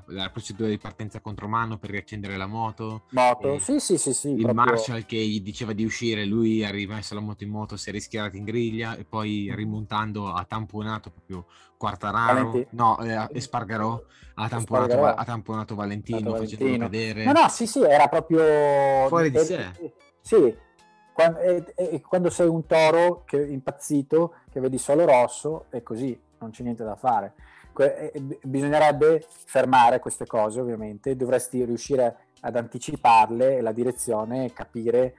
la, 0.06 0.30
procedura 0.30 0.70
di 0.70 0.78
partenza 0.78 1.22
contromano 1.22 1.78
per 1.78 1.92
riaccendere 1.92 2.36
la 2.36 2.46
moto. 2.46 3.04
Moto, 3.12 3.60
sì, 3.60 3.80
sì, 3.80 3.98
sì, 3.98 4.14
sì. 4.14 4.30
Il 4.30 4.42
proprio... 4.42 4.64
Marshall 4.66 5.06
che 5.06 5.18
gli 5.18 5.42
diceva 5.42 5.74
di 5.74 5.86
uscire, 5.86 6.26
lui 6.26 6.64
ha 6.66 6.70
rimesso 6.70 7.14
la 7.16 7.22
moto 7.22 7.44
in 7.44 7.52
moto, 7.52 7.78
si 7.78 7.90
è 7.90 7.92
rischiarato 7.92 8.36
in 8.36 8.44
griglia 8.44 8.98
e 8.98 9.06
poi 9.06 9.52
rimontando 9.56 10.32
ha 10.34 10.44
tamponato 10.44 11.10
proprio 11.10 11.46
Quartararo, 11.78 12.46
Valenti... 12.50 12.68
no, 12.72 13.00
eh, 13.00 13.28
Espargarò, 13.32 14.02
ha 14.36 14.50
tamponato, 14.50 14.90
Espargarò. 14.90 15.16
ha 15.16 15.24
tamponato 15.24 15.76
Valentino, 15.76 16.36
facendolo 16.36 16.78
cadere. 16.78 17.24
No, 17.24 17.32
no, 17.32 17.48
sì, 17.48 17.66
sì, 17.66 17.82
era 17.82 18.08
proprio... 18.08 19.08
Fuori 19.08 19.32
di 19.32 19.38
e, 19.38 19.46
sé. 19.46 19.72
Sì, 20.20 20.56
quando, 21.14 21.40
e, 21.40 21.74
e, 21.76 22.02
quando 22.02 22.30
sei 22.30 22.48
un 22.48 22.66
toro 22.66 23.24
che, 23.26 23.42
impazzito, 23.42 24.36
che 24.52 24.60
vedi 24.60 24.78
solo 24.78 25.06
rosso, 25.06 25.66
è 25.70 25.82
così 25.82 26.28
non 26.40 26.52
c'è 26.52 26.64
niente 26.64 26.84
da 26.84 26.96
fare. 26.96 27.34
Bisognerebbe 28.42 29.26
fermare 29.46 30.00
queste 30.00 30.26
cose, 30.26 30.60
ovviamente, 30.60 31.16
dovresti 31.16 31.64
riuscire 31.64 32.18
ad 32.42 32.56
anticiparle 32.56 33.58
e 33.58 33.62
la 33.62 33.72
direzione 33.72 34.52
capire 34.52 35.16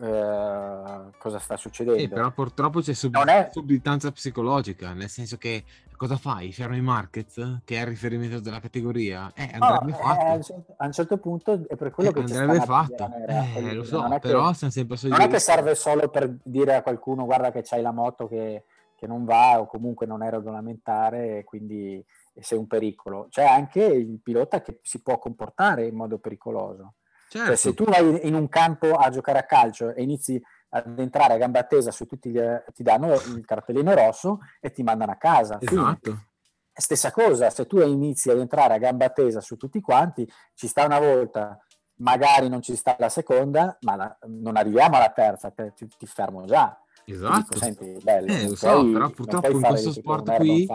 eh, 0.00 1.10
cosa 1.18 1.38
sta 1.38 1.56
succedendo. 1.56 2.00
Eh, 2.00 2.08
però 2.08 2.30
purtroppo 2.30 2.80
c'è 2.80 2.92
sub- 2.92 3.16
è... 3.24 3.48
subitanza 3.50 4.12
psicologica, 4.12 4.92
nel 4.92 5.08
senso 5.08 5.36
che 5.36 5.64
cosa 5.96 6.16
fai? 6.16 6.52
Fermi 6.52 6.80
Marquez, 6.80 7.58
che 7.64 7.76
è 7.76 7.80
il 7.80 7.86
riferimento 7.86 8.38
della 8.38 8.60
categoria? 8.60 9.32
Eh, 9.34 9.50
andrebbe 9.58 9.90
no, 9.90 9.96
fatto. 9.96 10.54
Eh, 10.54 10.64
a 10.76 10.86
un 10.86 10.92
certo 10.92 11.16
punto 11.18 11.64
è 11.68 11.74
per 11.74 11.90
quello 11.90 12.10
eh, 12.10 12.12
che 12.12 12.20
andrebbe 12.20 12.60
fatto. 12.60 13.10
Eh, 13.26 13.74
lo 13.74 13.82
so, 13.82 14.06
però 14.20 14.52
che, 14.52 14.86
Non 15.08 15.20
è 15.20 15.28
che 15.28 15.40
serve 15.40 15.74
solo 15.74 16.08
per 16.08 16.32
dire 16.42 16.76
a 16.76 16.82
qualcuno 16.82 17.24
guarda 17.24 17.50
che 17.50 17.62
c'hai 17.62 17.82
la 17.82 17.92
moto 17.92 18.28
che 18.28 18.64
che 18.98 19.06
non 19.06 19.24
va 19.24 19.60
o 19.60 19.66
comunque 19.66 20.06
non 20.06 20.24
è 20.24 20.30
regolamentare 20.30 21.38
e 21.38 21.44
quindi 21.44 22.04
sei 22.40 22.58
un 22.58 22.66
pericolo. 22.66 23.28
C'è 23.30 23.44
anche 23.44 23.84
il 23.84 24.20
pilota 24.20 24.60
che 24.60 24.80
si 24.82 25.00
può 25.02 25.20
comportare 25.20 25.86
in 25.86 25.94
modo 25.94 26.18
pericoloso. 26.18 26.94
Certo. 27.28 27.46
Cioè, 27.46 27.56
se 27.56 27.74
tu 27.74 27.84
vai 27.84 28.26
in 28.26 28.34
un 28.34 28.48
campo 28.48 28.94
a 28.94 29.08
giocare 29.10 29.38
a 29.38 29.44
calcio 29.44 29.94
e 29.94 30.02
inizi 30.02 30.42
ad 30.70 30.98
entrare 30.98 31.34
a 31.34 31.36
gamba 31.36 31.62
tesa 31.62 31.92
su 31.92 32.06
tutti 32.06 32.30
gli, 32.30 32.40
ti 32.74 32.82
danno 32.82 33.14
il 33.14 33.44
cartellino 33.44 33.94
rosso 33.94 34.40
e 34.60 34.72
ti 34.72 34.82
mandano 34.82 35.12
a 35.12 35.16
casa. 35.16 35.58
Esatto. 35.60 36.24
Stessa 36.72 37.12
cosa, 37.12 37.50
se 37.50 37.66
tu 37.66 37.80
inizi 37.80 38.30
ad 38.30 38.38
entrare 38.38 38.74
a 38.74 38.78
gamba 38.78 39.10
tesa 39.10 39.40
su 39.40 39.56
tutti 39.56 39.80
quanti, 39.80 40.28
ci 40.54 40.66
sta 40.66 40.84
una 40.84 40.98
volta, 40.98 41.56
magari 41.98 42.48
non 42.48 42.62
ci 42.62 42.74
sta 42.74 42.96
la 42.98 43.08
seconda, 43.08 43.76
ma 43.82 43.96
la, 43.96 44.18
non 44.26 44.56
arriviamo 44.56 44.96
alla 44.96 45.10
terza, 45.10 45.50
ti, 45.50 45.86
ti 45.86 46.06
fermo 46.06 46.44
già. 46.46 46.76
Esatto. 47.12 47.54
Dico, 47.54 47.64
Senti, 47.64 47.96
bello, 48.02 48.32
eh, 48.32 48.48
lo 48.48 48.54
so, 48.54 48.90
però 48.90 49.10
purtroppo 49.10 49.50
in 49.50 49.62
questo 49.62 49.92
sport 49.92 50.36
qui... 50.36 50.66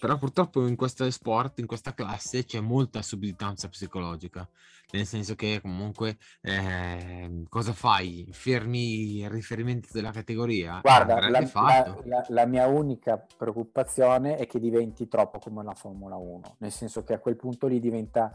Però 0.00 0.18
purtroppo 0.18 0.66
in 0.66 0.74
questo 0.74 1.08
sport, 1.12 1.60
in 1.60 1.66
questa 1.66 1.94
classe, 1.94 2.44
c'è 2.44 2.58
molta 2.58 3.02
subitanza 3.02 3.68
psicologica. 3.68 4.48
Nel 4.90 5.06
senso 5.06 5.36
che 5.36 5.60
comunque 5.62 6.16
eh, 6.40 7.44
cosa 7.48 7.72
fai? 7.72 8.26
Fermi 8.32 9.20
il 9.20 9.30
riferimento 9.30 9.90
della 9.92 10.10
categoria? 10.10 10.80
Guarda, 10.82 11.20
la, 11.20 11.30
la, 11.30 12.00
la, 12.02 12.24
la, 12.26 12.46
mia 12.46 12.66
unica 12.66 13.24
preoccupazione 13.36 14.34
è 14.38 14.48
che 14.48 14.58
diventi 14.58 15.06
troppo 15.06 15.38
come 15.38 15.62
la 15.62 15.74
Formula 15.74 16.16
1, 16.16 16.56
nel 16.58 16.72
senso 16.72 17.04
che 17.04 17.14
a 17.14 17.20
quel 17.20 17.36
punto 17.36 17.68
lì 17.68 17.78
diventa, 17.78 18.32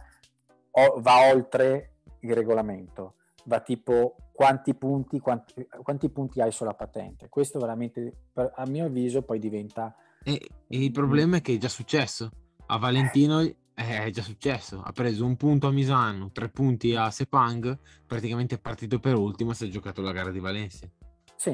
va 1.00 1.32
oltre 1.34 1.96
il 2.22 2.34
regolamento 2.34 3.16
va 3.48 3.60
tipo 3.62 4.16
quanti 4.38 4.76
punti, 4.76 5.20
quanti, 5.20 5.68
quanti 5.82 6.10
punti 6.10 6.42
hai 6.42 6.52
sulla 6.52 6.76
patente. 6.76 7.28
Questo 7.28 7.58
veramente, 7.58 8.28
per, 8.32 8.54
a 8.56 8.68
mio 8.68 8.86
avviso, 8.86 9.24
poi 9.24 9.40
diventa... 9.40 9.96
E, 10.22 10.34
e, 10.68 10.84
il 10.84 10.92
problema 10.92 11.38
è 11.38 11.42
che 11.42 11.56
è 11.56 11.58
già 11.58 11.70
successo. 11.70 12.30
A 12.68 12.78
Valentino 12.78 13.40
è 13.74 14.10
già 14.12 14.22
successo. 14.22 14.84
Ha 14.84 14.92
preso 14.92 15.26
un 15.26 15.38
punto 15.38 15.66
a 15.66 15.72
Misano, 15.72 16.30
tre 16.32 16.50
punti 16.50 16.94
a 16.94 17.10
Sepang, 17.10 17.80
praticamente 18.06 18.54
è 18.54 18.60
partito 18.60 19.00
per 19.00 19.16
ultimo 19.16 19.52
e 19.52 19.56
si 19.56 19.66
è 19.66 19.70
giocato 19.70 20.04
la 20.04 20.12
gara 20.12 20.30
di 20.30 20.40
Valencia. 20.40 20.88
Sì. 21.36 21.50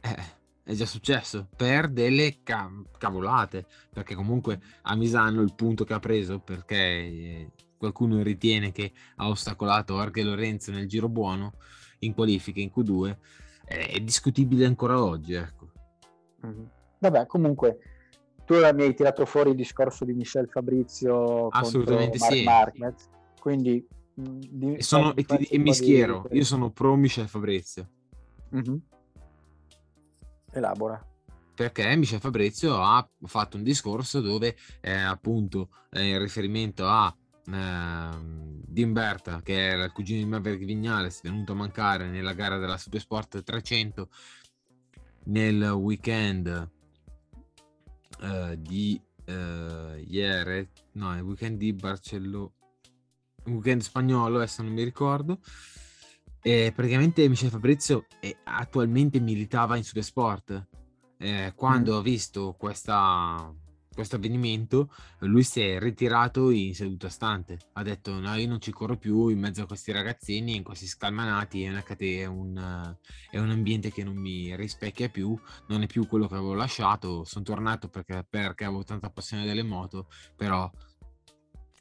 Eh, 0.00 0.16
è 0.64 0.72
già 0.72 0.86
successo 0.86 1.46
per 1.54 1.88
delle 1.90 2.42
cav- 2.42 2.98
cavolate, 2.98 3.66
perché 3.92 4.16
comunque 4.16 4.60
a 4.82 4.96
Misano 4.96 5.42
il 5.42 5.54
punto 5.54 5.84
che 5.84 5.94
ha 5.94 6.00
preso, 6.00 6.40
perché 6.40 6.76
eh, 6.76 7.50
qualcuno 7.76 8.20
ritiene 8.20 8.72
che 8.72 8.90
ha 9.14 9.28
ostacolato 9.28 9.96
Arche 9.96 10.24
Lorenzo 10.24 10.72
nel 10.72 10.88
giro 10.88 11.08
buono 11.08 11.52
in 12.00 12.14
qualifica 12.14 12.60
in 12.60 12.70
Q2 12.74 13.16
è 13.64 13.98
discutibile 14.00 14.64
ancora 14.64 15.02
oggi 15.02 15.34
ecco. 15.34 15.70
mm-hmm. 16.46 16.64
vabbè 16.98 17.26
comunque 17.26 17.78
tu 18.44 18.54
mi 18.54 18.82
hai 18.82 18.94
tirato 18.94 19.26
fuori 19.26 19.50
il 19.50 19.56
discorso 19.56 20.04
di 20.04 20.12
Michel 20.12 20.48
Fabrizio 20.48 21.48
assolutamente 21.48 22.18
Mark 22.18 22.32
sì 22.32 22.44
Marquez, 22.44 23.08
quindi 23.40 23.86
mm, 24.20 24.38
di, 24.48 24.74
e, 24.76 24.82
sono, 24.82 25.14
e, 25.16 25.24
ti, 25.24 25.44
e 25.44 25.58
mi 25.58 25.74
schiero 25.74 26.28
io 26.30 26.44
sono 26.44 26.70
pro 26.70 26.94
Michel 26.94 27.28
Fabrizio 27.28 27.88
mm-hmm. 28.54 28.76
elabora 30.52 31.04
perché 31.56 31.96
Michel 31.96 32.20
Fabrizio 32.20 32.80
ha 32.80 33.08
fatto 33.24 33.56
un 33.56 33.62
discorso 33.62 34.20
dove 34.20 34.56
eh, 34.80 34.92
appunto 34.92 35.70
eh, 35.90 36.10
in 36.10 36.18
riferimento 36.20 36.86
a 36.86 37.12
eh, 37.52 38.08
Dimberta, 38.66 39.40
che 39.42 39.68
era 39.68 39.84
il 39.84 39.92
cugino 39.92 40.18
di 40.18 40.28
Maverick 40.28 40.64
Vignales, 40.64 41.22
venuto 41.22 41.52
a 41.52 41.56
mancare 41.56 42.08
nella 42.08 42.34
gara 42.34 42.58
della 42.58 42.76
Supersport 42.76 43.42
300 43.42 44.08
nel 45.24 45.62
weekend 45.62 46.70
eh, 48.20 48.56
di 48.60 49.00
eh, 49.24 50.04
ieri, 50.06 50.68
no, 50.92 51.16
il 51.16 51.22
weekend 51.22 51.58
di 51.58 51.72
Barcellona, 51.72 52.50
weekend 53.44 53.82
spagnolo, 53.82 54.36
adesso 54.36 54.62
non 54.62 54.72
mi 54.72 54.84
ricordo. 54.84 55.40
E 56.42 56.72
praticamente 56.74 57.28
Michel 57.28 57.50
Fabrizio 57.50 58.06
è, 58.20 58.34
attualmente 58.44 59.18
militava 59.20 59.76
in 59.76 59.84
Supersport. 59.84 60.66
Eh, 61.18 61.52
quando 61.56 61.94
mm. 61.94 61.98
ha 61.98 62.02
visto 62.02 62.54
questa 62.58 63.52
questo 63.96 64.16
avvenimento, 64.16 64.92
lui 65.20 65.42
si 65.42 65.62
è 65.62 65.80
ritirato 65.80 66.50
in 66.50 66.74
seduta 66.74 67.08
stante. 67.08 67.58
Ha 67.72 67.82
detto: 67.82 68.20
No, 68.20 68.34
io 68.34 68.46
non 68.46 68.60
ci 68.60 68.70
corro 68.70 68.98
più 68.98 69.28
in 69.28 69.38
mezzo 69.38 69.62
a 69.62 69.66
questi 69.66 69.90
ragazzini, 69.90 70.54
in 70.54 70.62
questi 70.62 70.86
scalmanati. 70.86 71.62
È, 71.64 71.70
una, 71.70 71.82
è, 71.82 72.26
un, 72.26 72.96
è 73.30 73.38
un 73.38 73.50
ambiente 73.50 73.90
che 73.90 74.04
non 74.04 74.16
mi 74.16 74.54
rispecchia 74.54 75.08
più, 75.08 75.36
non 75.68 75.82
è 75.82 75.86
più 75.86 76.06
quello 76.06 76.28
che 76.28 76.34
avevo 76.34 76.52
lasciato. 76.52 77.24
Sono 77.24 77.44
tornato 77.44 77.88
perché, 77.88 78.24
perché 78.28 78.64
avevo 78.64 78.84
tanta 78.84 79.08
passione 79.10 79.46
delle 79.46 79.62
moto, 79.62 80.08
però 80.36 80.70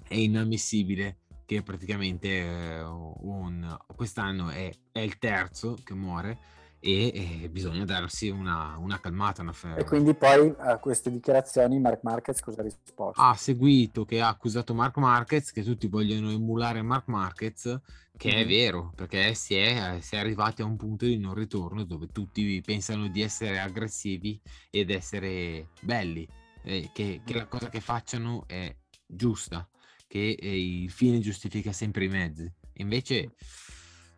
è 0.08 0.16
inammissibile 0.16 1.20
che 1.46 1.62
praticamente 1.64 2.30
eh, 2.30 2.82
un, 2.82 3.78
quest'anno 3.94 4.50
è, 4.50 4.74
è 4.92 5.00
il 5.00 5.18
terzo 5.18 5.78
che 5.84 5.94
muore 5.94 6.40
e, 6.86 7.42
e 7.42 7.50
bisogna 7.50 7.84
darsi 7.84 8.30
una, 8.30 8.76
una 8.78 9.00
calmata. 9.00 9.42
Una 9.42 9.54
e 9.76 9.84
quindi 9.86 10.14
poi 10.14 10.54
a 10.58 10.78
queste 10.78 11.10
dichiarazioni 11.10 11.80
Mark 11.80 12.04
Marquez 12.04 12.40
cosa 12.42 12.62
ha 12.62 12.64
risposto? 12.64 13.20
Ha 13.20 13.34
seguito 13.34 14.06
che 14.06 14.22
ha 14.22 14.28
accusato 14.28 14.76
Mark 14.76 14.98
Marquez, 14.98 15.52
che 15.52 15.64
tutti 15.64 15.88
vogliono 15.88 16.30
emulare 16.30 16.84
Mark 16.84 17.08
Marquez, 17.08 17.80
che 18.16 18.30
mm-hmm. 18.30 18.38
è 18.38 18.46
vero, 18.46 18.94
perché 18.96 19.34
si 19.34 19.56
è, 19.56 19.98
si 20.02 20.14
è, 20.14 20.20
arrivati 20.20 20.62
a 20.62 20.66
un 20.66 20.78
punto 20.78 21.06
di 21.06 21.18
non 21.18 21.34
ritorno 21.34 21.84
dove 21.86 22.08
tutti 22.12 22.62
pensano 22.64 23.08
di 23.08 23.24
essere 23.24 23.60
aggressivi 23.60 24.40
ed 24.70 24.92
essere 24.92 25.70
belli, 25.82 26.28
eh, 26.62 26.92
che, 26.94 27.22
che, 27.26 27.34
la 27.34 27.48
cosa 27.48 27.70
che 27.70 27.82
facciano 27.82 28.44
è 28.46 28.74
giusta, 29.08 29.68
che 30.08 30.38
eh, 30.40 30.84
il 30.84 30.92
fine 30.92 31.18
giustifica 31.18 31.72
sempre 31.72 32.06
i 32.06 32.10
mezzi. 32.10 32.54
Invece 32.78 33.34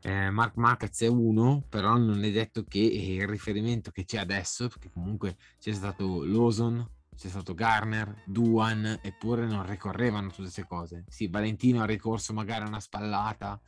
eh, 0.01 0.29
Mark 0.29 0.55
Marquez 0.55 1.01
è 1.01 1.07
uno, 1.07 1.63
però 1.67 1.97
non 1.97 2.23
è 2.23 2.31
detto 2.31 2.63
che 2.63 2.79
il 2.79 3.27
riferimento 3.27 3.91
che 3.91 4.05
c'è 4.05 4.17
adesso, 4.17 4.67
perché 4.67 4.89
comunque 4.91 5.37
c'è 5.59 5.73
stato 5.73 6.23
Lawson, 6.23 6.87
c'è 7.15 7.29
stato 7.29 7.53
Garner, 7.55 8.23
Duan, 8.25 8.99
eppure 9.01 9.45
non 9.45 9.65
ricorrevano 9.65 10.27
tutte 10.29 10.43
queste 10.43 10.65
cose. 10.65 11.03
Sì, 11.09 11.27
Valentino 11.27 11.81
ha 11.81 11.85
ricorso 11.85 12.31
magari 12.31 12.65
a 12.65 12.67
una 12.67 12.79
spallata 12.79 13.59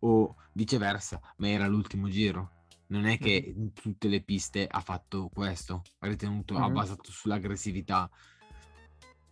o 0.00 0.36
viceversa, 0.52 1.20
ma 1.36 1.48
era 1.48 1.66
l'ultimo 1.66 2.08
giro. 2.08 2.58
Non 2.88 3.06
è 3.06 3.18
che 3.18 3.54
in 3.56 3.72
tutte 3.72 4.08
le 4.08 4.20
piste 4.20 4.66
ha 4.66 4.80
fatto 4.80 5.30
questo, 5.32 5.82
ha 6.00 6.06
ritenuto, 6.08 6.54
mm-hmm. 6.54 6.62
ha 6.62 6.68
basato 6.70 7.10
sull'aggressività. 7.10 8.10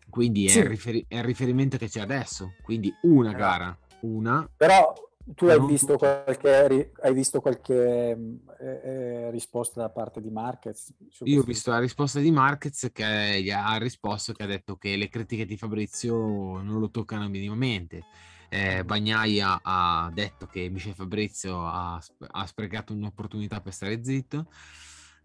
Quindi 0.08 0.48
sì. 0.48 0.60
è, 0.60 0.62
il 0.62 0.68
riferi- 0.68 1.04
è, 1.06 1.16
il 1.18 1.24
riferimento 1.24 1.76
che 1.76 1.88
c'è 1.88 2.00
adesso. 2.00 2.54
Quindi 2.62 2.92
una 3.02 3.32
gara, 3.32 3.76
una. 4.00 4.48
Però 4.56 4.94
Tu 5.34 5.44
hai 5.46 5.60
visto, 5.66 5.96
qualche, 5.96 6.92
hai 7.00 7.14
visto 7.14 7.40
qualche, 7.40 8.16
eh, 8.60 9.30
risposta 9.30 9.82
da 9.82 9.90
parte 9.90 10.20
di 10.20 10.30
Marquez? 10.30 10.92
Io 11.24 11.40
ho 11.40 11.44
visto 11.44 11.70
la 11.70 11.78
risposta 11.78 12.18
di 12.18 12.30
Marquez 12.30 12.88
che 12.92 13.42
gli 13.42 13.50
ha 13.50 13.76
risposto 13.76 14.32
che 14.32 14.42
ha 14.42 14.46
detto 14.46 14.76
che 14.76 14.96
le 14.96 15.08
critiche 15.08 15.44
di 15.44 15.56
Fabrizio 15.58 16.16
non 16.62 16.78
lo 16.78 16.90
toccano 16.90 17.28
minimamente. 17.28 18.04
Eh, 18.48 18.82
Bagnaia 18.84 19.60
ha 19.62 20.10
detto 20.14 20.46
che 20.46 20.70
Michel 20.70 20.94
Fabrizio 20.94 21.66
ha, 21.66 22.00
ha 22.28 22.46
sprecato 22.46 22.94
un'opportunità 22.94 23.60
per 23.60 23.74
stare 23.74 24.02
zitto, 24.02 24.46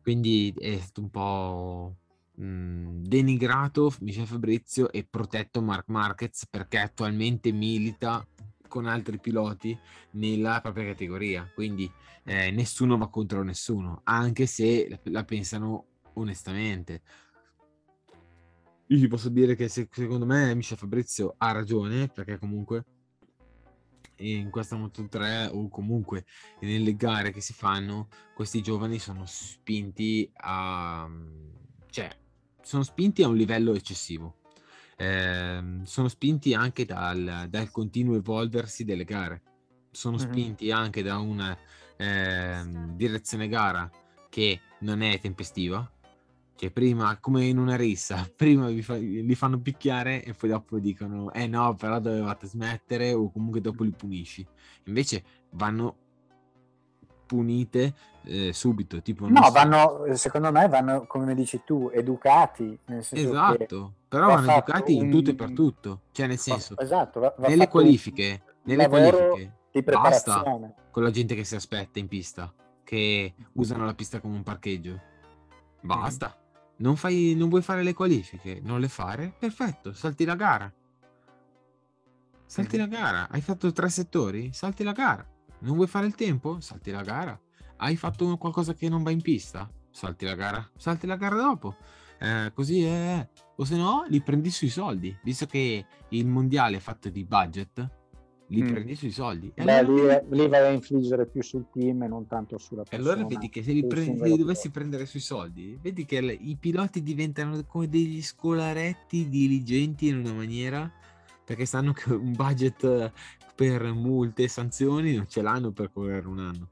quindi 0.02 0.54
è 0.58 0.78
stato 0.80 1.00
un 1.00 1.10
po' 1.10 1.96
mh, 2.36 3.04
denigrato 3.04 3.94
Michel 4.02 4.28
Fabrizio 4.28 4.92
e 4.92 5.08
protetto 5.10 5.62
Mark 5.62 5.88
Marquez 5.88 6.46
perché 6.50 6.80
attualmente 6.80 7.54
milita 7.54 8.28
con 8.74 8.88
altri 8.88 9.20
piloti 9.20 9.78
nella 10.14 10.60
propria 10.60 10.86
categoria, 10.86 11.48
quindi 11.54 11.88
eh, 12.24 12.50
nessuno 12.50 12.98
va 12.98 13.08
contro 13.08 13.44
nessuno, 13.44 14.02
anche 14.06 14.48
se 14.48 15.00
la 15.04 15.24
pensano 15.24 15.86
onestamente. 16.14 17.04
Io 18.88 18.98
ti 18.98 19.08
posso 19.08 19.30
dire 19.30 19.54
che 19.56 19.68
se, 19.68 19.88
secondo 19.92 20.26
me 20.26 20.56
Michel 20.56 20.80
Fabrizio 20.80 21.36
ha 21.38 21.52
ragione, 21.52 22.08
perché 22.08 22.40
comunque 22.40 22.86
in 24.18 24.50
questa 24.50 24.76
Moto 24.76 25.08
3 25.08 25.52
o 25.54 25.70
comunque 25.70 26.26
nelle 26.62 26.96
gare 26.96 27.32
che 27.32 27.42
si 27.42 27.54
fanno, 27.54 28.08
questi 28.34 28.64
giovani 28.64 28.98
sono 28.98 29.26
spinti 29.28 30.28
a... 30.38 31.08
cioè, 31.92 32.10
sono 32.64 32.82
spinti 32.82 33.22
a 33.22 33.28
un 33.28 33.36
livello 33.36 33.76
eccessivo 33.76 34.42
eh, 34.98 35.80
sono 35.84 36.08
spinti 36.08 36.54
anche 36.54 36.86
dal, 36.86 37.48
dal, 37.50 37.72
continuo 37.72 38.16
evolversi 38.16 38.84
delle 38.84 39.04
gare, 39.04 39.42
sono 39.92 40.18
mm-hmm. 40.18 40.32
spinti 40.32 40.72
anche 40.72 41.02
da 41.04 41.18
una 41.18 41.58
eh, 41.98 42.62
direzione 42.92 43.48
gara 43.48 43.90
che 44.30 44.62
non 44.80 45.02
è 45.02 45.20
tempestiva, 45.20 45.90
cioè 46.56 46.72
prima 46.72 47.18
come 47.20 47.46
in 47.46 47.58
una 47.58 47.76
rissa, 47.76 48.28
prima 48.36 48.70
fa, 48.82 48.96
li 48.96 49.36
fanno 49.36 49.60
picchiare 49.60 50.24
e 50.24 50.34
poi 50.34 50.50
dopo 50.50 50.80
dicono 50.80 51.32
eh 51.34 51.48
no 51.48 51.76
però 51.76 52.00
dovevate 52.00 52.48
smettere 52.48 53.14
o 53.14 53.32
comunque 53.32 53.62
dopo 53.62 53.84
li 53.84 53.92
punisci, 53.92 54.46
invece 54.86 55.24
vanno 55.52 55.98
punite 57.26 57.94
eh, 58.26 58.54
subito. 58.54 59.02
Tipo, 59.02 59.28
no, 59.28 59.50
vanno, 59.52 60.06
secondo 60.14 60.52
me 60.52 60.68
vanno, 60.68 61.06
come 61.06 61.34
dici 61.36 61.62
tu, 61.66 61.90
educati. 61.94 62.78
esatto, 62.88 63.94
però 64.08 64.28
vanno 64.28 64.52
educati 64.52 64.94
un... 64.94 65.06
in 65.06 65.12
tutto 65.12 65.30
e 65.32 65.36
per 65.36 65.52
tutto. 65.52 66.02
Cioè, 66.12 66.28
nel 66.28 66.38
senso, 66.38 66.78
esatto, 66.78 67.20
va, 67.20 67.34
va 67.38 67.48
nelle 67.48 67.68
qualifiche, 67.68 68.42
nelle 68.64 68.88
qualifiche 68.88 69.54
di 69.72 69.82
basta 69.82 70.44
con 70.92 71.04
la 71.04 71.10
gente 71.10 71.34
che 71.36 71.44
si 71.44 71.56
aspetta 71.56 72.00
in 72.00 72.08
pista, 72.08 72.54
che 72.84 73.34
usano 73.54 73.86
la 73.86 73.94
pista 73.94 74.20
come 74.20 74.36
un 74.36 74.44
parcheggio. 74.44 75.00
Basta. 75.82 76.38
Non, 76.76 76.96
fai, 76.96 77.34
non 77.36 77.50
vuoi 77.50 77.62
fare 77.62 77.84
le 77.84 77.94
qualifiche? 77.94 78.60
Non 78.62 78.80
le 78.80 78.88
fare? 78.88 79.34
Perfetto, 79.38 79.94
salti 79.94 80.26
la 80.26 80.36
gara. 80.36 80.72
Salti 82.46 82.78
la 82.78 82.86
gara. 82.86 83.28
Hai 83.30 83.42
fatto 83.42 83.72
tre 83.72 83.90
settori? 83.90 84.52
Salti 84.54 84.84
la 84.84 84.92
gara. 84.92 85.26
Non 85.60 85.76
vuoi 85.76 85.88
fare 85.88 86.06
il 86.06 86.14
tempo? 86.14 86.60
Salti 86.60 86.92
la 86.92 87.02
gara. 87.02 87.40
Hai 87.78 87.96
fatto 87.96 88.38
qualcosa 88.38 88.74
che 88.74 88.90
non 88.90 89.04
va 89.04 89.12
in 89.12 89.22
pista? 89.22 89.70
Salti 89.92 90.26
la 90.26 90.36
gara. 90.36 90.70
Salti 90.76 91.08
la 91.08 91.16
gara 91.16 91.36
dopo. 91.36 91.76
Eh, 92.20 92.52
così 92.54 92.84
è. 92.84 93.28
O 93.56 93.66
se 93.66 93.76
no, 93.76 94.06
li 94.08 94.22
prendi 94.22 94.50
sui 94.50 94.70
soldi. 94.70 95.16
Visto 95.24 95.46
che 95.46 95.86
il 96.10 96.28
mondiale 96.28 96.78
è 96.78 96.80
fatto 96.80 97.10
di 97.10 97.24
budget, 97.26 97.90
li 98.48 98.64
mm. 98.64 98.68
prendi 98.68 98.96
sui 98.96 99.12
soldi. 99.12 99.52
Beh, 99.54 99.78
allora... 99.78 100.24
lì, 100.30 100.38
lì, 100.38 100.48
vai 100.48 100.68
a 100.68 100.72
infliggere 100.72 101.26
più 101.28 101.42
sul 101.42 101.68
team 101.72 102.04
e 102.04 102.08
non 102.08 102.28
tanto 102.28 102.58
sulla 102.58 102.84
persona. 102.84 102.98
E 102.98 103.12
allora 103.12 103.28
vedi 103.28 103.50
che 103.50 103.64
se 103.64 103.72
li, 103.72 103.86
prendi, 103.86 104.22
li 104.22 104.38
dovessi 104.38 104.70
prendere 104.70 105.06
sui 105.06 105.20
soldi, 105.20 105.78
vedi 105.82 106.06
che 106.06 106.18
i 106.18 106.58
piloti 106.60 107.04
diventano 107.04 107.64
come 107.66 107.88
degli 107.88 108.22
scolaretti 108.22 109.28
diligenti 109.28 110.08
in 110.08 110.18
una 110.18 110.34
maniera 110.34 110.92
perché 111.44 111.66
sanno 111.66 111.92
che 111.92 112.14
un 112.14 112.32
budget 112.32 113.12
per 113.56 113.92
multe 113.94 114.44
e 114.44 114.48
sanzioni 114.48 115.16
non 115.16 115.28
ce 115.28 115.42
l'hanno 115.42 115.72
per 115.72 115.92
correre 115.92 116.28
un 116.28 116.40
anno. 116.40 116.70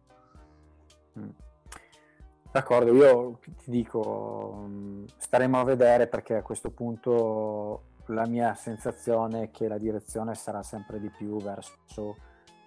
Mm. 1.20 1.30
D'accordo, 2.52 2.94
io 2.94 3.40
ti 3.64 3.72
dico, 3.72 4.66
mm, 4.68 5.06
staremo 5.18 5.60
a 5.60 5.64
vedere 5.64 6.08
perché 6.08 6.36
a 6.36 6.42
questo 6.42 6.70
punto 6.72 7.84
la 8.08 8.26
mia 8.28 8.54
sensazione 8.56 9.44
è 9.44 9.52
che 9.52 9.68
la 9.70 9.78
direzione 9.78 10.36
sarà 10.36 10.62
sempre 10.62 11.00
di 11.00 11.10
più 11.10 11.38
verso 11.38 12.18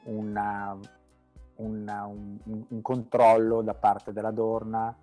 una, 0.04 0.78
una, 1.56 2.06
un, 2.06 2.38
un, 2.68 2.82
controllo 2.82 3.62
da 3.62 3.74
parte 3.74 4.12
della 4.12 4.30
Dorna 4.30 4.96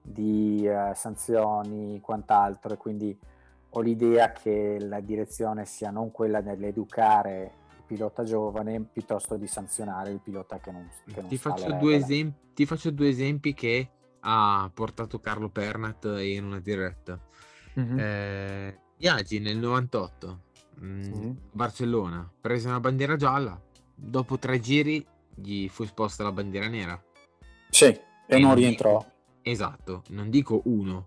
di 0.00 0.66
eh, 0.66 0.92
sanzioni, 0.94 2.00
quant'altro, 2.00 2.72
e 2.72 2.76
quindi 2.76 3.18
ho 3.74 3.80
l'idea 3.80 4.32
che 4.32 4.78
la 4.80 5.00
direzione 5.00 5.64
sia 5.64 5.90
non 5.90 6.10
quella 6.10 6.40
nell'educare 6.40 7.60
pilota 7.92 8.24
giovane 8.24 8.80
piuttosto 8.90 9.36
di 9.36 9.46
sanzionare 9.46 10.10
il 10.10 10.20
pilota 10.20 10.58
che 10.58 10.70
non, 10.70 10.88
che 11.04 11.20
non 11.20 11.28
ti, 11.28 11.36
faccio 11.36 11.70
due 11.74 11.96
esempi, 11.96 12.38
ti 12.54 12.64
faccio 12.64 12.90
due 12.90 13.08
esempi 13.08 13.52
che 13.52 13.90
ha 14.20 14.70
portato 14.72 15.20
Carlo 15.20 15.50
Pernat 15.50 16.16
in 16.20 16.44
una 16.44 16.60
diretta. 16.60 17.20
Mm-hmm. 17.78 17.98
Eh, 17.98 18.78
Iagi 18.96 19.40
nel 19.40 19.58
98, 19.58 20.40
mh, 20.76 20.86
mm-hmm. 20.86 21.30
Barcellona, 21.50 22.32
prese 22.40 22.68
una 22.68 22.80
bandiera 22.80 23.16
gialla, 23.16 23.60
dopo 23.94 24.38
tre 24.38 24.58
giri 24.58 25.06
gli 25.34 25.68
fu 25.68 25.82
esposta 25.82 26.22
la 26.22 26.32
bandiera 26.32 26.68
nera. 26.68 27.02
Sì, 27.68 27.84
e, 27.84 28.00
e 28.26 28.38
non 28.38 28.54
rientrò. 28.54 28.98
Dico, 28.98 29.12
esatto, 29.42 30.02
non 30.08 30.30
dico 30.30 30.62
uno, 30.64 31.06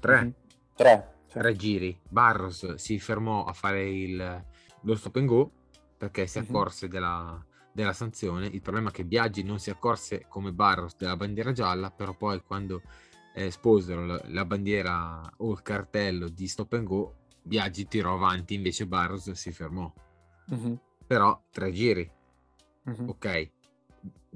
tre. 0.00 0.20
Mm-hmm. 0.20 0.30
Tre. 0.74 1.12
Tre 1.28 1.56
giri. 1.56 2.00
Barros 2.08 2.76
si 2.76 2.98
fermò 2.98 3.44
a 3.44 3.52
fare 3.52 3.90
il, 3.90 4.44
lo 4.80 4.94
stop 4.94 5.16
and 5.16 5.26
go 5.26 5.50
perché 5.96 6.26
si 6.26 6.38
accorse 6.38 6.88
della, 6.88 7.42
della 7.72 7.92
sanzione. 7.92 8.46
Il 8.46 8.62
problema 8.62 8.90
è 8.90 8.92
che 8.92 9.04
Biaggi 9.04 9.42
non 9.42 9.58
si 9.58 9.70
accorse 9.70 10.26
come 10.28 10.52
Barros 10.52 10.96
della 10.96 11.16
bandiera 11.16 11.52
gialla, 11.52 11.90
però 11.90 12.14
poi 12.14 12.42
quando 12.42 12.82
eh, 13.34 13.50
sposero 13.50 14.06
la, 14.06 14.20
la, 14.26 14.44
bandiera 14.44 15.20
o 15.38 15.52
il 15.52 15.62
cartello 15.62 16.28
di 16.28 16.46
stop 16.46 16.72
and 16.74 16.86
go, 16.86 17.14
Biaggi 17.42 17.86
tirò 17.88 18.14
avanti, 18.14 18.54
invece 18.54 18.86
Barros 18.86 19.30
si 19.32 19.52
fermò. 19.52 19.92
Uh-huh. 20.46 20.78
Però 21.06 21.42
tre 21.50 21.72
giri. 21.72 22.10
Uh-huh. 22.84 23.08
Ok. 23.08 23.50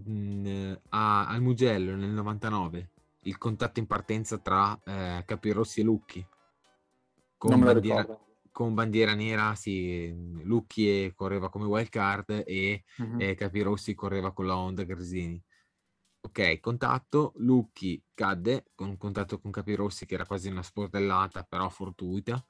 Mm, 0.08 0.72
a, 0.90 1.26
al 1.26 1.40
Mugello 1.40 1.96
nel 1.96 2.10
99 2.10 2.90
il 3.22 3.36
contatto 3.36 3.80
in 3.80 3.86
partenza 3.86 4.38
tra 4.38 4.78
eh, 4.84 5.22
Capirossi 5.26 5.80
e 5.80 5.82
Lucchi 5.82 6.26
con 7.36 7.58
bandiera, 7.60 8.18
con 8.58 8.74
bandiera 8.74 9.14
nera 9.14 9.54
sì, 9.54 10.12
Lucchi 10.42 11.12
correva 11.14 11.48
come 11.48 11.66
wild 11.66 11.90
card 11.90 12.42
e 12.44 12.82
uh-huh. 12.96 13.20
eh, 13.20 13.36
Capirossi 13.36 13.94
correva 13.94 14.32
con 14.32 14.48
la 14.48 14.56
Honda 14.56 14.82
Gresini. 14.82 15.40
Ok, 16.22 16.58
contatto, 16.58 17.34
Lucchi 17.36 18.02
cadde 18.12 18.64
con 18.74 18.96
contatto 18.96 19.38
con 19.38 19.52
Capirossi 19.52 20.06
che 20.06 20.14
era 20.14 20.26
quasi 20.26 20.48
una 20.48 20.64
sportellata 20.64 21.44
però 21.44 21.68
fortuita. 21.68 22.44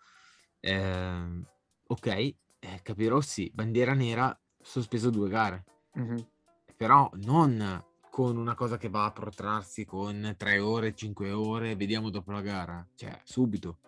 Eh, 0.61 1.43
ok, 1.89 2.07
eh, 2.07 2.37
Capirossi, 2.83 3.51
bandiera 3.53 3.93
nera, 3.93 4.35
sospeso 4.59 5.11
due 5.11 5.29
gare. 5.29 5.65
Uh-huh. 5.93 6.27
Però 6.75 7.11
non 7.17 7.85
con 8.09 8.39
una 8.39 8.55
cosa 8.55 8.79
che 8.79 8.89
va 8.89 9.05
a 9.05 9.13
protrarsi 9.13 9.85
con 9.85 10.35
tre 10.39 10.59
ore, 10.59 10.95
cinque 10.95 11.33
ore, 11.33 11.77
vediamo 11.77 12.09
dopo 12.09 12.33
la 12.33 12.41
gara, 12.41 12.89
cioè 12.95 13.21
subito 13.25 13.81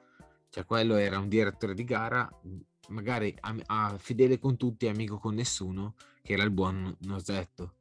cioè 0.51 0.65
quello 0.65 0.97
era 0.97 1.19
un 1.19 1.29
direttore 1.29 1.75
di 1.75 1.85
gara, 1.85 2.29
magari 2.89 3.35
a, 3.41 3.57
a 3.67 3.99
fedele 3.99 4.39
con 4.39 4.57
tutti, 4.57 4.89
amico 4.89 5.19
con 5.19 5.35
nessuno, 5.35 5.95
che 6.23 6.35
era 6.35 6.43
il 6.43 6.51
buon 6.51 6.95
Nosetto. 7.01 7.77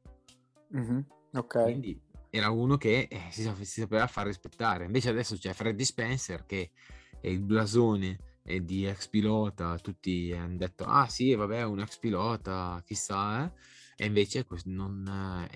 Mm-hmm. 0.74 1.00
Ok. 1.34 1.62
Quindi 1.62 2.00
era 2.30 2.50
uno 2.50 2.76
che 2.76 3.08
eh, 3.10 3.28
si, 3.30 3.42
si, 3.42 3.80
sapeva 3.80 4.06
far 4.06 4.26
rispettare. 4.26 4.84
Invece 4.84 5.10
adesso 5.10 5.36
c'è 5.36 5.52
Freddy 5.52 5.84
Spencer 5.84 6.46
che 6.46 6.70
è 7.20 7.28
il 7.28 7.40
blasone 7.40 8.18
è 8.42 8.60
di 8.60 8.86
ex 8.86 9.08
pilota, 9.08 9.76
tutti 9.78 10.32
hanno 10.32 10.56
detto 10.56 10.84
ah 10.84 11.06
sì 11.08 11.34
vabbè 11.34 11.62
un 11.64 11.80
ex 11.80 11.98
pilota, 11.98 12.82
chissà 12.84 13.44
eh 13.44 13.52
e 14.00 14.06
invece 14.06 14.46
non, 14.64 15.02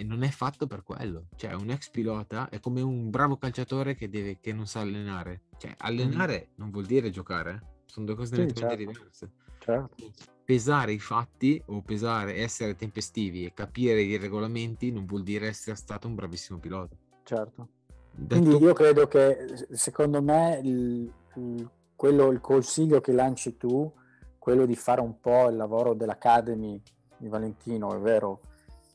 non, 0.04 0.22
è 0.22 0.28
fatto 0.28 0.66
per 0.66 0.82
quello. 0.82 1.28
Cioè, 1.34 1.54
un 1.54 1.70
ex 1.70 1.88
pilota 1.88 2.50
è 2.50 2.60
come 2.60 2.82
un 2.82 3.08
bravo 3.08 3.38
calciatore 3.38 3.94
che, 3.94 4.10
deve, 4.10 4.38
che 4.38 4.52
non 4.52 4.66
sa 4.66 4.80
allenare. 4.80 5.44
Cioè, 5.56 5.74
allenare 5.78 6.48
mm. 6.50 6.52
non 6.56 6.70
vuol 6.70 6.84
dire 6.84 7.08
giocare, 7.08 7.50
eh. 7.52 7.66
sono 7.86 8.04
due 8.04 8.14
cose 8.16 8.34
sì, 8.34 8.54
certo. 8.54 8.76
diverse. 8.76 9.30
Certo. 9.58 10.12
Pesare 10.44 10.92
i 10.92 10.98
fatti 10.98 11.62
o 11.68 11.80
pesare, 11.80 12.34
essere 12.34 12.76
tempestivi 12.76 13.46
e 13.46 13.54
capire 13.54 14.02
i 14.02 14.18
regolamenti 14.18 14.92
non 14.92 15.06
vuol 15.06 15.22
dire 15.22 15.46
essere 15.46 15.74
stato 15.74 16.06
un 16.06 16.14
bravissimo 16.14 16.58
pilota. 16.58 16.94
Certo. 17.22 17.68
Detto... 18.10 18.42
Quindi 18.42 18.62
io 18.62 18.74
credo 18.74 19.08
che 19.08 19.66
secondo 19.70 20.20
me 20.20 20.60
il, 20.62 21.10
il, 21.36 21.70
quello, 21.96 22.30
il 22.30 22.42
consiglio 22.42 23.00
che 23.00 23.12
lanci 23.12 23.56
tu, 23.56 23.90
quello 24.38 24.66
di 24.66 24.76
fare 24.76 25.00
un 25.00 25.18
po' 25.18 25.48
il 25.48 25.56
lavoro 25.56 25.94
dell'Academy 25.94 26.82
di 27.24 27.30
Valentino, 27.30 27.94
è 27.94 27.98
vero, 27.98 28.40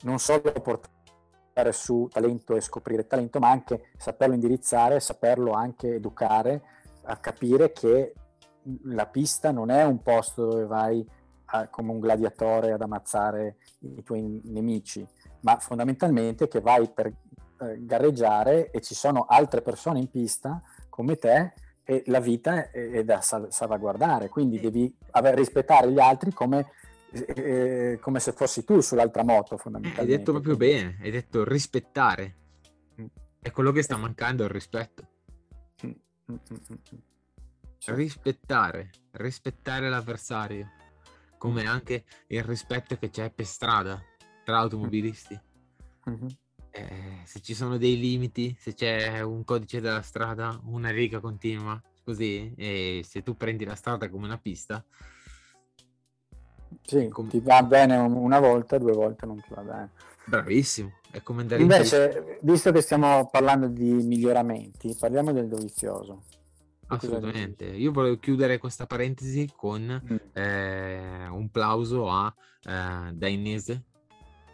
non 0.04 0.20
solo 0.20 0.42
portare 0.42 1.72
su 1.72 2.08
talento 2.12 2.56
e 2.56 2.62
scoprire 2.62 3.08
talento, 3.08 3.40
ma 3.40 3.50
anche 3.50 3.90
saperlo 3.98 4.36
indirizzare, 4.36 5.00
saperlo 5.00 5.52
anche 5.52 5.96
educare 5.96 6.62
a 7.04 7.18
capire 7.18 7.72
che 7.72 8.14
la 8.84 9.08
pista 9.08 9.52
non 9.52 9.72
è 9.72 9.84
un 9.84 10.02
posto 10.02 10.46
dove 10.46 10.66
vai 10.66 11.06
a, 11.46 11.68
come 11.68 11.92
un 11.92 12.00
gladiatore 12.00 12.72
ad 12.72 12.82
ammazzare 12.82 13.58
i 13.80 14.04
tuoi 14.04 14.42
nemici, 14.46 15.06
ma 15.42 15.58
fondamentalmente 15.58 16.48
che 16.48 16.62
vai 16.62 16.88
per 16.90 17.08
eh, 17.08 17.14
gareggiare 17.80 18.70
e 18.70 18.80
ci 18.82 18.94
sono 18.94 19.26
altre 19.28 19.62
persone 19.62 20.00
in 20.00 20.10
pista 20.10 20.62
come 20.90 21.16
te 21.16 21.54
e 21.84 22.04
la 22.06 22.20
vita 22.20 22.70
è, 22.70 22.92
è 22.92 23.04
da 23.04 23.20
salvaguardare, 23.22 24.30
quindi 24.30 24.60
devi 24.60 24.96
aver, 25.12 25.34
rispettare 25.34 25.92
gli 25.92 26.00
altri 26.00 26.32
come, 26.32 26.68
eh, 27.12 27.98
come, 28.02 28.20
se 28.20 28.32
fossi 28.34 28.64
tu 28.64 28.80
sull'altra 28.82 29.24
moto 29.24 29.58
fondamentalmente. 29.58 30.12
hai 30.12 30.18
detto 30.18 30.32
proprio 30.32 30.56
bene, 30.56 30.98
hai 31.02 31.12
detto 31.12 31.44
rispettare, 31.44 32.36
è 33.42 33.52
quello 33.52 33.72
che 33.72 33.82
sta 33.82 33.98
mancando 33.98 34.44
il 34.44 34.50
rispetto. 34.50 35.08
Mm, 35.86 35.92
mm, 36.32 36.36
mm, 36.52 36.98
rispettare, 37.96 38.92
rispettare 39.12 39.90
l'avversario, 39.90 40.72
come 41.38 41.66
anche 41.66 42.04
il 42.28 42.44
rispetto 42.44 42.98
che 42.98 43.10
c'è 43.10 43.32
per 43.32 43.46
strada 43.46 44.02
tra 44.44 44.60
automobilisti. 44.60 45.40
Mm-hmm. 46.10 46.28
Eh, 46.72 47.22
se 47.26 47.42
ci 47.42 47.56
sono 47.56 47.78
dei 47.78 47.98
limiti, 47.98 48.56
se 48.60 48.74
c'è 48.74 49.22
un 49.22 49.44
codice 49.44 49.82
della 49.82 50.02
strada, 50.02 50.60
una 50.66 50.92
riga 50.92 51.20
continua, 51.20 51.82
così, 52.04 52.54
e 52.56 53.02
se 53.04 53.24
tu 53.24 53.36
prendi 53.36 53.66
la 53.66 53.76
strada 53.76 54.10
come 54.10 54.26
una 54.26 54.38
pista... 54.38 54.86
Sì, 56.82 57.08
com- 57.10 57.28
ti 57.28 57.40
va 57.40 57.62
bene 57.64 57.98
una 57.98 58.40
volta, 58.40 58.78
due 58.78 58.94
volte 58.94 59.26
non 59.26 59.42
ti 59.42 59.54
va 59.54 59.62
bene. 59.62 59.90
Bravissimo, 60.26 60.94
è 61.12 61.22
come 61.22 61.42
andare 61.42 61.62
Invece, 61.62 62.38
in... 62.42 62.52
visto 62.52 62.72
che 62.72 62.82
stiamo 62.82 63.30
parlando 63.32 63.68
di 63.68 63.92
miglioramenti, 63.92 64.96
parliamo 65.00 65.32
del 65.32 65.48
dovizioso. 65.48 66.24
Assolutamente. 66.88 67.66
Io 67.66 67.92
volevo 67.92 68.18
chiudere 68.18 68.58
questa 68.58 68.86
parentesi 68.86 69.52
con 69.56 69.82
mm. 69.84 70.16
eh, 70.34 71.28
un 71.30 71.50
plauso 71.52 72.10
a 72.10 72.34
eh, 72.64 73.12
Dainese. 73.14 73.84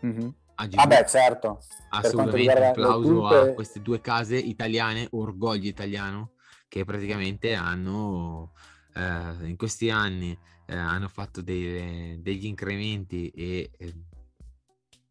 Mm-hmm. 0.06 0.28
Vabbè, 0.56 0.96
ah 0.96 1.06
certo. 1.06 1.60
Assolutamente 1.90 2.54
un 2.54 2.72
plauso 2.74 3.28
a 3.28 3.48
queste 3.50 3.82
due 3.82 4.00
case 4.02 4.38
italiane, 4.38 5.08
orgoglio 5.12 5.68
italiano, 5.68 6.32
che 6.68 6.86
praticamente 6.86 7.54
hanno 7.54 8.52
eh, 8.94 9.48
in 9.48 9.56
questi 9.58 9.90
anni 9.90 10.38
eh, 10.66 10.76
hanno 10.76 11.08
fatto 11.08 11.42
dei, 11.42 12.22
degli 12.22 12.46
incrementi 12.46 13.30
e 13.30 13.72
eh, 13.78 13.94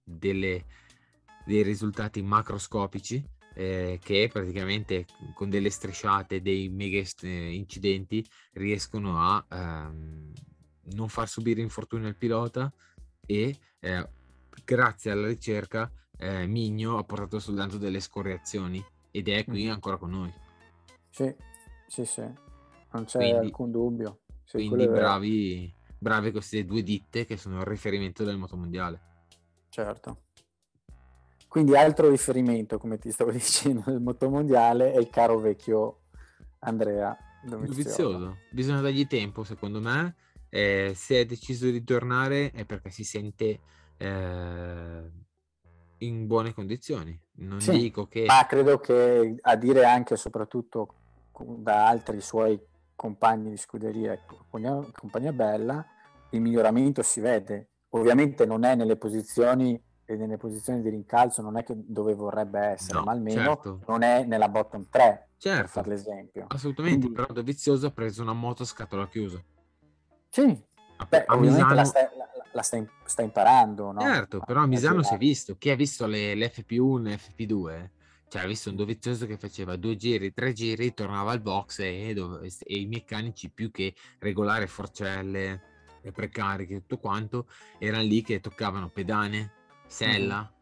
delle, 0.02 0.64
dei 1.44 1.62
risultati 1.62 2.22
macroscopici 2.22 3.24
eh, 3.54 3.98
che 4.02 4.28
praticamente 4.32 5.06
con 5.32 5.48
delle 5.48 5.70
strisciate, 5.70 6.42
dei 6.42 6.68
mega 6.68 7.02
incidenti 7.22 8.24
riescono 8.52 9.18
a 9.18 9.44
ehm, 9.48 10.32
non 10.94 11.08
far 11.08 11.28
subire 11.28 11.60
infortuni 11.60 12.06
al 12.06 12.16
pilota 12.16 12.72
e 13.24 13.56
eh, 13.80 14.08
grazie 14.64 15.10
alla 15.10 15.28
ricerca 15.28 15.90
eh, 16.18 16.46
Migno 16.46 16.98
ha 16.98 17.04
portato 17.04 17.38
soltanto 17.38 17.78
delle 17.78 18.00
scorreazioni 18.00 18.84
ed 19.10 19.28
è 19.28 19.44
qui 19.44 19.68
ancora 19.68 19.96
con 19.96 20.10
noi. 20.10 20.32
Sì, 21.10 21.32
sì, 21.86 22.04
sì, 22.04 22.22
non 22.92 23.04
c'è 23.04 23.18
quindi, 23.18 23.46
alcun 23.46 23.70
dubbio. 23.70 24.23
Sì, 24.58 24.68
quindi 24.68 24.88
bravi, 24.88 25.72
bravi 25.98 26.30
queste 26.30 26.64
due 26.64 26.82
ditte 26.82 27.24
che 27.24 27.36
sono 27.36 27.60
il 27.60 27.66
riferimento 27.66 28.24
del 28.24 28.36
motomondiale. 28.36 29.00
Certo. 29.68 30.22
Quindi 31.48 31.76
altro 31.76 32.08
riferimento, 32.08 32.78
come 32.78 32.98
ti 32.98 33.10
stavo 33.10 33.30
dicendo, 33.32 33.82
del 33.86 34.00
motomondiale 34.00 34.92
è 34.92 34.98
il 34.98 35.08
caro 35.10 35.38
vecchio 35.38 36.00
Andrea 36.60 37.16
Dovizioso. 37.44 38.02
Dovizioso. 38.02 38.38
Bisogna 38.50 38.80
dargli 38.80 39.06
tempo, 39.06 39.44
secondo 39.44 39.80
me. 39.80 40.16
Eh, 40.48 40.92
se 40.94 41.20
è 41.20 41.26
deciso 41.26 41.68
di 41.68 41.82
tornare 41.84 42.50
è 42.52 42.64
perché 42.64 42.90
si 42.90 43.04
sente 43.04 43.60
eh, 43.96 45.10
in 45.98 46.26
buone 46.26 46.54
condizioni. 46.54 47.18
Non 47.36 47.60
sì, 47.60 47.72
dico 47.72 48.06
che... 48.06 48.24
Ma 48.26 48.46
credo 48.46 48.78
che 48.78 49.36
a 49.40 49.56
dire 49.56 49.84
anche 49.84 50.14
e 50.14 50.16
soprattutto 50.16 50.94
da 51.36 51.88
altri 51.88 52.20
suoi 52.20 52.58
compagni 52.94 53.50
di 53.50 53.56
scuderia, 53.56 54.18
compagnia, 54.24 54.80
compagnia 54.92 55.32
bella, 55.32 55.84
il 56.30 56.40
miglioramento 56.40 57.02
si 57.02 57.20
vede. 57.20 57.68
Ovviamente 57.90 58.44
non 58.46 58.64
è 58.64 58.74
nelle 58.74 58.96
posizioni 58.96 59.80
e 60.06 60.16
nelle 60.16 60.36
posizioni 60.36 60.82
di 60.82 60.90
rincalzo 60.90 61.40
non 61.40 61.56
è 61.56 61.64
che 61.64 61.74
dove 61.76 62.14
vorrebbe 62.14 62.60
essere, 62.60 62.98
no, 62.98 63.04
ma 63.04 63.12
almeno 63.12 63.42
certo. 63.42 63.80
non 63.86 64.02
è 64.02 64.24
nella 64.24 64.48
bottom 64.48 64.86
3, 64.90 65.28
certo. 65.38 65.60
per 65.60 65.68
fare 65.68 65.88
l'esempio. 65.88 66.46
Assolutamente, 66.48 67.06
Quindi... 67.06 67.16
però 67.16 67.32
Dovizioso 67.32 67.86
ha 67.86 67.90
preso 67.90 68.22
una 68.22 68.32
moto 68.32 68.64
a 68.64 68.66
scatola 68.66 69.08
chiusa. 69.08 69.42
Sì, 70.28 70.62
a, 70.96 71.06
Beh, 71.08 71.24
a 71.24 71.36
Misano... 71.36 71.74
la, 71.74 71.84
sta, 71.84 72.00
la, 72.16 72.28
la 72.52 72.62
sta, 72.62 72.84
sta, 73.04 73.22
imparando, 73.22 73.92
no? 73.92 74.00
Certo, 74.00 74.40
però 74.40 74.62
a 74.62 74.66
Misano 74.66 75.02
si 75.02 75.14
è 75.14 75.18
visto, 75.18 75.56
chi 75.56 75.70
ha 75.70 75.76
visto 75.76 76.06
le, 76.06 76.34
le 76.34 76.52
FP1 76.52 77.08
e 77.08 77.18
FP2, 77.18 77.88
cioè 78.34 78.42
ha 78.42 78.46
visto 78.48 78.68
un 78.68 78.74
Dovizioso 78.74 79.26
che 79.26 79.38
faceva 79.38 79.76
due 79.76 79.94
giri, 79.94 80.32
tre 80.32 80.52
giri, 80.52 80.92
tornava 80.92 81.30
al 81.30 81.40
box 81.40 81.78
e, 81.78 82.12
dove, 82.14 82.50
e 82.64 82.80
i 82.80 82.86
meccanici 82.86 83.48
più 83.48 83.70
che 83.70 83.94
regolare 84.18 84.66
forcelle 84.66 85.62
e 86.02 86.10
precariche 86.10 86.80
tutto 86.80 86.98
quanto, 86.98 87.46
erano 87.78 88.02
lì 88.02 88.22
che 88.22 88.40
toccavano 88.40 88.88
pedane, 88.88 89.52
sella, 89.86 90.52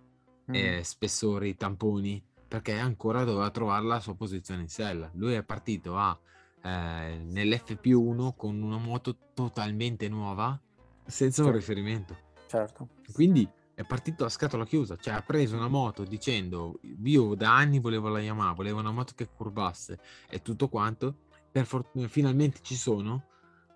mm. 0.50 0.54
eh, 0.54 0.84
spessori, 0.84 1.56
tamponi, 1.56 2.22
perché 2.46 2.76
ancora 2.76 3.24
doveva 3.24 3.48
trovare 3.48 3.86
la 3.86 4.00
sua 4.00 4.16
posizione 4.16 4.60
in 4.60 4.68
sella. 4.68 5.10
Lui 5.14 5.32
è 5.32 5.42
partito 5.42 5.96
a, 5.96 6.14
eh, 6.62 7.22
nell'FP1 7.24 8.34
con 8.36 8.60
una 8.60 8.76
moto 8.76 9.16
totalmente 9.32 10.10
nuova, 10.10 10.60
senza 11.06 11.36
certo. 11.36 11.50
un 11.50 11.56
riferimento. 11.56 12.16
Certo. 12.46 12.88
Quindi 13.14 13.48
è 13.74 13.84
partito 13.84 14.24
a 14.24 14.28
scatola 14.28 14.64
chiusa, 14.64 14.96
cioè 14.96 15.14
ha 15.14 15.22
preso 15.22 15.56
una 15.56 15.68
moto 15.68 16.04
dicendo 16.04 16.78
io 17.04 17.34
da 17.34 17.56
anni 17.56 17.78
volevo 17.80 18.08
la 18.08 18.20
Yamaha, 18.20 18.52
volevo 18.52 18.80
una 18.80 18.92
moto 18.92 19.12
che 19.14 19.28
curvasse 19.28 19.98
e 20.28 20.42
tutto 20.42 20.68
quanto, 20.68 21.16
per 21.50 21.66
fortuna 21.66 22.08
finalmente 22.08 22.60
ci 22.62 22.74
sono, 22.74 23.24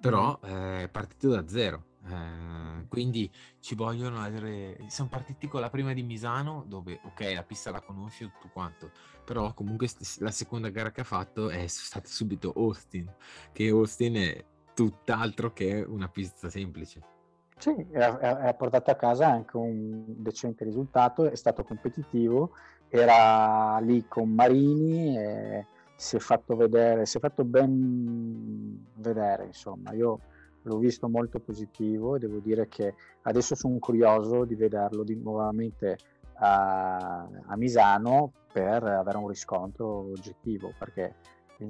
però 0.00 0.38
mm. 0.44 0.48
eh, 0.48 0.82
è 0.84 0.88
partito 0.88 1.28
da 1.28 1.46
zero 1.48 1.94
eh, 2.08 2.86
quindi 2.88 3.30
ci 3.60 3.74
vogliono 3.74 4.20
avere. 4.20 4.78
Siamo 4.88 5.10
partiti 5.10 5.48
con 5.48 5.60
la 5.60 5.70
prima 5.70 5.92
di 5.92 6.02
Misano, 6.02 6.64
dove 6.66 7.00
ok, 7.02 7.32
la 7.34 7.42
pista 7.42 7.70
la 7.70 7.80
conosci 7.80 8.24
tutto 8.24 8.48
quanto, 8.52 8.90
però 9.24 9.52
comunque 9.54 9.88
la 10.18 10.30
seconda 10.30 10.68
gara 10.68 10.90
che 10.92 11.00
ha 11.00 11.04
fatto 11.04 11.50
è 11.50 11.66
stata 11.66 12.08
subito 12.08 12.52
Austin, 12.54 13.12
che 13.52 13.68
Austin 13.68 14.14
è 14.14 14.44
tutt'altro 14.74 15.52
che 15.52 15.84
una 15.86 16.08
pista 16.08 16.48
semplice. 16.48 17.14
Sì, 17.58 17.74
ha 17.94 18.54
portato 18.54 18.90
a 18.90 18.94
casa 18.96 19.28
anche 19.28 19.56
un 19.56 20.04
decente 20.18 20.62
risultato, 20.64 21.28
è 21.28 21.34
stato 21.34 21.64
competitivo, 21.64 22.50
era 22.88 23.78
lì 23.78 24.06
con 24.06 24.28
Marini 24.28 25.18
e 25.18 25.66
si 25.96 26.16
è 26.16 26.18
fatto 26.18 26.54
vedere, 26.54 27.06
si 27.06 27.16
è 27.16 27.20
fatto 27.20 27.44
ben 27.44 28.86
vedere, 28.96 29.46
insomma. 29.46 29.92
Io 29.92 30.20
l'ho 30.62 30.78
visto 30.78 31.08
molto 31.08 31.40
positivo 31.40 32.16
e 32.16 32.18
devo 32.18 32.38
dire 32.40 32.68
che 32.68 32.94
adesso 33.22 33.54
sono 33.54 33.78
curioso 33.78 34.44
di 34.44 34.54
vederlo 34.54 35.02
di 35.02 35.16
nuovamente 35.16 35.96
a, 36.34 37.26
a 37.46 37.56
Misano 37.56 38.32
per 38.52 38.82
avere 38.82 39.16
un 39.16 39.28
riscontro 39.28 40.10
oggettivo 40.10 40.74
perché 40.78 41.14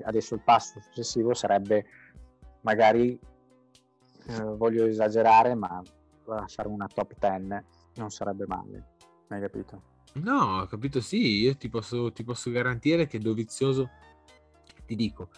adesso 0.02 0.34
il 0.34 0.40
passo 0.42 0.80
successivo 0.80 1.32
sarebbe 1.34 1.84
magari 2.62 3.18
eh, 4.28 4.42
voglio 4.42 4.86
esagerare 4.86 5.54
ma 5.54 5.82
fare 6.46 6.68
una 6.68 6.86
top 6.92 7.14
10 7.18 7.64
non 7.94 8.10
sarebbe 8.10 8.46
male 8.46 8.94
hai 9.28 9.40
capito? 9.40 9.82
No, 10.14 10.60
ho 10.60 10.66
capito 10.66 11.00
sì, 11.00 11.40
io 11.40 11.56
ti 11.56 11.68
posso, 11.68 12.12
ti 12.12 12.24
posso 12.24 12.50
garantire 12.50 13.06
che 13.06 13.18
Dovizioso 13.18 13.90
ti 14.86 14.94
dico, 14.94 15.28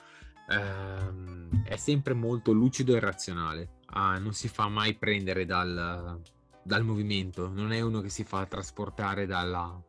ehm, 0.51 1.65
è 1.65 1.77
sempre 1.77 2.15
molto 2.15 2.53
lucido 2.53 2.95
e 2.95 3.01
razionale. 3.01 3.77
Ah, 3.87 4.19
non 4.19 4.35
si 4.35 4.49
fa 4.49 4.69
mai 4.69 4.95
prendere 4.95 5.47
dal, 5.47 6.21
dal 6.63 6.85
movimento, 6.85 7.49
non 7.49 7.73
è 7.73 7.81
uno 7.81 8.01
che 8.01 8.11
si 8.11 8.25
fa 8.25 8.45
trasportare 8.47 9.27
dalla, 9.27 9.83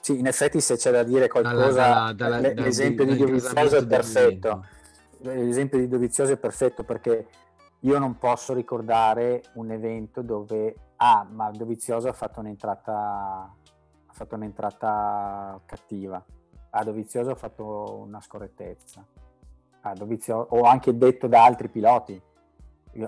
sì, 0.00 0.18
in 0.18 0.26
effetti 0.26 0.60
se 0.60 0.76
c'è 0.76 0.90
da 0.90 1.02
dire 1.02 1.28
qualcosa, 1.28 1.82
dalla, 1.82 2.12
dalla, 2.12 2.40
dalla, 2.40 2.62
l'esempio 2.62 3.04
di 3.04 3.16
Dovizioso 3.16 3.76
è 3.76 3.86
perfetto. 3.86 4.64
L'esempio 5.20 5.78
di 5.78 5.88
Dovizioso 5.88 6.32
è 6.32 6.36
perfetto 6.36 6.84
perché 6.84 7.26
io 7.80 7.98
non 7.98 8.18
posso 8.18 8.54
ricordare 8.54 9.42
un 9.54 9.70
evento 9.70 10.22
dove, 10.22 10.74
ah, 10.96 11.26
ma 11.30 11.50
Dovizioso 11.50 12.08
ha 12.08 12.12
fatto 12.12 12.40
un'entrata, 12.40 12.92
ha 12.92 14.12
fatto 14.12 14.34
un'entrata 14.34 15.60
cattiva, 15.64 16.24
a 16.70 16.84
Dovizioso 16.84 17.30
ha 17.30 17.36
fatto 17.36 18.02
una 18.04 18.20
scorrettezza 18.20 19.04
a 19.82 19.94
Dovizio, 19.94 20.36
o 20.50 20.62
anche 20.62 20.96
detto 20.96 21.26
da 21.26 21.44
altri 21.44 21.68
piloti. 21.68 22.20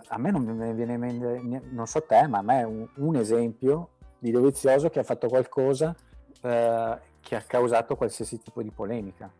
a 0.09 0.19
me 0.19 0.31
non 0.31 0.45
mi 0.45 0.75
viene 0.75 0.95
in 0.95 1.01
mente, 1.01 1.63
non 1.71 1.87
so 1.87 2.03
te, 2.05 2.27
ma 2.27 2.39
a 2.39 2.43
me 2.43 2.63
un, 2.63 2.89
un 2.97 3.17
esempio 3.17 3.91
di 4.19 4.31
Dovizioso 4.31 4.89
che 4.89 5.01
ha 5.01 5.05
fatto 5.05 5.29
qualcosa 5.29 5.95
eh, 6.43 6.99
che 7.21 7.37
ha 7.37 7.43
causato 7.43 7.97
qualsiasi 7.97 8.39
tipo 8.39 8.63
di 8.63 8.71
polemica. 8.71 9.31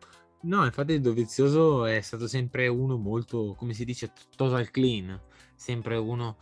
No, 0.43 0.65
infatti 0.65 1.01
Dovizioso 1.01 1.85
è 1.85 2.01
stato 2.01 2.27
sempre 2.27 2.67
uno 2.69 2.97
molto, 2.97 3.55
come 3.57 3.75
si 3.75 3.85
dice, 3.85 4.13
total 4.35 4.71
clean, 4.71 5.21
sempre 5.55 5.97
uno 5.97 6.37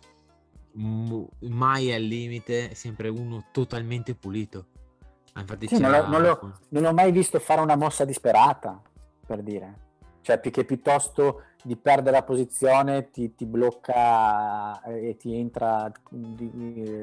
mai 0.73 1.93
al 1.93 2.03
limite, 2.03 2.75
sempre 2.75 3.09
uno 3.09 3.47
totalmente 3.51 4.15
pulito. 4.15 4.67
Ah, 5.33 5.41
infatti 5.41 5.67
sì, 5.67 5.81
non, 5.81 5.91
non, 5.91 6.23
l'ho, 6.23 6.55
non, 6.69 6.83
l'ho, 6.83 6.93
mai 6.93 7.11
visto 7.11 7.41
fare 7.41 7.61
una 7.61 7.77
mossa 7.77 8.05
disperata, 8.05 8.81
per 9.27 9.43
dire. 9.43 9.87
Cioè, 10.21 10.41
che 10.41 10.65
piuttosto 10.65 11.43
di 11.63 11.77
perdere 11.77 12.17
la 12.17 12.23
posizione 12.23 13.11
ti, 13.11 13.35
ti 13.35 13.47
blocca 13.47 14.81
e 14.83 15.17
ti 15.17 15.35
entra 15.35 15.91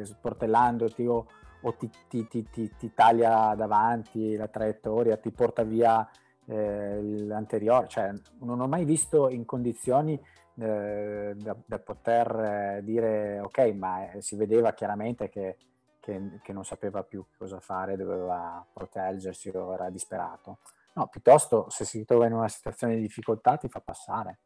sportellandoti 0.03 1.05
o, 1.05 1.25
o 1.61 1.73
ti, 1.73 1.89
ti, 2.07 2.27
ti, 2.27 2.91
taglia 2.93 3.53
davanti 3.55 4.35
la 4.35 4.47
traiettoria, 4.47 5.17
ti 5.17 5.31
porta 5.31 5.63
via 5.63 6.07
eh, 6.47 7.01
l'anteriore. 7.01 7.87
Cioè, 7.87 8.11
non 8.39 8.59
ho 8.59 8.67
mai 8.67 8.85
visto 8.85 9.29
in 9.29 9.45
condizioni 9.45 10.19
eh, 10.57 11.33
da, 11.35 11.55
da, 11.65 11.79
poter 11.79 12.35
eh, 12.39 12.81
dire 12.83 13.39
ok, 13.39 13.59
ma 13.73 14.11
eh, 14.11 14.21
si 14.21 14.35
vedeva 14.35 14.73
chiaramente 14.73 15.29
che, 15.29 15.57
che, 15.99 16.39
che, 16.41 16.53
non 16.53 16.63
sapeva 16.63 17.03
più 17.03 17.25
cosa 17.37 17.59
fare, 17.59 17.97
doveva 17.97 18.65
proteggersi 18.71 19.49
o 19.49 19.73
era 19.73 19.89
disperato. 19.89 20.59
No, 20.93 21.07
piuttosto 21.07 21.69
se 21.69 21.83
si 21.83 22.05
trova 22.05 22.25
in 22.25 22.33
una 22.33 22.47
situazione 22.47 22.95
di 22.95 23.01
difficoltà 23.01 23.57
ti 23.57 23.67
fa 23.67 23.81
passare. 23.81 24.39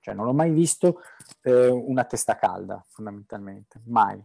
Cioè, 0.00 0.12
non 0.12 0.26
ho 0.26 0.34
mai 0.34 0.50
visto 0.50 1.00
eh, 1.40 1.68
una 1.68 2.04
testa 2.04 2.36
calda, 2.36 2.84
fondamentalmente, 2.88 3.80
mai. 3.86 4.22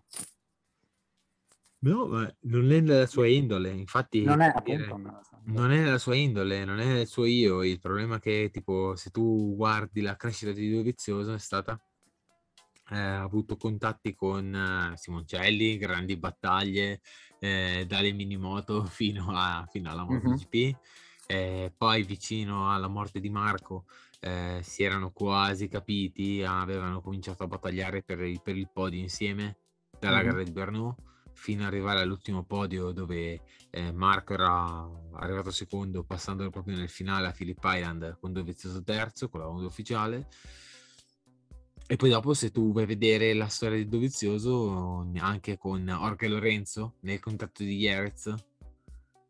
No, 1.81 2.07
ma 2.07 2.35
non 2.41 2.71
è 2.71 2.81
nella 2.81 3.05
sua 3.05 3.27
indole, 3.27 3.69
infatti 3.69 4.23
non 4.23 4.41
è, 4.41 4.51
appunto, 4.53 5.21
non 5.45 5.71
è 5.71 5.81
nella 5.81 5.97
sua 5.97 6.15
indole, 6.15 6.65
non 6.65 6.79
è 6.79 6.85
nel 6.85 7.07
suo 7.07 7.25
io. 7.25 7.63
Il 7.63 7.79
problema 7.79 8.17
è 8.17 8.19
che, 8.19 8.49
tipo, 8.51 8.95
se 8.95 9.11
tu 9.11 9.55
guardi 9.55 10.01
la 10.01 10.17
crescita 10.17 10.51
di 10.51 10.73
Dovizioso 10.73 11.33
è 11.33 11.39
stata 11.39 11.79
eh, 12.91 12.97
ha 12.97 13.21
avuto 13.21 13.55
contatti 13.55 14.15
con 14.15 14.53
eh, 14.53 14.97
Simoncelli, 14.97 15.77
grandi 15.77 16.17
battaglie 16.17 17.01
eh, 17.39 17.85
dalle 17.87 18.11
minimoto 18.11 18.83
fino, 18.89 19.27
a, 19.29 19.65
fino 19.69 19.89
alla 19.89 20.03
MotoGP. 20.03 20.55
Mm-hmm. 20.55 20.73
Eh, 21.27 21.73
poi 21.77 22.03
vicino 22.03 22.73
alla 22.73 22.87
morte 22.87 23.19
di 23.19 23.29
Marco 23.29 23.85
eh, 24.19 24.59
si 24.63 24.83
erano 24.83 25.11
quasi 25.11 25.67
capiti, 25.67 26.43
avevano 26.43 27.01
cominciato 27.01 27.43
a 27.43 27.47
battagliare 27.47 28.01
per 28.01 28.19
il, 28.21 28.41
per 28.41 28.57
il 28.57 28.69
podio 28.73 28.99
insieme 28.99 29.57
dalla 29.99 30.17
mm-hmm. 30.17 30.25
gara 30.25 30.43
di 30.43 30.51
Bernou 30.51 30.95
fino 31.39 31.61
ad 31.61 31.67
arrivare 31.67 32.01
all'ultimo 32.01 32.43
podio 32.43 32.91
dove 32.91 33.41
eh, 33.69 33.91
Marco 33.93 34.33
era 34.33 34.87
arrivato 35.13 35.51
secondo 35.51 36.03
passando 36.03 36.47
proprio 36.49 36.75
nel 36.75 36.89
finale 36.89 37.27
a 37.27 37.31
Philip 37.31 37.61
Island 37.63 38.17
con 38.19 38.33
Dovizioso 38.33 38.83
terzo 38.83 39.29
con 39.29 39.39
la 39.39 39.47
onda 39.47 39.65
ufficiale 39.65 40.27
e 41.87 41.95
poi 41.95 42.09
dopo 42.09 42.33
se 42.33 42.51
tu 42.51 42.73
vuoi 42.73 42.85
vedere 42.85 43.33
la 43.33 43.47
storia 43.47 43.77
di 43.77 43.87
Dovizioso 43.87 45.09
anche 45.15 45.57
con 45.57 45.87
Orca 45.87 46.27
Lorenzo 46.27 46.95
nel 47.01 47.19
contatto 47.19 47.63
di 47.63 47.77
Jerez 47.77 48.33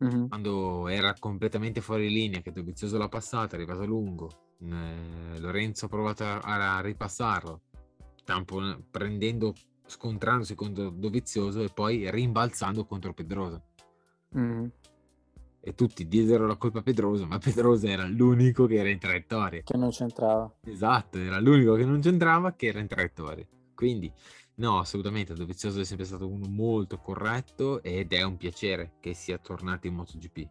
mm-hmm. 0.03 0.27
quando 0.27 0.87
era 0.87 1.13
completamente 1.13 1.79
fuori 1.79 2.09
linea 2.09 2.41
che 2.41 2.51
Dovizioso 2.51 2.97
l'ha 2.97 3.07
passata 3.07 3.55
è 3.55 3.59
arrivato 3.59 3.85
lungo 3.85 4.55
eh, 4.61 5.39
Lorenzo 5.39 5.85
ha 5.85 5.89
provato 5.89 6.23
a, 6.23 6.77
a 6.77 6.81
ripassarlo 6.81 7.61
prendendo 8.89 9.53
scontrandosi 9.89 10.55
contro 10.55 10.89
Dovizioso 10.89 11.61
e 11.61 11.69
poi 11.69 12.09
rimbalzando 12.09 12.85
contro 12.85 13.13
Pedrosa. 13.13 13.61
Mm. 14.37 14.65
E 15.61 15.75
tutti 15.75 16.07
diedero 16.07 16.47
la 16.47 16.55
colpa 16.55 16.79
a 16.79 16.83
Pedrosa, 16.83 17.25
ma 17.25 17.37
Pedrosa 17.37 17.89
era 17.89 18.07
l'unico 18.07 18.65
che 18.65 18.75
era 18.75 18.89
in 18.89 18.99
traiettoria. 18.99 19.61
Che 19.63 19.77
non 19.77 19.89
c'entrava. 19.89 20.51
Esatto, 20.63 21.17
era 21.17 21.39
l'unico 21.39 21.73
che 21.73 21.85
non 21.85 21.99
c'entrava, 21.99 22.53
che 22.53 22.67
era 22.67 22.79
in 22.79 22.87
traiettoria. 22.87 23.45
Quindi, 23.75 24.11
no, 24.55 24.79
assolutamente, 24.79 25.33
Dovizioso 25.33 25.81
è 25.81 25.83
sempre 25.83 26.05
stato 26.05 26.29
uno 26.29 26.47
molto 26.47 26.97
corretto 26.99 27.83
ed 27.83 28.13
è 28.13 28.21
un 28.21 28.37
piacere 28.37 28.93
che 28.99 29.13
sia 29.13 29.37
tornato 29.37 29.87
in 29.87 29.95
MotoGP. 29.95 30.49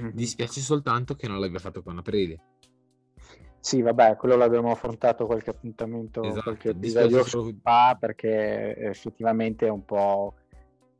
Mm-hmm. 0.00 0.10
Dispiace 0.14 0.60
soltanto 0.60 1.14
che 1.14 1.28
non 1.28 1.40
l'abbia 1.40 1.60
fatto 1.60 1.82
con 1.82 1.96
Aprilia 1.96 2.38
sì, 3.64 3.80
vabbè, 3.80 4.16
quello 4.16 4.36
l'abbiamo 4.36 4.70
affrontato 4.70 5.24
qualche 5.24 5.48
appuntamento, 5.48 6.22
esatto, 6.22 6.42
qualche 6.42 6.68
episodio 6.68 7.24
fa, 7.62 7.96
perché 7.98 8.76
effettivamente 8.76 9.66
è 9.66 9.70
un 9.70 9.86
po'... 9.86 10.34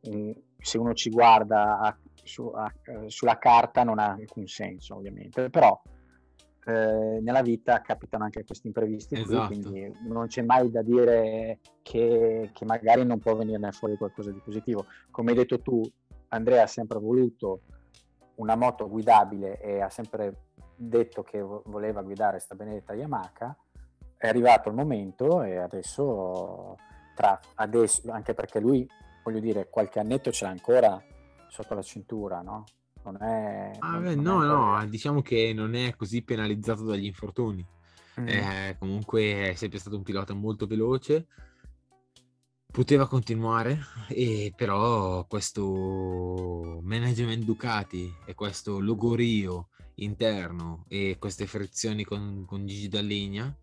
se 0.01 0.79
uno 0.79 0.95
ci 0.95 1.11
guarda 1.11 1.79
a, 1.79 1.95
su, 2.23 2.47
a, 2.47 2.73
sulla 3.09 3.37
carta 3.37 3.85
non 3.85 3.99
ha 3.99 4.13
alcun 4.13 4.47
senso, 4.47 4.97
ovviamente, 4.97 5.51
però 5.51 5.79
eh, 6.65 7.21
nella 7.21 7.43
vita 7.43 7.83
capitano 7.83 8.25
anche 8.25 8.45
questi 8.45 8.69
imprevisti, 8.69 9.15
esatto. 9.15 9.49
qui, 9.49 9.61
quindi 9.61 9.99
non 10.09 10.27
c'è 10.29 10.41
mai 10.41 10.71
da 10.71 10.81
dire 10.81 11.59
che, 11.83 12.49
che 12.51 12.65
magari 12.65 13.05
non 13.05 13.19
può 13.19 13.37
venirne 13.37 13.73
fuori 13.73 13.99
qualcosa 13.99 14.31
di 14.31 14.41
positivo. 14.43 14.87
Come 15.11 15.33
hai 15.33 15.37
detto 15.37 15.61
tu, 15.61 15.83
Andrea 16.29 16.63
ha 16.63 16.67
sempre 16.67 16.99
voluto 16.99 17.61
una 18.37 18.57
moto 18.57 18.89
guidabile 18.89 19.61
e 19.61 19.83
ha 19.83 19.91
sempre 19.91 20.35
detto 20.77 21.23
che 21.23 21.41
voleva 21.41 22.03
guidare 22.03 22.39
sta 22.39 22.55
benedetta 22.55 22.95
Yamaha, 22.95 23.57
è 24.17 24.29
arrivato 24.29 24.69
il 24.69 24.75
momento 24.75 25.43
e 25.43 25.57
adesso, 25.57 26.77
tra, 27.15 27.39
adesso, 27.57 28.11
anche 28.11 28.35
perché 28.35 28.61
lui, 28.61 28.89
voglio 29.23 29.41
dire, 29.41 29.69
qualche 29.69 29.99
annetto 29.99 30.33
ce 30.33 30.45
l'ha 30.45 30.51
ancora 30.51 31.03
sotto 31.49 31.75
la 31.75 31.83
cintura, 31.83 32.41
no? 32.41 32.65
Non 33.05 33.23
è... 33.23 33.73
Ah, 33.81 33.93
non, 33.93 34.03
beh, 34.03 34.15
non 34.15 34.47
no, 34.47 34.79
è 34.79 34.81
no, 34.83 34.89
diciamo 34.89 35.21
che 35.21 35.53
non 35.55 35.75
è 35.75 35.95
così 35.95 36.23
penalizzato 36.23 36.85
dagli 36.85 37.05
infortuni. 37.05 37.65
Mm. 38.21 38.29
Eh, 38.29 38.77
comunque 38.79 39.51
è 39.51 39.55
sempre 39.55 39.79
stato 39.79 39.97
un 39.97 40.03
pilota 40.03 40.33
molto 40.33 40.67
veloce, 40.67 41.27
poteva 42.67 43.07
continuare, 43.07 43.79
e 44.09 44.53
però 44.57 45.27
questo 45.27 46.81
management 46.83 47.45
Ducati 47.45 48.13
e 48.25 48.35
questo 48.35 48.81
logorio 48.81 49.69
interno 49.97 50.85
e 50.89 51.17
queste 51.19 51.47
frizioni 51.47 52.05
con, 52.05 52.45
con 52.47 52.67
Gigi 52.67 52.89
Dalligna, 52.89 53.57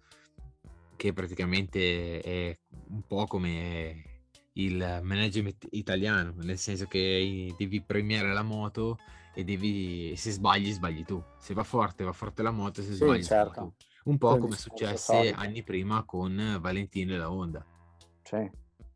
che 0.96 1.14
praticamente 1.14 2.22
è 2.22 2.58
un 2.90 3.02
po' 3.08 3.26
come 3.26 4.10
il 4.54 5.00
management 5.02 5.68
italiano, 5.72 6.34
nel 6.38 6.58
senso 6.58 6.86
che 6.86 7.54
devi 7.58 7.82
premiare 7.82 8.34
la 8.34 8.44
moto 8.44 9.00
e 9.34 9.44
devi, 9.44 10.14
se 10.16 10.32
sbagli, 10.32 10.72
sbagli 10.72 11.04
tu. 11.04 11.24
Se 11.40 11.54
va 11.54 11.64
forte, 11.64 12.04
va 12.04 12.12
forte 12.12 12.42
la 12.44 12.52
moto, 12.52 12.82
se 12.82 12.94
sbagli, 12.94 13.22
sì, 13.22 13.30
certo. 13.30 13.62
tu. 13.62 14.10
Un 14.10 14.18
po' 14.18 14.38
come 14.38 14.56
successe 14.56 15.32
anni 15.32 15.64
prima 15.64 16.04
con 16.04 16.58
Valentino 16.60 17.14
e 17.14 17.18
la 17.18 17.32
Honda. 17.32 17.66
Sì. 18.24 18.50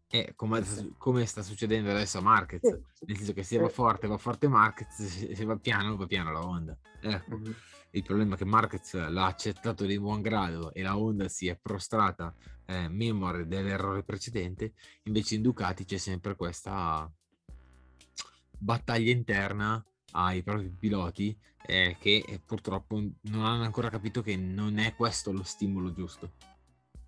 E 0.07 0.33
come, 0.35 0.63
come, 0.97 1.25
sta 1.25 1.41
succedendo 1.41 1.89
adesso 1.89 2.19
a 2.19 2.21
Marquez, 2.21 2.61
nel 2.61 3.17
senso 3.17 3.33
che 3.33 3.43
se 3.43 3.57
va 3.57 3.69
forte 3.69 4.07
va 4.07 4.17
forte 4.17 4.47
Marquez, 4.47 4.87
se 5.33 5.45
va 5.45 5.57
piano 5.57 5.95
va 5.95 6.05
piano 6.05 6.31
la 6.31 6.45
Honda. 6.45 6.77
Ecco. 7.01 7.37
Mm-hmm. 7.37 7.51
Il 7.91 8.03
problema 8.03 8.35
è 8.35 8.37
che 8.37 8.45
Marquez 8.45 8.93
l'ha 8.93 9.25
accettato 9.25 9.85
di 9.85 9.97
buon 9.97 10.21
grado 10.21 10.73
e 10.73 10.81
la 10.81 10.97
Honda 10.97 11.29
si 11.29 11.47
è 11.47 11.57
prostrata 11.57 12.33
eh, 12.65 12.89
memoria 12.89 13.45
dell'errore 13.45 14.03
precedente, 14.03 14.73
invece 15.03 15.35
in 15.35 15.41
Ducati 15.41 15.85
c'è 15.85 15.97
sempre 15.97 16.35
questa 16.35 17.09
battaglia 18.57 19.11
interna 19.11 19.83
ai 20.11 20.43
propri 20.43 20.69
piloti 20.69 21.37
eh, 21.65 21.95
che 21.99 22.23
eh, 22.27 22.39
purtroppo 22.39 22.95
non 22.95 23.45
hanno 23.45 23.63
ancora 23.63 23.89
capito 23.89 24.21
che 24.21 24.35
non 24.35 24.77
è 24.77 24.93
questo 24.93 25.31
lo 25.31 25.43
stimolo 25.43 25.93
giusto. 25.93 26.33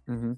Mm-hmm 0.09 0.31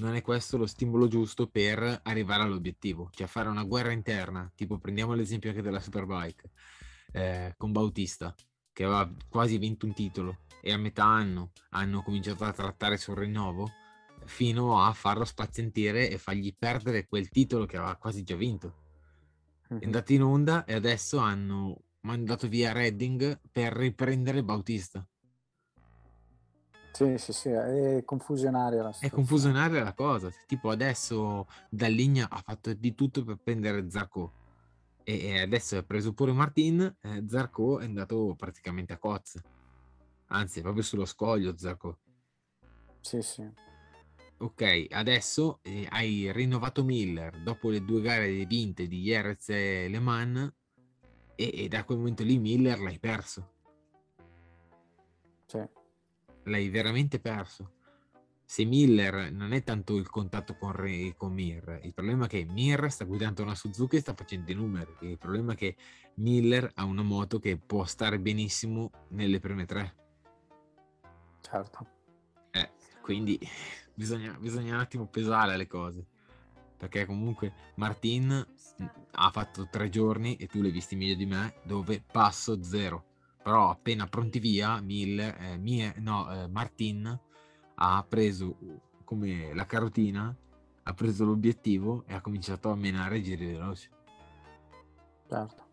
non 0.00 0.14
è 0.14 0.22
questo 0.22 0.56
lo 0.56 0.66
stimolo 0.66 1.06
giusto 1.06 1.46
per 1.46 2.00
arrivare 2.02 2.42
all'obiettivo, 2.42 3.10
cioè 3.12 3.26
fare 3.26 3.48
una 3.48 3.64
guerra 3.64 3.92
interna, 3.92 4.50
tipo 4.54 4.78
prendiamo 4.78 5.14
l'esempio 5.14 5.50
anche 5.50 5.62
della 5.62 5.80
Superbike 5.80 6.50
eh, 7.12 7.54
con 7.56 7.72
Bautista 7.72 8.34
che 8.72 8.84
aveva 8.84 9.12
quasi 9.28 9.58
vinto 9.58 9.86
un 9.86 9.92
titolo 9.92 10.38
e 10.62 10.72
a 10.72 10.76
metà 10.76 11.04
anno 11.04 11.52
hanno 11.70 12.02
cominciato 12.02 12.44
a 12.44 12.52
trattare 12.52 12.96
sul 12.96 13.16
rinnovo 13.16 13.70
fino 14.24 14.82
a 14.82 14.92
farlo 14.92 15.24
spazientire 15.24 16.10
e 16.10 16.18
fargli 16.18 16.54
perdere 16.56 17.06
quel 17.06 17.28
titolo 17.28 17.66
che 17.66 17.76
aveva 17.76 17.96
quasi 17.96 18.22
già 18.22 18.36
vinto. 18.36 18.74
È 19.66 19.84
andato 19.84 20.12
in 20.12 20.22
onda 20.22 20.64
e 20.64 20.74
adesso 20.74 21.18
hanno 21.18 21.82
mandato 22.00 22.48
via 22.48 22.72
Redding 22.72 23.40
per 23.50 23.72
riprendere 23.72 24.42
Bautista. 24.42 25.06
Sì, 26.92 27.16
sì, 27.18 27.32
sì, 27.32 27.48
è 27.48 28.02
confusionaria 28.04 28.82
la 28.82 28.94
È 28.98 29.08
confusionaria 29.08 29.82
la 29.82 29.94
cosa. 29.94 30.30
Tipo 30.46 30.70
adesso 30.70 31.46
Dalligna 31.70 32.28
ha 32.28 32.42
fatto 32.44 32.74
di 32.74 32.94
tutto 32.94 33.24
per 33.24 33.38
prendere 33.42 33.88
Zarco 33.90 34.32
e 35.02 35.40
adesso 35.40 35.76
ha 35.76 35.82
preso 35.82 36.12
pure 36.12 36.32
Martin, 36.32 36.96
eh, 37.00 37.24
Zarco 37.26 37.80
è 37.80 37.84
andato 37.84 38.34
praticamente 38.36 38.92
a 38.92 38.98
cozze. 38.98 39.42
Anzi, 40.26 40.60
proprio 40.60 40.82
sullo 40.82 41.04
scoglio 41.04 41.56
Zarco. 41.56 41.98
Sì, 43.00 43.22
sì. 43.22 43.48
ok, 44.38 44.86
adesso 44.90 45.60
eh, 45.62 45.86
hai 45.90 46.30
rinnovato 46.32 46.84
Miller 46.84 47.42
dopo 47.42 47.70
le 47.70 47.84
due 47.84 48.00
gare 48.02 48.44
vinte 48.44 48.86
di 48.86 49.00
Jerez 49.00 49.48
e 49.48 49.88
Le 49.88 49.98
Mans 49.98 50.52
e, 51.34 51.64
e 51.64 51.68
da 51.68 51.84
quel 51.84 51.98
momento 51.98 52.22
lì 52.22 52.38
Miller 52.38 52.78
l'hai 52.78 52.98
perso. 52.98 53.58
L'hai 56.44 56.68
veramente 56.68 57.20
perso. 57.20 57.78
Se 58.44 58.64
Miller 58.64 59.30
non 59.30 59.52
è 59.52 59.62
tanto 59.62 59.96
il 59.96 60.10
contatto 60.10 60.56
con, 60.56 60.72
Re, 60.72 61.14
con 61.16 61.32
Mir, 61.32 61.80
il 61.84 61.94
problema 61.94 62.24
è 62.24 62.28
che 62.28 62.44
Mir 62.44 62.90
sta 62.90 63.04
guidando 63.04 63.42
una 63.42 63.54
Suzuki 63.54 63.96
e 63.96 64.00
sta 64.00 64.12
facendo 64.12 64.50
i 64.50 64.54
numeri. 64.54 64.92
Il 65.02 65.18
problema 65.18 65.52
è 65.52 65.56
che 65.56 65.76
Miller 66.14 66.68
ha 66.74 66.84
una 66.84 67.02
moto 67.02 67.38
che 67.38 67.58
può 67.58 67.84
stare 67.84 68.18
benissimo 68.18 68.90
nelle 69.10 69.38
prime 69.38 69.66
tre. 69.66 69.94
Certo. 71.40 71.86
Eh, 72.50 72.70
quindi 73.02 73.38
bisogna, 73.94 74.36
bisogna 74.38 74.74
un 74.74 74.80
attimo 74.80 75.06
pesare 75.06 75.56
le 75.56 75.66
cose. 75.68 76.04
Perché 76.76 77.04
comunque 77.04 77.52
Martin 77.76 78.46
ha 79.12 79.30
fatto 79.30 79.68
tre 79.70 79.88
giorni, 79.90 80.36
e 80.36 80.46
tu 80.46 80.60
l'hai 80.60 80.70
visti 80.70 80.96
meglio 80.96 81.14
di 81.14 81.26
me, 81.26 81.54
dove 81.62 82.02
passo 82.02 82.62
zero. 82.62 83.09
Però 83.42 83.70
appena 83.70 84.06
pronti 84.06 84.38
via, 84.38 84.80
Miller, 84.80 85.36
eh, 85.40 85.56
mie, 85.56 85.94
no, 85.98 86.30
eh, 86.30 86.48
Martin 86.48 87.18
ha 87.74 88.04
preso 88.06 88.56
come 89.04 89.54
la 89.54 89.66
carotina, 89.66 90.34
ha 90.82 90.94
preso 90.94 91.24
l'obiettivo 91.24 92.04
e 92.06 92.14
ha 92.14 92.20
cominciato 92.20 92.70
a 92.70 92.76
menare 92.76 93.18
i 93.18 93.22
giri 93.22 93.46
veloci. 93.46 93.88
Certo. 95.28 95.68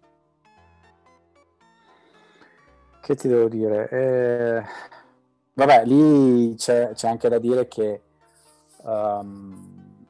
Che 3.02 3.16
ti 3.16 3.28
devo 3.28 3.48
dire? 3.48 3.90
Eh, 3.90 4.64
vabbè, 5.54 5.86
lì 5.86 6.56
c'è, 6.56 6.92
c'è, 6.94 7.08
anche 7.08 7.30
da 7.30 7.40
dire 7.40 7.68
che 7.68 8.02
um, 8.84 10.06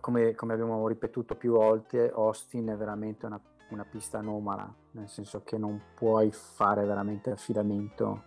come, 0.00 0.34
come, 0.34 0.52
abbiamo 0.52 0.86
ripetuto 0.88 1.36
più 1.36 1.52
volte, 1.52 2.10
Austin 2.12 2.68
è 2.68 2.76
veramente 2.76 3.26
una, 3.26 3.40
una, 3.70 3.84
pista 3.84 4.18
anomala, 4.18 4.72
nel 4.92 5.08
senso 5.08 5.42
che 5.42 5.58
non 5.58 5.80
puoi 5.94 6.30
fare 6.32 6.84
veramente 6.84 7.30
affidamento 7.30 8.24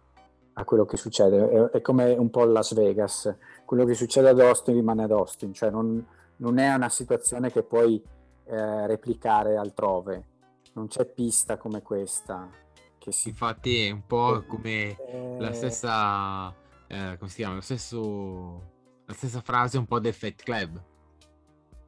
a 0.54 0.64
quello 0.64 0.86
che 0.86 0.98
succede. 0.98 1.50
È, 1.50 1.78
è 1.78 1.82
come 1.82 2.14
un 2.14 2.30
po' 2.30 2.46
Las 2.46 2.74
Vegas, 2.74 3.36
quello 3.66 3.86
che 3.86 3.94
succede 3.94 4.30
ad 4.30 4.40
Austin 4.40 4.74
rimane 4.74 5.04
ad 5.04 5.12
Austin, 5.12 5.54
cioè 5.54 5.70
non, 5.70 6.06
non 6.38 6.58
è 6.58 6.74
una 6.74 6.90
situazione 6.90 7.52
che 7.52 7.64
puoi 7.64 8.02
eh, 8.46 8.88
replicare 8.88 9.56
altrove, 9.56 10.26
non 10.74 10.88
c'è 10.88 11.06
pista 11.06 11.58
come 11.58 11.82
questa. 11.82 12.50
Che 12.98 13.12
si... 13.12 13.30
Infatti 13.30 13.86
è 13.86 13.92
un 13.92 14.06
po' 14.06 14.44
come 14.46 14.98
eh... 14.98 15.38
la 15.40 15.54
stessa, 15.54 16.54
eh, 16.88 17.16
come 17.18 17.30
si 17.30 17.38
chiama, 17.38 17.56
lo 17.56 17.62
stesso, 17.62 18.72
la 19.06 19.14
stessa 19.14 19.42
frase 19.42 19.78
un 19.78 19.86
po' 19.86 20.00
del 20.00 20.14
Fight 20.14 20.42
Club 20.44 20.84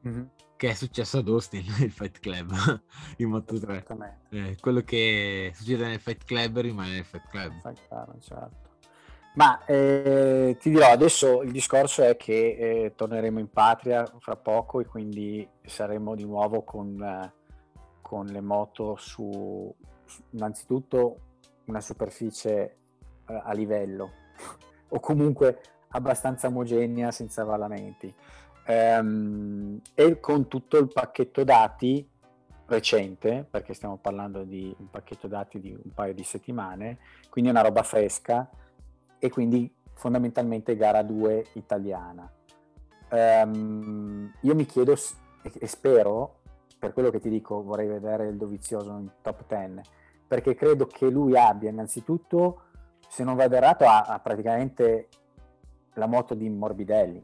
mm-hmm. 0.06 0.24
Che 0.62 0.70
è 0.70 0.74
successo 0.74 1.18
ad 1.18 1.26
Austin, 1.26 1.64
il 1.82 1.90
Fight 1.90 2.20
Club 2.20 2.52
in 3.16 3.30
Moto 3.30 3.58
3. 3.58 3.84
Eh, 4.28 4.56
quello 4.60 4.82
che 4.82 5.50
succede 5.56 5.88
nel 5.88 5.98
Fight 5.98 6.24
Club 6.24 6.60
rimane 6.60 6.92
nel 6.92 7.04
Fight 7.04 7.26
Club. 7.26 7.60
Fight 7.60 7.88
Club 7.88 8.20
certo. 8.20 8.70
Ma 9.34 9.64
eh, 9.64 10.56
ti 10.60 10.70
dirò, 10.70 10.86
adesso 10.92 11.42
il 11.42 11.50
discorso 11.50 12.04
è 12.04 12.16
che 12.16 12.34
eh, 12.84 12.92
torneremo 12.94 13.40
in 13.40 13.50
patria 13.50 14.08
fra 14.20 14.36
poco 14.36 14.78
e 14.78 14.86
quindi 14.86 15.48
saremo 15.64 16.14
di 16.14 16.24
nuovo 16.24 16.62
con, 16.62 17.32
con 18.00 18.26
le 18.26 18.40
moto 18.40 18.94
su, 18.96 19.74
su, 20.04 20.22
innanzitutto 20.30 21.16
una 21.64 21.80
superficie 21.80 22.76
eh, 23.26 23.42
a 23.42 23.52
livello 23.52 24.12
o 24.90 25.00
comunque 25.00 25.60
abbastanza 25.88 26.46
omogenea 26.46 27.10
senza 27.10 27.42
avvallamenti 27.42 28.14
ehm, 28.64 29.80
e 29.94 30.20
con 30.20 30.48
tutto 30.48 30.78
il 30.78 30.88
pacchetto 30.88 31.44
dati 31.44 32.08
recente, 32.66 33.46
perché 33.48 33.74
stiamo 33.74 33.98
parlando 33.98 34.44
di 34.44 34.74
un 34.78 34.88
pacchetto 34.90 35.28
dati 35.28 35.60
di 35.60 35.70
un 35.72 35.92
paio 35.92 36.14
di 36.14 36.22
settimane, 36.22 36.98
quindi 37.28 37.50
una 37.50 37.60
roba 37.60 37.82
fresca 37.82 38.48
e 39.18 39.30
quindi 39.30 39.72
fondamentalmente 39.94 40.76
gara 40.76 41.02
2 41.02 41.46
italiana. 41.54 42.30
Um, 43.10 44.32
io 44.40 44.54
mi 44.54 44.64
chiedo 44.64 44.96
e 45.42 45.66
spero, 45.66 46.40
per 46.78 46.92
quello 46.92 47.10
che 47.10 47.20
ti 47.20 47.28
dico, 47.28 47.62
vorrei 47.62 47.86
vedere 47.86 48.28
il 48.28 48.36
Dovizioso 48.36 48.90
in 48.92 49.10
top 49.20 49.44
10, 49.46 49.88
perché 50.26 50.54
credo 50.54 50.86
che 50.86 51.10
lui 51.10 51.36
abbia 51.36 51.68
innanzitutto, 51.68 52.62
se 53.06 53.22
non 53.22 53.36
vado 53.36 53.54
errato, 53.56 53.84
ha, 53.84 54.00
ha 54.00 54.18
praticamente 54.18 55.08
la 55.94 56.06
moto 56.06 56.34
di 56.34 56.48
Morbidelli, 56.48 57.20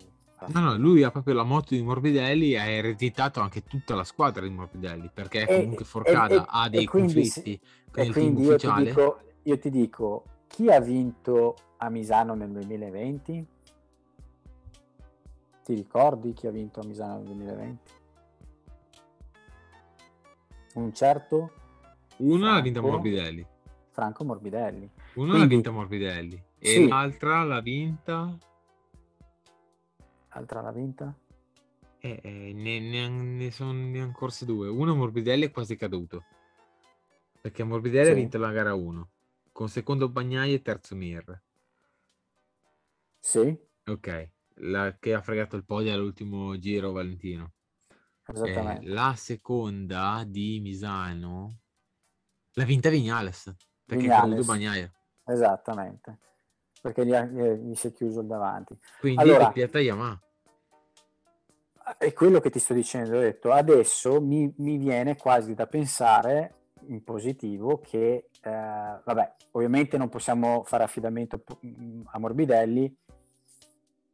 No, 0.47 0.61
no, 0.61 0.77
lui 0.77 1.03
ha 1.03 1.11
proprio 1.11 1.35
la 1.35 1.43
moto 1.43 1.75
di 1.75 1.83
Morbidelli 1.83 2.53
e 2.53 2.59
ha 2.59 2.67
ereditato 2.67 3.41
anche 3.41 3.65
tutta 3.65 3.95
la 3.97 4.05
squadra 4.05 4.43
di 4.43 4.51
Morbidelli, 4.51 5.11
perché 5.13 5.47
e, 5.47 5.61
comunque 5.61 5.85
Forcada 5.85 6.43
e, 6.43 6.45
ha 6.47 6.69
dei 6.69 6.85
conflitti 6.85 7.61
con 7.91 8.05
il 8.05 8.13
team 8.13 8.39
io 8.39 8.49
ufficiale. 8.51 8.85
Ti 8.85 8.91
dico, 8.91 9.21
io 9.43 9.59
ti 9.59 9.71
dico, 9.71 10.25
chi 10.47 10.71
ha 10.71 10.81
vinto 10.81 11.57
a 11.79 11.91
Misano 11.91 12.35
nel 12.35 12.51
2020? 12.51 13.47
Ti 15.65 15.75
ricordi 15.75 16.33
chi 16.33 16.47
ha 16.47 16.51
vinto 16.51 16.81
a 16.81 16.85
Misano 16.85 17.17
nel 17.17 17.25
2020? 17.25 17.93
Un 20.75 20.95
certo? 20.95 21.53
Una 22.19 22.55
l'ha 22.55 22.61
vinta 22.61 22.81
Morbidelli. 22.81 23.47
Franco 23.91 24.25
Morbidelli. 24.25 24.89
Una 25.15 25.39
l'ha 25.39 25.47
vinta 25.47 25.73
Morbidelli 25.73 26.41
e 26.59 26.69
sì. 26.69 26.89
l'altra 26.89 27.43
l'ha 27.43 27.61
vinta 27.61 28.37
Altra 30.39 30.61
l'ha 30.61 30.71
vinta? 30.71 31.13
Eh, 31.99 32.21
eh, 32.23 32.53
ne, 32.55 32.79
ne, 32.79 33.09
ne 33.09 33.51
sono 33.51 33.73
ne 33.73 34.13
corse 34.13 34.45
due. 34.45 34.69
Uno 34.69 34.95
Morbidelli 34.95 35.47
è 35.47 35.51
quasi 35.51 35.75
caduto. 35.75 36.25
Perché 37.41 37.65
Morbidelli 37.65 38.07
sì. 38.07 38.11
ha 38.13 38.15
vinto 38.15 38.39
la 38.39 38.53
gara 38.53 38.73
1. 38.73 39.11
Con 39.51 39.69
secondo 39.69 40.09
Bagnai 40.09 40.55
e 40.55 40.63
terzo 40.63 40.95
Mir. 40.95 41.43
Sì. 43.19 43.59
Ok. 43.87 44.31
La, 44.61 44.97
che 45.01 45.13
ha 45.13 45.21
fregato 45.21 45.57
il 45.57 45.65
podio 45.65 45.93
all'ultimo 45.93 46.57
giro 46.59 46.93
Valentino. 46.93 47.55
Esattamente. 48.25 48.87
Eh, 48.87 48.91
la 48.91 49.15
seconda 49.17 50.23
di 50.25 50.61
Misano 50.61 51.63
l'ha 52.53 52.65
vinta 52.65 52.91
Vignales. 52.91 53.57
Perché 53.85 54.03
Vignales. 54.03 54.25
è 54.25 54.29
caduto 54.29 54.47
Bagnaia. 54.47 54.93
Esattamente 55.25 56.19
perché 56.81 57.05
gli, 57.05 57.15
gli, 57.15 57.75
si 57.75 57.89
è 57.89 57.93
chiuso 57.93 58.21
il 58.21 58.27
davanti. 58.27 58.77
Quindi 59.01 59.21
allora, 59.21 59.45
doppiata 59.45 59.81
Yamaha. 59.81 60.21
È 61.97 62.13
quello 62.13 62.41
che 62.41 62.51
ti 62.51 62.59
sto 62.59 62.75
dicendo, 62.75 63.17
ho 63.17 63.21
detto, 63.21 63.51
adesso 63.53 64.21
mi, 64.21 64.53
mi 64.59 64.77
viene 64.77 65.17
quasi 65.17 65.55
da 65.55 65.67
pensare 65.67 66.55
in 66.89 67.03
positivo 67.03 67.79
che, 67.79 68.29
eh, 68.43 68.51
vabbè, 69.05 69.35
ovviamente 69.53 69.97
non 69.97 70.09
possiamo 70.09 70.65
fare 70.65 70.85
affidamento 70.85 71.43
a 72.05 72.19
Morbidelli 72.19 72.95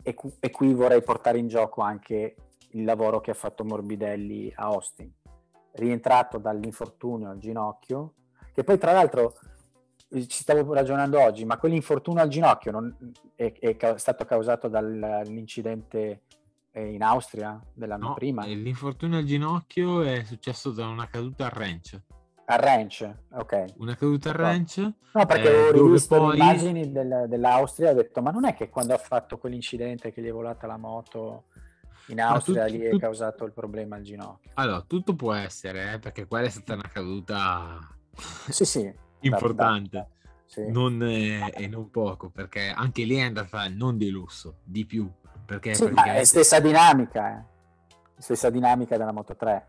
e, 0.03 0.15
e 0.39 0.51
qui 0.51 0.75
vorrei 0.75 1.03
portare 1.03 1.39
in 1.39 1.49
gioco 1.49 1.81
anche 1.81 2.37
il 2.71 2.85
lavoro 2.85 3.21
che 3.21 3.31
ha 3.31 3.35
fatto 3.35 3.65
Morbidelli 3.65 4.53
a 4.55 4.65
Austin, 4.65 5.11
rientrato 5.73 6.39
dall'infortunio 6.39 7.31
al 7.31 7.39
ginocchio, 7.39 8.15
che 8.53 8.65
poi 8.65 8.79
tra 8.79 8.93
l'altro 8.93 9.35
ci 10.09 10.43
stavo 10.43 10.73
ragionando 10.73 11.21
oggi, 11.21 11.45
ma 11.45 11.57
quell'infortunio 11.57 12.23
al 12.23 12.29
ginocchio 12.29 12.71
non, 12.71 13.13
è, 13.35 13.53
è, 13.53 13.95
stato 13.97 14.25
causato 14.25 14.69
dall'incidente 14.69 16.23
in 16.81 17.03
Austria 17.03 17.61
dell'anno 17.73 18.09
no, 18.09 18.15
prima? 18.15 18.45
L'infortunio 18.45 19.19
al 19.19 19.25
ginocchio 19.25 20.03
è 20.03 20.25
successo 20.25 20.71
da 20.71 20.87
una 20.87 21.09
caduta 21.09 21.47
al 21.47 21.51
ranch. 21.51 22.01
Al 22.47 22.59
ranch, 22.59 23.15
ok. 23.33 23.75
Una 23.79 23.97
caduta 23.97 24.31
al 24.31 24.35
ranch. 24.35 24.79
No, 24.79 25.27
perché 25.27 25.51
eh, 25.51 25.69
ho 25.69 25.73
rivisto 25.73 26.17
poi... 26.17 26.37
le 26.37 26.43
immagini 26.43 26.93
del, 26.93 27.27
dell'Austria 27.29 27.89
e 27.89 27.93
ho 27.93 27.97
detto, 27.97 28.21
ma 28.21 28.31
non 28.31 28.45
è 28.45 28.55
che 28.55 28.69
quando 28.69 28.95
ha 28.95 28.99
fatto 28.99 29.39
quell'incidente 29.39 30.13
che 30.13 30.21
gli 30.21 30.27
è 30.27 30.33
volata 30.33 30.67
la 30.67 30.77
moto 30.77 31.45
in 32.09 32.21
Austria 32.21 32.67
tutto, 32.67 32.77
lì 32.77 32.85
è 32.85 32.99
causato 32.99 33.45
il 33.45 33.53
problema 33.53 33.97
al 33.97 34.03
ginocchio? 34.03 34.51
Allora, 34.55 34.83
tutto 34.83 35.15
può 35.15 35.33
essere, 35.33 35.95
eh, 35.95 35.99
perché 35.99 36.27
quella 36.27 36.47
è 36.47 36.51
stata 36.51 36.75
una 36.75 36.91
caduta... 36.93 37.79
Sì, 38.49 38.65
sì 38.65 39.03
importante. 39.27 39.97
Da, 39.97 40.01
da, 40.01 40.09
sì. 40.47 40.71
non, 40.71 41.03
eh, 41.03 41.53
e 41.55 41.67
non 41.67 41.91
poco, 41.91 42.31
perché 42.31 42.69
anche 42.69 43.05
lì 43.05 43.17
è 43.17 43.23
andata 43.23 43.69
non 43.69 43.97
di 43.97 44.11
lusso, 44.11 44.59
di 44.63 44.85
più. 44.85 45.11
Perché 45.45 45.75
sì, 45.75 45.85
praticamente... 45.85 46.21
è 46.21 46.25
stessa 46.25 46.61
dinamica, 46.61 47.39
eh. 47.39 47.45
stessa 48.19 48.51
dinamica 48.51 48.97
della 48.97 49.13
Moto 49.13 49.37
3, 49.37 49.67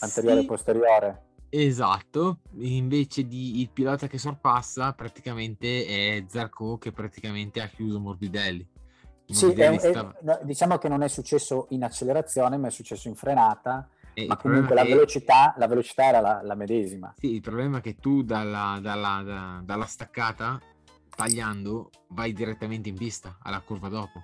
anteriore 0.00 0.40
e 0.40 0.44
posteriore. 0.44 1.22
Esatto, 1.48 2.40
invece 2.58 3.26
di 3.26 3.60
il 3.60 3.70
pilota 3.70 4.08
che 4.08 4.18
sorpassa 4.18 4.92
praticamente 4.92 5.86
è 5.86 6.24
Zarco 6.28 6.76
che 6.76 6.92
praticamente 6.92 7.60
ha 7.60 7.68
chiuso 7.68 8.00
Morbidelli. 8.00 8.68
Morbidelli 9.28 9.78
sì, 9.78 9.88
stava... 9.88 10.16
è, 10.18 10.44
diciamo 10.44 10.78
che 10.78 10.88
non 10.88 11.02
è 11.02 11.08
successo 11.08 11.66
in 11.70 11.84
accelerazione, 11.84 12.56
ma 12.56 12.68
è 12.68 12.70
successo 12.70 13.08
in 13.08 13.14
frenata 13.14 13.88
e 14.12 14.26
ma 14.26 14.36
comunque 14.36 14.74
la, 14.74 14.82
è... 14.82 14.86
velocità, 14.86 15.54
la, 15.58 15.66
velocità, 15.66 16.04
era 16.04 16.20
la, 16.20 16.40
la, 16.42 16.54
medesima. 16.54 17.14
Sì, 17.18 17.34
il 17.34 17.40
problema 17.42 17.78
è 17.78 17.80
che 17.80 17.96
tu 17.96 18.22
dalla, 18.22 18.78
dalla, 18.80 19.22
da, 19.22 19.60
dalla 19.62 19.84
staccata, 19.84 20.58
tagliando, 21.14 21.90
vai 22.08 22.32
direttamente 22.32 22.88
in 22.88 22.96
pista, 22.96 23.36
alla 23.42 23.60
curva 23.60 23.88
dopo. 23.88 24.22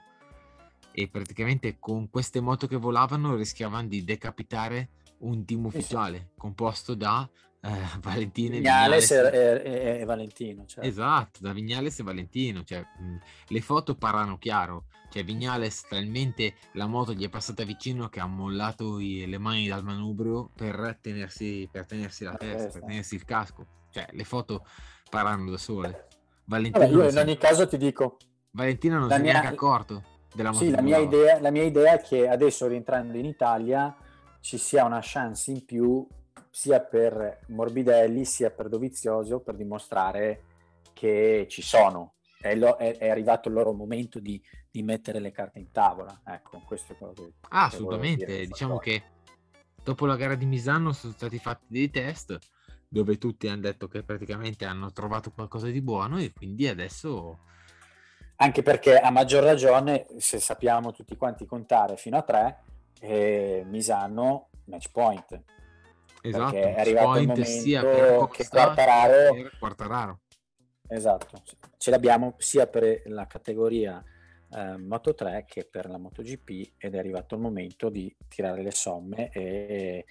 E 0.93 1.09
praticamente 1.09 1.79
con 1.79 2.11
queste 2.11 2.41
moto 2.41 2.67
che 2.67 2.77
volavano 2.77 3.35
rischiavano 3.35 3.89
di 3.89 4.05
decapitare 4.05 4.91
un 5.19 5.45
team 5.45 5.65
ufficiale 5.67 6.19
sì. 6.19 6.27
composto 6.37 6.95
da 6.95 7.29
eh, 7.63 7.71
Valentino 8.01 8.57
Vignales 8.57 9.11
e, 9.11 9.17
e, 9.17 9.63
e, 9.65 10.01
e 10.01 10.05
Valentino. 10.05 10.65
Certo. 10.67 10.89
Esatto, 10.89 11.39
da 11.41 11.53
Vignales 11.53 11.99
e 11.99 12.03
Valentino. 12.03 12.65
Cioè, 12.65 12.81
mh, 12.81 13.17
le 13.49 13.61
foto 13.61 13.95
parlano 13.95 14.39
chiaro. 14.39 14.87
Cioè, 15.11 15.25
Vignales 15.25 15.87
talmente 15.89 16.55
la 16.73 16.87
moto 16.87 17.13
gli 17.13 17.25
è 17.25 17.29
passata 17.29 17.65
vicino 17.65 18.09
che 18.09 18.21
ha 18.21 18.27
mollato 18.27 18.99
i, 18.99 19.27
le 19.27 19.39
mani 19.39 19.69
dal 19.69 19.85
manubrio 19.85 20.51
per 20.55 20.99
tenersi, 21.01 21.69
per 21.71 21.87
tenersi 21.87 22.25
la, 22.25 22.33
la 22.33 22.39
testa, 22.39 22.57
testa, 22.57 22.79
per 22.79 22.89
tenersi 22.89 23.15
il 23.15 23.25
casco. 23.25 23.67
Cioè, 23.91 24.09
le 24.11 24.25
foto 24.25 24.67
parlano 25.11 25.51
da 25.51 25.59
sole. 25.59 26.09
Valentino 26.45 26.87
Vabbè, 26.87 26.97
io 26.97 27.11
in 27.11 27.19
ogni 27.19 27.37
caso 27.37 27.69
ti 27.69 27.77
dico... 27.77 28.17
Valentino 28.55 28.99
non 28.99 29.09
si 29.09 29.17
è 29.17 29.19
neanche 29.19 29.47
accorto 29.47 30.12
della. 30.35 30.53
Sì, 30.53 30.71
la 30.71 30.83
mia, 30.83 30.99
idea, 30.99 31.41
la 31.41 31.51
mia 31.51 31.65
idea 31.65 31.95
è 31.95 32.01
che 32.03 32.29
adesso 32.29 32.67
rientrando 32.67 33.17
in 33.17 33.25
Italia 33.25 33.95
ci 34.41 34.59
sia 34.59 34.85
una 34.85 35.01
chance 35.03 35.51
in 35.51 35.65
più 35.65 36.07
sia 36.51 36.81
per 36.81 37.41
Morbidelli 37.49 38.27
sia 38.27 38.51
per 38.51 38.69
Dovizioso 38.69 39.41
per 39.41 39.57
dimostrare 39.57 40.43
che 40.93 41.47
ci 41.49 41.63
sono. 41.63 42.15
È, 42.39 42.55
lo, 42.55 42.77
è, 42.77 42.97
è 42.99 43.09
arrivato 43.09 43.49
il 43.49 43.55
loro 43.55 43.73
momento 43.73 44.19
di, 44.19 44.41
di, 44.71 44.83
mettere 44.83 45.21
le 45.21 45.31
carte 45.31 45.61
in 45.61 45.71
tavola. 45.71 46.21
Ecco, 46.25 46.61
questo 46.67 46.93
è 46.93 46.97
quello 46.97 47.13
che. 47.13 47.33
Ah, 47.49 47.67
assolutamente. 47.67 48.47
Diciamo 48.47 48.79
cosa. 48.79 48.85
che 48.85 49.03
dopo 49.83 50.07
la 50.07 50.17
gara 50.17 50.35
di 50.35 50.45
Misano 50.45 50.93
sono 50.93 51.13
stati 51.13 51.39
fatti 51.39 51.67
dei 51.69 51.91
test 51.91 52.39
dove 52.89 53.17
tutti 53.17 53.49
hanno 53.49 53.63
detto 53.63 53.89
che 53.89 54.03
praticamente 54.03 54.67
hanno 54.67 54.93
trovato 54.93 55.31
qualcosa 55.31 55.69
di 55.69 55.81
buono 55.81 56.19
e 56.19 56.33
quindi 56.33 56.69
adesso. 56.69 57.39
Anche 58.43 58.63
perché 58.63 58.99
a 58.99 59.11
maggior 59.11 59.45
ragione, 59.45 60.07
se 60.19 60.41
sappiamo 60.41 60.91
tutti 60.91 61.17
quanti 61.17 61.47
contare 61.47 61.97
fino 61.97 62.17
a 62.17 62.23
tre, 62.23 62.65
eh, 63.01 63.63
Misano 63.67 64.49
match 64.65 64.91
point. 64.91 65.43
Esatto, 66.21 66.57
è 66.57 66.81
arrivato 66.81 67.19
il 67.19 67.27
momento 67.29 67.45
sia 67.45 67.83
per 67.83 68.29
che 68.33 68.49
Quartararo... 68.49 69.49
Quartararo. 69.59 70.21
Esatto, 70.89 71.41
ce 71.79 71.91
l'abbiamo 71.91 72.35
sia 72.39 72.67
per 72.67 73.03
la 73.07 73.27
categoria 73.29 74.03
eh, 74.51 74.77
Moto 74.77 75.15
3 75.15 75.45
che 75.47 75.65
per 75.65 75.89
la 75.89 75.99
MotoGP 75.99 76.75
ed 76.79 76.95
è 76.95 76.99
arrivato 76.99 77.37
il 77.37 77.41
momento 77.41 77.89
di 77.91 78.15
tirare 78.29 78.63
le 78.63 78.73
somme 78.73 79.31
e 79.31 80.05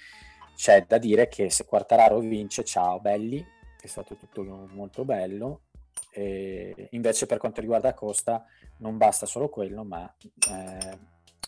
c'è 0.55 0.85
da 0.87 0.97
dire 0.97 1.27
che 1.27 1.49
se 1.49 1.65
Quartararo 1.65 2.19
vince, 2.19 2.63
ciao 2.63 2.99
belli, 3.01 3.45
è 3.81 3.87
stato 3.87 4.15
tutto 4.15 4.43
molto 4.71 5.03
bello, 5.03 5.63
e 6.11 6.87
invece 6.91 7.25
per 7.25 7.37
quanto 7.37 7.61
riguarda 7.61 7.93
Costa 7.93 8.45
non 8.77 8.97
basta 8.97 9.25
solo 9.25 9.49
quello, 9.49 9.83
ma 9.83 10.13
eh, 10.49 10.99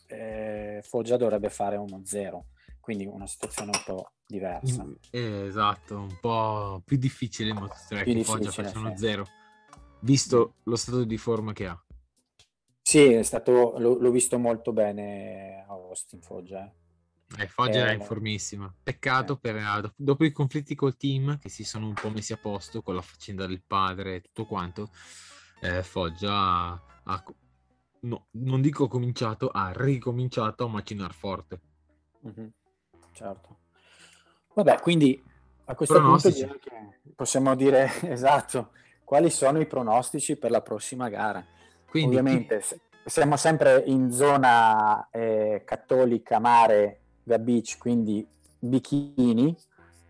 eh, 0.07 0.81
Foggia 0.83 1.17
dovrebbe 1.17 1.49
fare 1.49 1.75
uno 1.75 2.01
0 2.03 2.45
quindi 2.83 3.05
una 3.05 3.27
situazione 3.27 3.71
un 3.73 3.81
po' 3.85 4.11
diversa. 4.27 4.85
Eh, 5.09 5.45
esatto, 5.45 5.95
un 5.95 6.17
po' 6.19 6.81
più 6.83 6.97
difficile 6.97 7.51
in 7.51 7.55
Moto3 7.55 8.03
che 8.03 8.23
Foggia 8.25 8.51
facciano 8.51 8.97
zero, 8.97 9.25
visto 10.01 10.55
lo 10.63 10.75
stato 10.75 11.05
di 11.05 11.17
forma 11.17 11.53
che 11.53 11.65
ha. 11.65 11.81
Sì, 12.81 13.13
è 13.13 13.23
stato, 13.23 13.75
l'ho, 13.77 13.97
l'ho 13.97 14.11
visto 14.11 14.37
molto 14.37 14.73
bene 14.73 15.63
a 15.65 15.71
Austin 15.71 16.19
Foggia. 16.21 16.69
Eh. 17.37 17.47
Foggia 17.47 17.79
era 17.79 17.91
in 17.91 18.01
eh, 18.01 18.05
formissima. 18.05 18.73
Peccato 18.83 19.33
eh. 19.33 19.37
per 19.37 19.93
dopo 19.95 20.25
i 20.25 20.31
conflitti 20.31 20.75
col 20.75 20.97
team 20.97 21.37
che 21.39 21.49
si 21.49 21.63
sono 21.63 21.87
un 21.87 21.93
po' 21.93 22.09
messi 22.09 22.33
a 22.33 22.37
posto 22.37 22.81
con 22.81 22.95
la 22.95 23.01
faccenda 23.01 23.45
del 23.45 23.63
padre 23.65 24.15
e 24.15 24.21
tutto 24.21 24.45
quanto. 24.45 24.89
Eh, 25.61 25.83
Foggia 25.83 26.81
ha, 27.03 27.23
no, 28.01 28.27
non 28.31 28.61
dico 28.61 28.87
cominciato, 28.87 29.49
ha 29.49 29.71
ricominciato 29.75 30.65
a 30.65 30.69
macinare 30.69 31.13
forte. 31.13 31.61
Mm-hmm 32.27 32.47
certo. 33.13 33.57
Vabbè, 34.53 34.79
quindi 34.81 35.23
a 35.65 35.75
questo 35.75 36.01
punto 36.01 36.29
possiamo 37.15 37.55
dire 37.55 37.89
esatto 38.09 38.71
quali 39.05 39.29
sono 39.29 39.59
i 39.59 39.65
pronostici 39.65 40.35
per 40.35 40.51
la 40.51 40.61
prossima 40.61 41.07
gara. 41.07 41.43
Quindi, 41.87 42.17
Ovviamente 42.17 42.61
siamo 43.05 43.37
sempre 43.37 43.83
in 43.85 44.11
zona 44.11 45.07
eh, 45.11 45.61
cattolica, 45.65 46.39
mare, 46.39 47.01
da 47.23 47.39
beach, 47.39 47.77
quindi 47.77 48.25
bikini, 48.59 49.55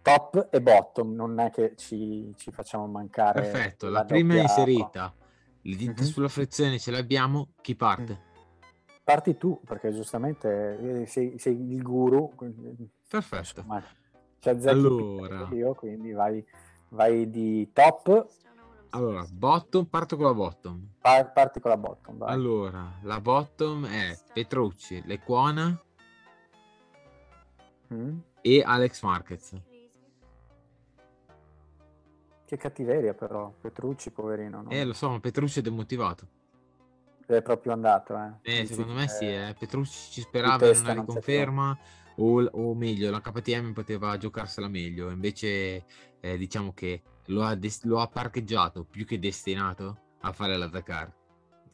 top 0.02 0.48
e 0.52 0.62
bottom, 0.62 1.14
non 1.14 1.40
è 1.40 1.50
che 1.50 1.74
ci, 1.76 2.34
ci 2.36 2.52
facciamo 2.52 2.88
mancare. 2.88 3.42
Perfetto, 3.42 3.90
la, 3.90 4.00
la 4.00 4.06
prima 4.06 4.36
è 4.36 4.42
inserita, 4.42 5.14
le 5.62 5.76
dita 5.76 6.02
mm-hmm. 6.02 6.12
sulla 6.12 6.30
frizione 6.30 6.80
ce 6.80 6.92
l'abbiamo, 6.92 7.50
chi 7.62 7.76
parte? 7.76 8.14
Mm 8.14 8.32
parti 9.04 9.38
tu, 9.38 9.60
perché 9.66 9.92
giustamente 9.92 11.02
eh, 11.02 11.06
sei, 11.06 11.38
sei 11.38 11.74
il 11.74 11.82
guru. 11.82 12.34
Perfetto. 13.08 13.60
Insomma, 13.60 13.84
allora. 14.66 15.48
Io, 15.52 15.74
quindi 15.74 16.12
vai, 16.12 16.44
vai, 16.90 17.30
di 17.30 17.70
top. 17.72 18.28
Allora, 18.92 19.26
bottom, 19.32 19.86
parto 19.86 20.16
con 20.16 20.26
la 20.26 20.34
bottom. 20.34 20.88
parti 21.02 21.60
con 21.60 21.72
la 21.72 21.78
bottom. 21.78 22.18
Vai. 22.18 22.32
Allora, 22.32 23.00
la 23.02 23.20
bottom 23.20 23.86
è 23.88 24.18
Petrucci, 24.32 25.02
Lequana 25.06 25.80
mm. 27.94 28.18
e 28.42 28.62
Alex 28.66 29.02
Marquez. 29.04 29.62
Che 32.46 32.58
cattiveria 32.58 33.14
però, 33.14 33.54
Petrucci, 33.60 34.12
poverino. 34.12 34.64
No? 34.64 34.70
Eh, 34.70 34.84
lo 34.84 34.94
so, 34.94 35.10
ma 35.10 35.20
Petrucci 35.20 35.60
è 35.60 35.62
demotivato 35.62 36.28
è 37.26 37.42
proprio 37.42 37.74
andato. 37.74 38.40
Eh, 38.42 38.60
eh 38.60 38.66
secondo 38.66 38.94
me 38.94 39.08
sì, 39.08 39.26
eh. 39.26 39.56
Petrucci 39.58 40.12
ci 40.12 40.22
sperava 40.22 40.70
in 40.70 40.78
una 40.78 40.94
riconferma 40.94 41.78
o, 42.18 42.44
o, 42.44 42.76
meglio, 42.76 43.10
la 43.10 43.22
KTM 43.22 43.74
poteva 43.74 44.18
giocarsela 44.18 44.68
meglio, 44.68 45.10
invece 45.10 45.86
eh, 46.20 46.38
diciamo 46.38 46.74
che 46.74 47.02
lo 47.28 47.44
ha, 47.44 47.56
des- 47.56 47.84
lo 47.84 48.00
ha, 48.00 48.08
parcheggiato 48.08 48.84
più 48.84 49.06
che 49.06 49.20
destinato 49.20 49.98
a 50.22 50.32
fare 50.32 50.58
la 50.58 50.68
Dakar. 50.68 51.12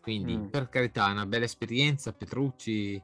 Quindi 0.01 0.37
mm. 0.37 0.45
per 0.45 0.69
carità, 0.69 1.07
una 1.07 1.25
bella 1.25 1.45
esperienza, 1.45 2.13
Petrucci 2.13 3.01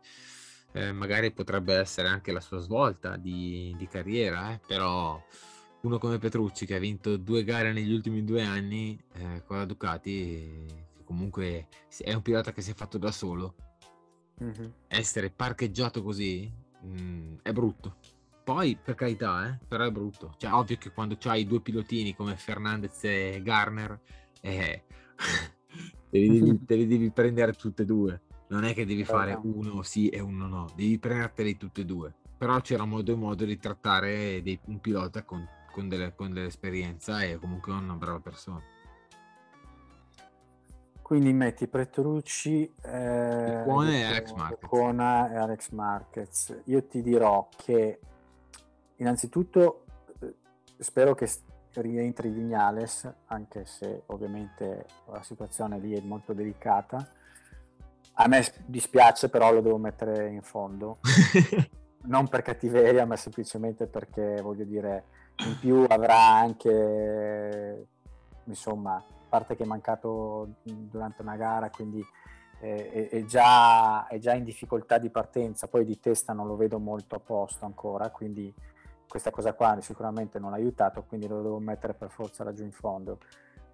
eh, 0.75 0.91
magari 0.91 1.31
potrebbe 1.31 1.73
essere 1.75 2.09
anche 2.09 2.33
la 2.33 2.41
sua 2.41 2.59
svolta 2.59 3.15
di, 3.15 3.73
di 3.77 3.87
carriera, 3.87 4.51
eh, 4.51 4.59
però 4.67 5.21
uno 5.81 5.97
come 5.97 6.17
Petrucci 6.17 6.65
che 6.65 6.75
ha 6.75 6.79
vinto 6.79 7.15
due 7.15 7.45
gare 7.45 7.71
negli 7.71 7.93
ultimi 7.93 8.25
due 8.25 8.43
anni 8.43 9.01
eh, 9.13 9.43
con 9.45 9.57
la 9.57 9.65
Ducati 9.65 10.83
comunque 11.05 11.67
è 11.99 12.13
un 12.13 12.21
pilota 12.21 12.51
che 12.51 12.61
si 12.61 12.71
è 12.71 12.73
fatto 12.73 12.97
da 12.97 13.11
solo, 13.11 13.55
mm-hmm. 14.43 14.69
essere 14.87 15.29
parcheggiato 15.29 16.03
così 16.03 16.51
mh, 16.81 17.01
mm, 17.01 17.35
è 17.41 17.53
brutto. 17.53 17.95
Poi, 18.43 18.77
per 18.81 18.95
carità, 18.95 19.47
eh, 19.47 19.57
però 19.65 19.85
è 19.85 19.91
brutto. 19.91 20.35
Cioè, 20.37 20.51
ovvio 20.51 20.77
che 20.77 20.91
quando 20.91 21.15
c'hai 21.17 21.47
due 21.47 21.61
pilotini 21.61 22.13
come 22.13 22.35
Fernandez 22.35 23.03
e 23.05 23.41
Garner, 23.41 23.99
eh, 24.41 24.83
te, 26.11 26.17
li 26.19 26.27
devi, 26.27 26.65
te, 26.65 26.75
li 26.75 26.85
devi, 26.85 27.09
prendere 27.09 27.53
tutte 27.53 27.83
e 27.83 27.85
due. 27.85 28.21
Non 28.47 28.63
è 28.63 28.73
che 28.73 28.85
devi 28.85 29.03
fare 29.03 29.37
uno 29.41 29.81
sì 29.81 30.09
e 30.09 30.19
uno 30.19 30.47
no, 30.47 30.69
devi 30.75 30.99
prenderteli 30.99 31.57
tutte 31.57 31.81
e 31.81 31.85
due. 31.85 32.13
Però 32.37 32.59
c'era 32.61 32.85
modo 32.85 33.11
e 33.11 33.15
modo 33.15 33.45
di 33.45 33.57
trattare 33.57 34.41
dei, 34.43 34.59
un 34.65 34.79
pilota 34.79 35.23
con, 35.23 35.47
con, 35.71 35.87
delle, 35.87 36.13
con 36.15 36.31
dell'esperienza 36.33 37.23
e 37.23 37.37
comunque 37.37 37.71
una 37.73 37.93
brava 37.93 38.19
persona. 38.19 38.61
Quindi 41.05 41.33
metti 41.33 41.67
Petrucci, 41.67 42.63
eh, 42.81 42.89
e 42.89 44.03
Alex 44.03 44.31
Marquez. 44.33 44.71
e 44.71 45.37
Alex 45.37 45.69
Marquez. 45.69 46.61
Io 46.65 46.83
ti 46.87 47.03
dirò 47.03 47.47
che 47.55 47.99
innanzitutto 48.95 49.85
eh, 50.19 50.33
spero 50.79 51.13
che 51.13 51.29
rientri 51.73 52.29
Vignales, 52.29 53.07
anche 53.25 53.65
se 53.65 54.01
ovviamente 54.07 54.85
la 55.05 55.21
situazione 55.21 55.77
lì 55.77 55.93
è 55.93 56.01
molto 56.01 56.33
delicata. 56.33 57.07
A 58.17 58.27
me 58.27 58.43
dispiace, 58.65 59.29
però 59.29 59.51
lo 59.51 59.61
devo 59.61 59.77
mettere 59.77 60.29
in 60.29 60.41
fondo. 60.41 60.99
non 62.05 62.27
per 62.27 62.41
cattiveria, 62.41 63.05
ma 63.05 63.15
semplicemente 63.15 63.87
perché 63.87 64.41
voglio 64.41 64.63
dire, 64.63 65.05
in 65.45 65.57
più 65.59 65.85
avrà 65.87 66.17
anche 66.17 67.87
insomma 68.45 69.03
parte 69.27 69.55
che 69.55 69.63
è 69.63 69.67
mancato 69.67 70.55
durante 70.63 71.21
una 71.21 71.35
gara, 71.35 71.69
quindi 71.69 72.03
è, 72.59 73.09
è, 73.09 73.25
già, 73.25 74.07
è, 74.07 74.17
già, 74.17 74.33
in 74.33 74.43
difficoltà 74.43 74.97
di 74.97 75.09
partenza, 75.09 75.67
poi 75.67 75.83
di 75.83 75.99
testa 75.99 76.33
non 76.33 76.47
lo 76.47 76.55
vedo 76.55 76.79
molto 76.79 77.15
a 77.15 77.19
posto 77.19 77.65
ancora, 77.65 78.09
quindi 78.09 78.53
questa 79.07 79.31
cosa 79.31 79.53
qua 79.53 79.77
sicuramente 79.81 80.39
non 80.39 80.51
l'ha 80.51 80.57
aiutato, 80.57 81.03
quindi 81.03 81.27
lo 81.27 81.41
devo 81.41 81.59
mettere 81.59 81.93
per 81.93 82.09
forza 82.09 82.43
laggiù 82.43 82.63
in 82.63 82.71
fondo. 82.71 83.19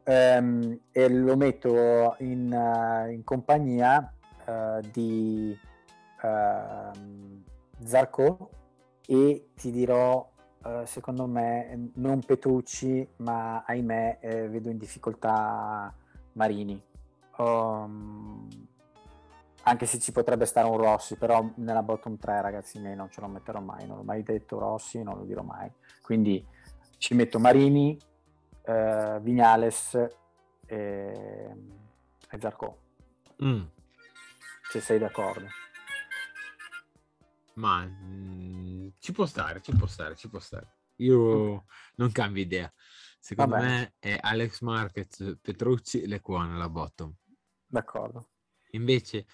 Um, 0.04 0.80
e 0.92 1.10
lo 1.10 1.38
metto 1.38 2.16
in, 2.20 2.52
uh, 2.52 3.12
in 3.12 3.24
compagnia 3.24 4.12
uh, 4.46 4.80
di 4.92 5.58
uh, 6.22 7.44
Zarco 7.84 8.50
e 9.06 9.50
ti 9.56 9.72
dirò 9.72 10.32
eh, 10.64 10.86
secondo 10.86 11.26
me 11.26 11.92
non 11.96 12.22
Petrucci, 12.22 13.08
ma 13.18 13.64
ahimè 13.66 14.20
eh, 14.22 14.48
vedo 14.48 14.70
in 14.70 14.78
difficoltà 14.78 15.94
Marini. 16.34 16.82
Um, 17.38 18.48
anche 19.64 19.86
se 19.86 20.00
ci 20.00 20.12
potrebbe 20.12 20.46
stare 20.46 20.68
un 20.68 20.78
Rossi, 20.78 21.16
però 21.16 21.50
nella 21.56 21.82
bottom 21.82 22.18
3 22.18 22.42
ragazzi 22.42 22.80
miei 22.80 22.96
non 22.96 23.10
ce 23.10 23.22
lo 23.22 23.28
metterò 23.28 23.60
mai, 23.60 23.88
non 23.88 23.98
l'ho 23.98 24.04
mai 24.04 24.22
detto 24.22 24.60
Rossi, 24.60 25.02
non 25.02 25.18
lo 25.18 25.24
dirò 25.24 25.42
mai. 25.42 25.72
Quindi 26.02 26.46
ci 26.98 27.16
metto 27.16 27.40
Marini, 27.40 27.98
eh, 28.64 29.18
Vignales 29.22 29.96
e, 30.68 31.56
e 32.30 32.40
Zarco. 32.40 32.78
Mm. 33.44 33.64
Se 34.72 34.80
sei 34.80 35.00
d'accordo. 35.00 35.50
Ma 37.56 37.84
mh, 37.84 38.06
mm, 38.06 38.88
ci 39.00 39.12
può 39.12 39.26
stare, 39.26 39.62
ci 39.62 39.76
può 39.76 39.86
stare, 39.86 40.16
ci 40.16 40.30
può 40.30 40.40
stare. 40.40 40.78
Io 41.00 41.66
non 41.96 42.14
cambio 42.14 42.42
idea. 42.42 42.72
Secondo 43.20 43.56
Vabbè. 43.56 43.66
me 43.66 43.94
è 44.00 44.18
Alex 44.18 44.62
Marquez, 44.62 45.40
Petrucci, 45.42 46.08
Lecuona 46.08 46.56
la 46.56 46.70
bottom. 46.70 47.14
D'accordo. 47.66 48.30
Invece 48.70 49.26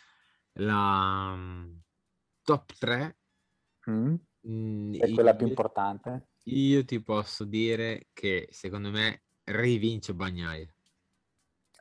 la 0.53 1.33
um, 1.35 1.83
top 2.41 2.73
3 2.73 3.17
mm. 3.91 4.15
Mh, 4.39 4.97
è 4.97 5.11
quella 5.11 5.29
io, 5.29 5.35
più 5.35 5.47
importante. 5.49 6.29
Io 6.45 6.83
ti 6.83 6.99
posso 6.99 7.43
dire 7.45 8.07
che 8.11 8.47
secondo 8.49 8.89
me 8.89 9.21
rivince 9.43 10.15
Bagnaia. 10.15 10.73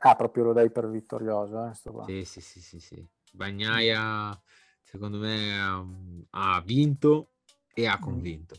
Ah, 0.01 0.15
proprio 0.15 0.43
lo 0.43 0.53
dai 0.53 0.69
per 0.69 0.87
vittorioso, 0.87 1.65
eh, 1.65 1.73
Sì, 2.05 2.23
sì, 2.23 2.39
sì, 2.39 2.61
sì, 2.61 2.79
sì. 2.79 3.09
Bagnaia 3.33 4.39
secondo 4.87 5.17
me 5.17 5.59
um, 5.59 6.25
ha 6.31 6.61
vinto 6.65 7.31
e 7.73 7.87
ha 7.87 7.99
convinto 7.99 8.55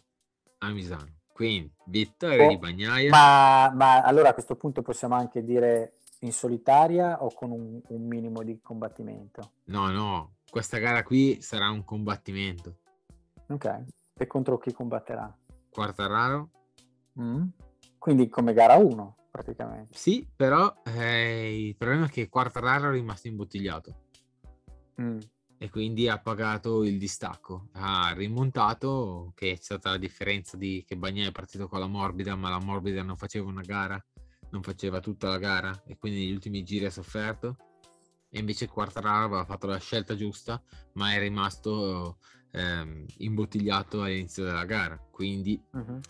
a 0.58 0.68
Misano. 0.70 1.16
Quindi 1.32 1.72
vittoria 1.86 2.46
oh, 2.46 2.48
di 2.48 2.58
Bagnaia. 2.58 3.10
Ma, 3.10 3.72
ma, 3.74 4.02
allora 4.02 4.30
a 4.30 4.32
questo 4.34 4.56
punto 4.56 4.82
possiamo 4.82 5.14
anche 5.14 5.42
dire 5.42 6.00
in 6.20 6.32
solitaria 6.32 7.22
o 7.22 7.32
con 7.32 7.50
un, 7.50 7.80
un, 7.86 8.06
minimo 8.06 8.42
di 8.42 8.60
combattimento? 8.60 9.52
No, 9.66 9.88
no, 9.90 10.36
questa 10.50 10.78
gara 10.78 11.02
qui 11.02 11.40
sarà 11.40 11.70
un 11.70 11.84
combattimento. 11.84 12.78
Ok, 13.48 13.84
e 14.16 14.26
contro 14.26 14.58
chi 14.58 14.72
combatterà? 14.72 15.34
Quartararo. 15.70 16.50
Mm. 17.20 17.46
Quindi 17.98 18.28
come 18.28 18.52
gara 18.52 18.76
1 18.76 19.16
praticamente. 19.30 19.96
Sì, 19.96 20.28
però 20.34 20.74
eh, 20.84 21.66
il 21.68 21.76
problema 21.76 22.06
è 22.06 22.08
che 22.08 22.28
Quartararo 22.28 22.88
è 22.88 22.92
rimasto 22.92 23.28
imbottigliato. 23.28 24.06
Mm 25.00 25.18
e 25.60 25.70
quindi 25.70 26.08
ha 26.08 26.18
pagato 26.18 26.84
il 26.84 26.98
distacco. 26.98 27.68
Ha 27.72 28.12
rimontato, 28.12 29.32
che 29.34 29.52
è 29.52 29.56
stata 29.56 29.90
la 29.90 29.96
differenza 29.98 30.56
di 30.56 30.84
che 30.86 30.96
Bagnaia 30.96 31.28
è 31.28 31.32
partito 31.32 31.66
con 31.66 31.80
la 31.80 31.88
morbida, 31.88 32.36
ma 32.36 32.48
la 32.48 32.60
morbida 32.60 33.02
non 33.02 33.16
faceva 33.16 33.48
una 33.48 33.62
gara, 33.62 34.02
non 34.50 34.62
faceva 34.62 35.00
tutta 35.00 35.28
la 35.28 35.38
gara 35.38 35.82
e 35.84 35.98
quindi 35.98 36.20
negli 36.20 36.32
ultimi 36.32 36.62
giri 36.62 36.84
ha 36.84 36.90
sofferto. 36.90 37.56
E 38.30 38.38
invece 38.38 38.68
Quartararo 38.68 39.24
aveva 39.24 39.44
fatto 39.44 39.66
la 39.66 39.78
scelta 39.78 40.14
giusta, 40.14 40.62
ma 40.92 41.12
è 41.12 41.18
rimasto 41.18 42.18
ehm, 42.52 43.06
imbottigliato 43.18 44.02
all'inizio 44.02 44.44
della 44.44 44.64
gara. 44.64 44.96
Quindi 45.10 45.60
uh-huh. 45.72 46.00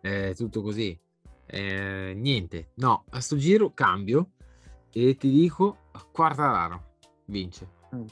è 0.00 0.34
tutto 0.34 0.60
così. 0.60 0.98
Eh, 1.46 2.14
niente, 2.16 2.72
no, 2.76 3.04
a 3.10 3.20
sto 3.20 3.36
giro 3.36 3.72
cambio 3.72 4.32
e 4.92 5.16
ti 5.16 5.30
dico 5.30 5.90
Quartararo 6.10 6.96
vince. 7.26 7.76
Mm. 7.94 8.06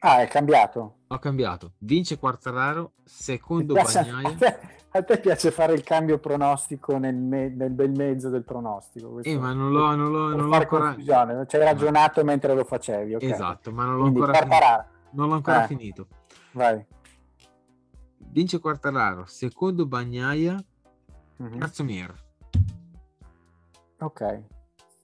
Ah, 0.00 0.20
è 0.20 0.28
cambiato. 0.28 0.98
Ho 1.08 1.18
cambiato. 1.18 1.72
Vince 1.78 2.18
Quartararo, 2.18 2.92
secondo 3.04 3.74
piace, 3.74 4.02
Bagnaia. 4.02 4.28
A 4.28 4.34
te, 4.34 4.58
a 4.90 5.02
te, 5.02 5.20
piace 5.20 5.50
fare 5.50 5.72
il 5.72 5.82
cambio 5.82 6.18
pronostico 6.18 6.98
nel, 6.98 7.14
me, 7.14 7.48
nel 7.48 7.70
bel 7.70 7.90
mezzo 7.92 8.28
del 8.28 8.44
pronostico. 8.44 9.10
Questo, 9.10 9.30
eh, 9.30 9.38
ma 9.38 9.52
non 9.52 9.70
l'ho, 9.70 9.94
non 9.94 10.10
l'ho, 10.10 10.36
non 10.36 10.48
l'ho 10.48 10.56
ancora... 10.56 10.86
Confusione. 10.86 11.46
Ci 11.46 11.56
hai 11.56 11.62
ragionato 11.62 12.24
ma... 12.24 12.30
mentre 12.30 12.54
lo 12.54 12.64
facevi. 12.64 13.14
Okay. 13.14 13.30
Esatto, 13.30 13.72
ma 13.72 13.84
non 13.84 13.96
l'ho 13.96 14.02
Quindi, 14.02 14.20
ancora, 14.20 14.38
finito. 14.38 14.84
Non 15.12 15.28
l'ho 15.28 15.34
ancora 15.34 15.64
eh. 15.64 15.66
finito. 15.66 16.06
Vai. 16.52 16.86
Vince 18.18 18.58
Quartararo, 18.58 19.24
secondo 19.26 19.86
Bagnaia, 19.86 20.62
mm-hmm. 21.42 21.58
terzo 21.58 21.84
Mir. 21.84 22.14
Ok. 23.98 24.42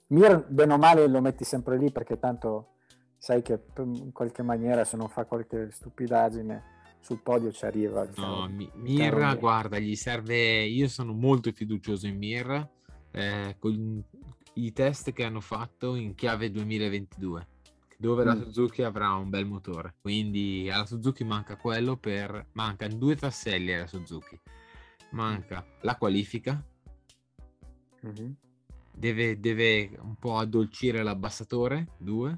Mir, 0.09 0.45
bene 0.49 0.73
o 0.75 0.79
male, 0.79 1.07
lo 1.07 1.21
metti 1.23 1.45
sempre 1.45 1.79
lì 1.79 1.91
perché 1.91 2.19
tanto 2.19 2.72
sai 3.23 3.41
che 3.41 3.61
in 3.79 4.11
qualche 4.11 4.43
maniera 4.43 4.83
se 4.83 4.97
non 4.97 5.09
fa 5.09 5.27
qualche 5.27 5.71
stupidaggine 5.71 6.71
sul 6.99 7.21
podio 7.21 7.53
ci 7.53 7.65
arriva. 7.65 8.05
Diciamo, 8.05 8.49
no, 8.49 8.71
Mir, 8.75 9.39
guarda, 9.39 9.79
gli 9.79 9.95
serve... 9.95 10.65
Io 10.65 10.89
sono 10.89 11.13
molto 11.13 11.53
fiducioso 11.53 12.09
in 12.09 12.19
Mir 12.19 12.69
eh, 13.13 13.55
con 13.61 14.03
i 14.55 14.73
test 14.73 15.13
che 15.13 15.23
hanno 15.23 15.41
fatto 15.41 15.95
in 15.95 16.17
chiave 16.17 16.51
2022 16.51 17.47
dove 17.97 18.25
mm. 18.25 18.27
la 18.27 18.35
Suzuki 18.35 18.83
avrà 18.83 19.13
un 19.13 19.31
bel 19.31 19.47
motore. 19.47 19.95
Quindi 20.01 20.69
alla 20.69 20.85
Suzuki 20.87 21.23
manca 21.23 21.55
quello 21.57 21.97
per... 21.97 22.49
Mancano 22.55 22.97
due 22.97 23.15
tasselli 23.15 23.73
alla 23.73 23.87
Suzuki. 23.87 24.37
Manca 25.13 25.65
la 25.83 25.95
qualifica. 25.95 26.61
Mm-hmm. 28.05 28.33
Deve, 28.93 29.39
deve, 29.39 29.97
un 30.01 30.17
po' 30.17 30.39
addolcire 30.39 31.05
l'abbassatore, 31.05 31.87
due 31.99 32.37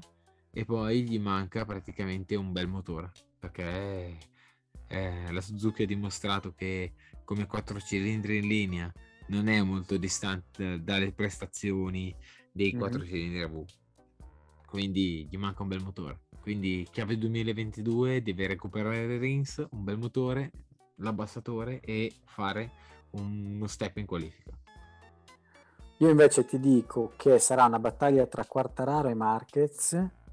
e 0.57 0.63
poi 0.63 1.03
gli 1.03 1.19
manca 1.19 1.65
praticamente 1.65 2.35
un 2.35 2.53
bel 2.53 2.69
motore 2.69 3.11
perché 3.37 4.17
eh, 4.87 5.31
la 5.31 5.41
Suzuki 5.41 5.83
ha 5.83 5.85
dimostrato 5.85 6.53
che 6.53 6.93
come 7.25 7.45
quattro 7.45 7.77
cilindri 7.81 8.37
in 8.37 8.47
linea 8.47 8.93
non 9.27 9.49
è 9.49 9.61
molto 9.61 9.97
distante 9.97 10.81
dalle 10.81 11.11
prestazioni 11.11 12.15
dei 12.53 12.71
quattro 12.73 12.99
mm-hmm. 12.99 13.07
cilindri 13.09 13.41
a 13.41 13.47
V. 13.47 13.65
Quindi 14.65 15.27
gli 15.29 15.35
manca 15.35 15.63
un 15.63 15.67
bel 15.67 15.83
motore. 15.83 16.21
Quindi 16.39 16.87
chiave 16.89 17.17
2022 17.17 18.21
deve 18.21 18.47
recuperare 18.47 19.03
il 19.03 19.19
rings 19.19 19.65
un 19.71 19.83
bel 19.83 19.97
motore 19.97 20.51
l'abbassatore 20.99 21.81
e 21.81 22.13
fare 22.23 22.71
uno 23.11 23.67
step 23.67 23.97
in 23.97 24.05
qualifica. 24.05 24.57
Io 25.97 26.09
invece 26.09 26.45
ti 26.45 26.59
dico 26.59 27.11
che 27.17 27.39
sarà 27.39 27.65
una 27.65 27.79
battaglia 27.79 28.25
tra 28.27 28.45
Quartararo 28.45 29.09
e 29.09 29.13
Marquez 29.15 30.23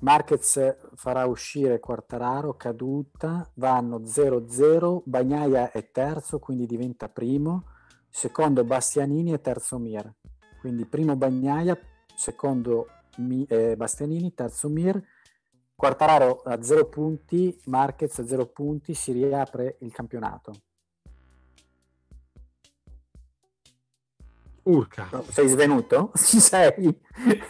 Marquez 0.00 0.76
farà 0.94 1.26
uscire 1.26 1.80
Quartararo, 1.80 2.54
caduta, 2.54 3.50
vanno 3.54 3.98
0-0, 3.98 5.02
Bagnaia 5.04 5.72
è 5.72 5.90
terzo, 5.90 6.38
quindi 6.38 6.66
diventa 6.66 7.08
primo, 7.08 7.64
secondo 8.08 8.62
Bastianini 8.62 9.32
e 9.32 9.40
terzo 9.40 9.78
Mir. 9.78 10.14
Quindi 10.60 10.86
primo 10.86 11.16
Bagnaia, 11.16 11.76
secondo 12.14 12.86
Mi, 13.16 13.44
eh, 13.46 13.76
Bastianini, 13.76 14.34
terzo 14.34 14.68
Mir, 14.68 15.02
Quartararo 15.74 16.42
a 16.44 16.62
0 16.62 16.88
punti, 16.88 17.56
Marquez 17.64 18.18
a 18.18 18.26
0 18.26 18.46
punti, 18.46 18.94
si 18.94 19.10
riapre 19.10 19.78
il 19.80 19.92
campionato. 19.92 20.52
Urca. 24.68 25.08
sei 25.30 25.48
svenuto? 25.48 26.12
Ci 26.16 26.40
sei? 26.40 27.00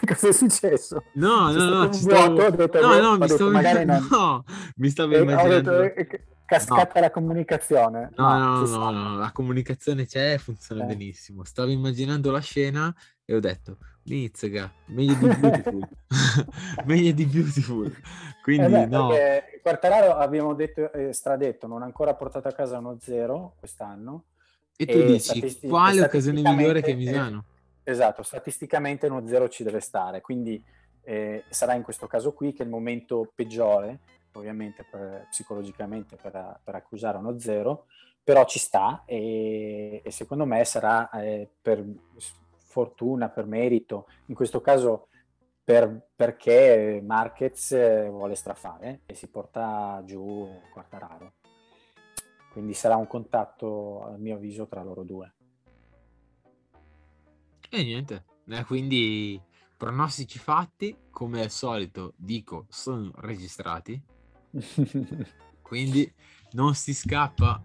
Cosa 0.05 0.29
è 0.29 0.31
successo? 0.31 1.03
No, 1.13 1.51
no, 1.51 1.65
no, 1.65 1.89
ci 1.89 1.99
stavo... 1.99 2.33
Vuoto, 2.33 2.55
detto, 2.55 2.81
no, 2.81 2.99
no, 2.99 3.17
mi 3.17 3.27
stavo... 3.27 3.51
non... 3.59 4.07
no, 4.09 4.43
mi 4.77 4.89
stavo 4.89 5.13
eh, 5.13 5.19
immaginando... 5.19 5.71
Detto, 5.71 5.99
eh, 5.99 6.23
cascata 6.45 6.93
no. 6.95 7.01
la 7.01 7.11
comunicazione. 7.11 8.09
No, 8.15 8.37
no, 8.37 8.65
no, 8.65 8.91
no, 8.91 9.17
la 9.17 9.31
comunicazione 9.31 10.05
c'è 10.05 10.33
e 10.33 10.37
funziona 10.37 10.83
eh. 10.83 10.87
benissimo. 10.87 11.43
Stavo 11.43 11.69
immaginando 11.69 12.31
la 12.31 12.39
scena 12.39 12.93
e 13.25 13.35
ho 13.35 13.39
detto, 13.41 13.77
Mizzica, 14.03 14.71
meglio 14.85 15.13
di 15.15 15.27
Beautiful. 15.27 15.87
meglio 16.85 17.11
di 17.11 17.25
Beautiful. 17.25 17.95
Quindi 18.41 18.65
eh 18.65 18.69
beh, 18.69 18.85
no. 18.85 19.09
Quartararo 19.61 20.15
abbiamo 20.15 20.53
detto, 20.53 20.91
eh, 20.93 21.11
stradetto, 21.11 21.67
non 21.67 21.81
ha 21.81 21.85
ancora 21.85 22.15
portato 22.15 22.47
a 22.47 22.53
casa 22.53 22.77
uno 22.77 22.97
zero 22.99 23.55
quest'anno 23.59 24.23
e 24.81 24.85
tu 24.85 24.97
e 24.97 25.05
dici, 25.05 25.67
quale 25.67 26.01
occasione 26.01 26.41
migliore 26.41 26.81
che 26.81 26.93
Misano? 26.93 27.43
Eh, 27.83 27.91
esatto, 27.91 28.23
statisticamente 28.23 29.07
uno 29.07 29.27
zero 29.27 29.49
ci 29.49 29.63
deve 29.63 29.81
stare, 29.81 30.21
quindi 30.21 30.63
eh, 31.01 31.43
sarà 31.49 31.73
in 31.73 31.83
questo 31.83 32.07
caso 32.07 32.31
qui 32.31 32.53
che 32.53 32.61
è 32.61 32.65
il 32.65 32.71
momento 32.71 33.29
peggiore, 33.35 33.99
ovviamente 34.31 34.85
per, 34.89 35.27
psicologicamente 35.29 36.15
per, 36.15 36.61
per, 36.63 36.75
accusare 36.75 37.17
uno 37.17 37.37
zero, 37.39 37.87
però 38.23 38.45
ci 38.45 38.57
sta 38.57 39.03
e, 39.05 39.99
e 40.01 40.11
secondo 40.11 40.45
me 40.45 40.63
sarà 40.63 41.09
eh, 41.09 41.49
per 41.61 41.83
fortuna, 42.55 43.27
per 43.27 43.47
merito, 43.47 44.07
in 44.27 44.35
questo 44.35 44.61
caso 44.61 45.09
per, 45.61 46.07
perché 46.15 47.01
Marquez 47.03 48.07
vuole 48.09 48.35
strafare 48.35 49.01
e 49.05 49.13
si 49.13 49.27
porta 49.27 50.01
giù 50.05 50.47
Quartararo. 50.71 51.33
Quindi 52.51 52.73
sarà 52.73 52.95
un 52.95 53.07
contatto, 53.07 54.03
a 54.03 54.17
mio 54.17 54.35
avviso, 54.35 54.67
tra 54.67 54.83
loro 54.83 55.03
due. 55.03 55.33
E 57.69 57.83
niente, 57.83 58.25
eh, 58.47 58.63
quindi 58.65 59.39
pronostici 59.77 60.39
fatti, 60.39 60.95
come 61.11 61.41
al 61.41 61.51
solito 61.51 62.13
dico, 62.17 62.65
sono 62.69 63.11
registrati. 63.17 64.01
quindi 65.61 66.11
non 66.53 66.73
si 66.73 66.93
scappa. 66.93 67.61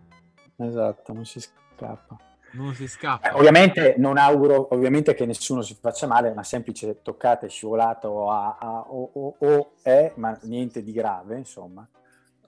Esatto, 0.56 1.12
non 1.14 1.24
si 1.24 1.40
scappa. 1.40 2.16
non 2.52 2.74
si 2.74 2.86
scappa. 2.86 3.30
Eh, 3.30 3.34
ovviamente 3.34 3.94
non 3.96 4.18
auguro 4.18 4.74
ovviamente 4.74 5.14
che 5.14 5.24
nessuno 5.24 5.62
si 5.62 5.74
faccia 5.74 6.06
male, 6.06 6.28
una 6.28 6.44
semplice 6.44 7.00
toccata 7.00 7.48
scivolata 7.48 8.08
o, 8.08 8.30
a, 8.30 8.58
a, 8.60 8.80
o, 8.80 9.10
o, 9.14 9.36
o, 9.38 9.72
è, 9.82 10.12
ma 10.16 10.38
niente 10.42 10.82
di 10.82 10.92
grave, 10.92 11.38
insomma. 11.38 11.88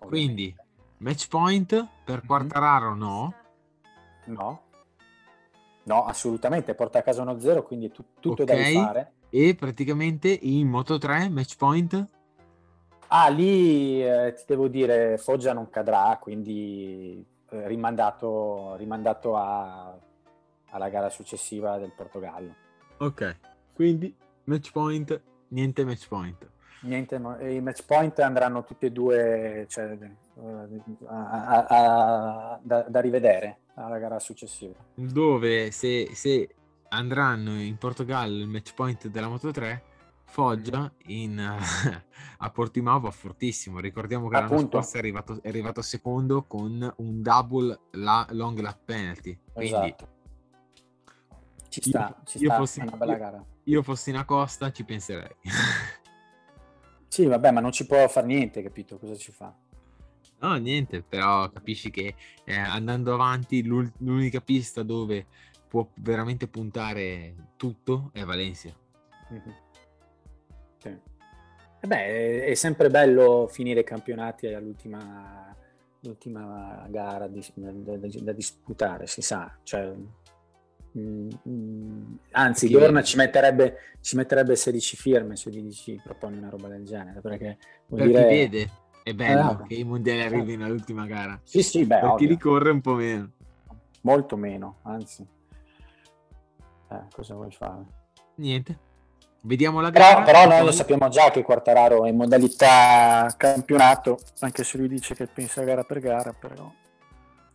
Ovviamente. 0.01 0.07
Quindi, 0.09 0.57
match 0.99 1.29
point 1.29 1.89
per 2.05 2.21
mhm. 2.21 2.27
Quartararo 2.27 2.95
no? 2.95 3.35
No. 4.27 4.61
No, 5.85 6.05
assolutamente, 6.05 6.75
porta 6.75 6.99
a 6.99 7.03
casa 7.03 7.23
uno 7.23 7.39
zero, 7.39 7.63
quindi 7.63 7.93
tu, 7.93 8.05
tutto 8.19 8.43
okay. 8.43 8.57
da 8.57 8.81
rifare. 8.81 9.13
E 9.31 9.55
praticamente 9.55 10.29
in 10.29 10.69
Moto 10.69 10.99
3 10.99 11.29
match 11.29 11.57
point? 11.57 12.09
Ah, 13.09 13.29
lì 13.29 14.05
eh, 14.05 14.35
ti 14.37 14.43
devo 14.47 14.67
dire, 14.67 15.17
Foggia 15.17 15.53
non 15.53 15.71
cadrà, 15.71 16.19
quindi 16.21 17.25
eh, 17.51 17.69
rimandato, 17.69 18.75
rimandato 18.75 19.37
a, 19.37 19.97
alla 20.71 20.89
gara 20.89 21.09
successiva 21.09 21.79
del 21.79 21.93
Portogallo. 21.95 22.55
Ok, 22.99 23.37
quindi 23.75 24.13
match 24.45 24.73
point, 24.73 25.21
niente 25.49 25.85
match 25.85 26.09
point. 26.09 26.51
Niente, 26.81 27.15
i 27.15 27.61
match 27.61 27.85
point 27.85 28.19
andranno 28.19 28.65
tutti 28.65 28.87
e 28.87 28.91
due 28.93 29.67
cioè, 29.69 29.97
a, 31.07 31.66
a, 31.66 32.61
da, 32.62 32.82
da, 32.82 33.01
rivedere 33.01 33.61
alla 33.74 33.99
gara 33.99 34.18
successiva. 34.18 34.74
Dove 34.95 35.70
se, 35.70 36.11
se 36.14 36.55
andranno 36.89 37.61
in 37.61 37.76
Portogallo 37.78 38.43
il 38.43 38.49
match 38.49 38.74
point 38.74 39.09
della 39.09 39.28
Moto 39.28 39.51
3 39.51 39.95
Foggia 40.26 40.93
in, 41.07 41.39
a 42.39 42.51
Portimao 42.51 43.01
va 43.01 43.11
fortissimo. 43.11 43.78
Ricordiamo 43.78 44.28
che 44.28 44.34
l'anno 44.34 44.47
Appunto. 44.47 44.76
scorso 44.76 44.97
è 44.97 44.99
arrivato, 44.99 45.39
è 45.41 45.49
arrivato, 45.49 45.80
secondo 45.82 46.45
con 46.45 46.95
un 46.99 47.22
double 47.22 47.78
la, 47.93 48.26
long 48.30 48.59
lap 48.59 48.80
penalty. 48.84 49.39
Quindi 49.53 49.72
esatto. 49.72 50.09
ci 51.68 51.80
sta, 51.80 52.09
io, 52.09 52.24
ci 52.26 52.39
io 52.39 52.49
sta, 52.49 52.59
fossi, 52.59 52.80
una 52.80 52.97
bella 52.97 53.14
gara. 53.14 53.37
Io, 53.37 53.76
io 53.76 53.82
fossi 53.82 54.11
in 54.11 54.22
costa 54.26 54.70
ci 54.72 54.84
penserei. 54.84 55.34
sì, 57.09 57.24
vabbè, 57.24 57.53
ma 57.53 57.61
non 57.61 57.72
ci 57.72 57.87
può 57.87 58.07
fare 58.09 58.26
niente, 58.26 58.62
capito? 58.62 58.99
Cosa 58.99 59.16
ci 59.16 59.32
fa? 59.32 59.55
No, 60.39 60.55
niente, 60.57 61.03
però 61.03 61.51
capisci 61.51 61.91
che 61.91 62.14
eh, 62.45 62.55
andando 62.55 63.14
avanti 63.14 63.62
l'unica 63.64 64.41
pista 64.41 64.82
dove 64.82 65.26
può 65.68 65.89
veramente 65.97 66.47
puntare 66.47 67.34
tutto 67.57 68.11
è 68.12 68.22
Valencia. 68.24 68.74
Mm-hmm. 69.32 69.64
Eh 71.80 71.87
beh, 71.87 72.45
è 72.47 72.55
sempre 72.55 72.89
bello 72.89 73.49
finire 73.51 73.80
i 73.80 73.84
campionati 73.84 74.47
all'ultima 74.47 75.55
l'ultima 76.07 76.87
gara 76.89 77.26
di, 77.26 77.45
da, 77.55 77.70
da, 77.72 78.09
da, 78.22 78.32
disputare, 78.32 79.07
si 79.07 79.22
sa. 79.22 79.57
Cioè, 79.62 79.93
mm, 80.99 81.28
mm, 81.49 82.14
anzi, 82.32 82.68
Dorna 82.68 83.03
ci 83.03 83.16
metterebbe, 83.16 83.76
ci 84.01 84.16
metterebbe 84.16 84.57
16 84.57 84.97
firme 84.97 85.37
se 85.37 85.51
gli 85.51 85.62
dici 85.62 86.01
proponi 86.03 86.39
una 86.39 86.49
roba 86.49 86.68
del 86.68 86.84
genere. 86.84 87.20
Perché 87.20 87.59
vuol 87.89 88.01
per 88.03 88.09
dire... 88.11 88.26
vede, 88.26 88.70
è 89.07 89.15
bello 89.15 89.61
eh, 89.63 89.67
che 89.69 89.75
i 89.75 89.85
mondiali 89.85 90.19
certo. 90.19 90.35
arrivino 90.35 90.65
all'ultima 90.65 91.07
gara. 91.07 91.39
Sì, 91.45 91.63
sì, 91.63 91.85
beh, 91.85 92.01
per 92.01 92.15
chi 92.17 92.27
li 92.27 92.37
corre 92.37 92.71
un 92.71 92.81
po' 92.81 92.95
meno. 92.95 93.31
Molto 94.01 94.37
meno, 94.37 94.79
anzi. 94.83 95.25
Eh, 96.91 97.03
cosa 97.15 97.35
vuoi 97.35 97.53
fare? 97.53 97.85
Niente. 98.35 98.79
Vediamo 99.43 99.81
la 99.81 99.91
gara. 99.91 100.25
Però, 100.25 100.43
però 100.43 100.57
noi 100.57 100.65
lo 100.65 100.73
sappiamo 100.73 101.07
già 101.09 101.31
che 101.31 101.45
Quartararo 101.45 102.05
è 102.05 102.09
in 102.09 102.17
modalità 102.17 103.33
campionato, 103.37 104.19
anche 104.41 104.65
se 104.65 104.77
lui 104.77 104.89
dice 104.89 105.15
che 105.15 105.29
pensa 105.29 105.63
gara 105.63 105.85
per 105.85 106.01
gara, 106.01 106.33
però 106.33 106.69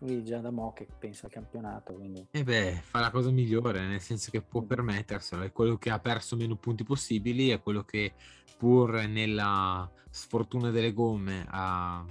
lui 0.01 0.23
già 0.23 0.39
da 0.39 0.51
mo' 0.51 0.73
che 0.73 0.87
pensa 0.97 1.25
al 1.25 1.31
campionato. 1.31 1.93
Quindi... 1.93 2.27
E 2.31 2.39
eh 2.39 2.43
beh, 2.43 2.81
fa 2.83 2.99
la 2.99 3.11
cosa 3.11 3.29
migliore, 3.29 3.85
nel 3.85 4.01
senso 4.01 4.31
che 4.31 4.41
può 4.41 4.61
mm. 4.61 4.65
permetterselo, 4.65 5.43
è 5.43 5.51
quello 5.51 5.77
che 5.77 5.89
ha 5.89 5.99
perso 5.99 6.35
meno 6.35 6.55
punti 6.55 6.83
possibili, 6.83 7.49
è 7.49 7.61
quello 7.61 7.83
che 7.83 8.13
pur 8.57 9.05
nella 9.07 9.89
sfortuna 10.09 10.69
delle 10.69 10.93
gomme 10.93 11.45
ha... 11.49 12.05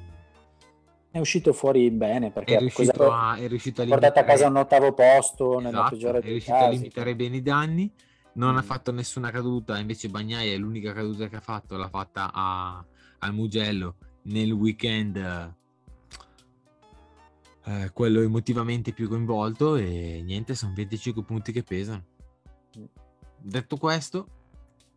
È 1.12 1.18
uscito 1.18 1.52
fuori 1.52 1.90
bene 1.90 2.30
perché 2.30 2.54
è 2.54 2.58
riuscito, 2.60 3.10
a, 3.10 3.34
è 3.34 3.48
riuscito 3.48 3.80
a 3.80 3.84
limitare... 3.84 4.12
portato 4.12 4.18
a 4.20 4.22
casa 4.32 4.46
un 4.48 4.56
ottavo 4.56 4.92
posto 4.92 5.58
esatto, 5.58 5.60
nella 5.60 5.88
peggiore 5.88 6.18
è 6.18 6.22
riuscito 6.22 6.52
casi. 6.52 6.64
a 6.64 6.68
limitare 6.68 7.16
bene 7.16 7.36
i 7.36 7.42
danni 7.42 7.92
non 8.34 8.54
mm. 8.54 8.56
ha 8.58 8.62
fatto 8.62 8.92
nessuna 8.92 9.30
caduta, 9.30 9.78
invece 9.78 10.08
Bagnaia 10.08 10.52
è 10.52 10.56
l'unica 10.56 10.92
caduta 10.92 11.28
che 11.28 11.36
ha 11.36 11.40
fatto, 11.40 11.76
l'ha 11.76 11.88
fatta 11.88 12.30
a, 12.32 12.84
al 13.18 13.34
Mugello 13.34 13.96
nel 14.22 14.52
weekend, 14.52 15.54
eh, 17.64 17.90
quello 17.92 18.20
emotivamente 18.20 18.92
più 18.92 19.08
coinvolto 19.08 19.76
e 19.76 20.22
niente, 20.22 20.54
sono 20.54 20.72
25 20.74 21.22
punti 21.22 21.52
che 21.52 21.62
pesano. 21.62 22.04
Detto 23.36 23.76
questo, 23.76 24.26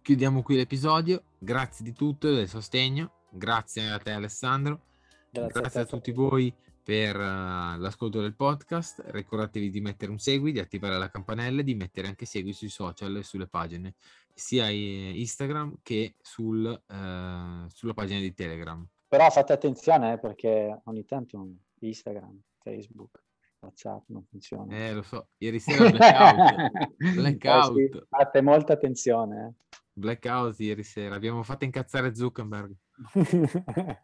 chiudiamo 0.02 0.42
qui 0.42 0.56
l'episodio, 0.56 1.24
grazie 1.38 1.84
di 1.84 1.94
tutto, 1.94 2.34
del 2.34 2.48
sostegno, 2.48 3.12
grazie 3.30 3.90
a 3.90 3.98
te 4.00 4.12
Alessandro, 4.12 4.82
grazie, 5.30 5.62
grazie 5.62 5.80
a, 5.80 5.84
a 5.84 5.86
tutti 5.86 6.12
voi 6.12 6.54
per 6.84 7.16
uh, 7.16 7.80
l'ascolto 7.80 8.20
del 8.20 8.36
podcast. 8.36 9.02
Ricordatevi 9.06 9.70
di 9.70 9.80
mettere 9.80 10.12
un 10.12 10.20
segui, 10.20 10.52
di 10.52 10.60
attivare 10.60 10.98
la 10.98 11.10
campanella 11.10 11.62
e 11.62 11.64
di 11.64 11.76
mettere 11.76 12.08
anche 12.08 12.26
segui 12.26 12.54
sui 12.54 12.70
social 12.70 13.16
e 13.16 13.24
sulle 13.24 13.48
pagine, 13.48 13.96
sia 14.34 14.70
Instagram 14.70 15.78
che 15.82 16.16
sul, 16.22 16.66
uh, 16.66 17.70
sulla 17.70 17.94
pagina 17.94 18.20
di 18.20 18.34
Telegram. 18.34 18.86
Però 19.08 19.30
fate 19.30 19.54
attenzione 19.54 20.14
eh, 20.14 20.20
perché 20.20 20.82
ogni 20.86 21.06
tanto 21.06 21.48
Instagram, 21.80 22.40
Facebook, 22.64 23.22
WhatsApp 23.60 24.08
non 24.08 24.26
funziona. 24.26 24.76
Eh, 24.76 24.94
lo 24.94 25.04
so, 25.04 25.30
ieri 25.38 25.60
sera 25.60 25.90
blackout. 25.90 26.72
blackout. 27.16 27.78
Eh 27.78 27.90
sì, 27.92 28.02
fate 28.10 28.42
molta 28.42 28.74
attenzione. 28.74 29.48
Eh. 29.48 29.78
Blackout 29.94 30.60
ieri 30.60 30.84
sera, 30.84 31.16
abbiamo 31.16 31.44
fatto 31.44 31.66
incazzare 31.66 32.16
Zuckerberg. 32.16 32.74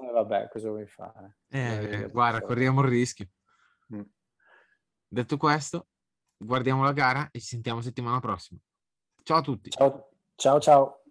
Eh, 0.00 0.12
vabbè, 0.12 0.48
cosa 0.48 0.68
vuoi 0.68 0.86
fare? 0.86 1.38
Eh, 1.48 2.02
eh, 2.02 2.08
guarda, 2.08 2.40
corriamo 2.40 2.82
il 2.82 2.88
rischio. 2.88 3.28
Mm. 3.92 4.02
Detto 5.08 5.36
questo, 5.36 5.88
guardiamo 6.36 6.84
la 6.84 6.92
gara 6.92 7.28
e 7.32 7.40
ci 7.40 7.46
sentiamo 7.46 7.80
settimana 7.80 8.20
prossima. 8.20 8.60
Ciao 9.24 9.38
a 9.38 9.42
tutti. 9.42 9.70
Ciao, 9.70 10.10
ciao. 10.36 10.60
ciao. 10.60 11.02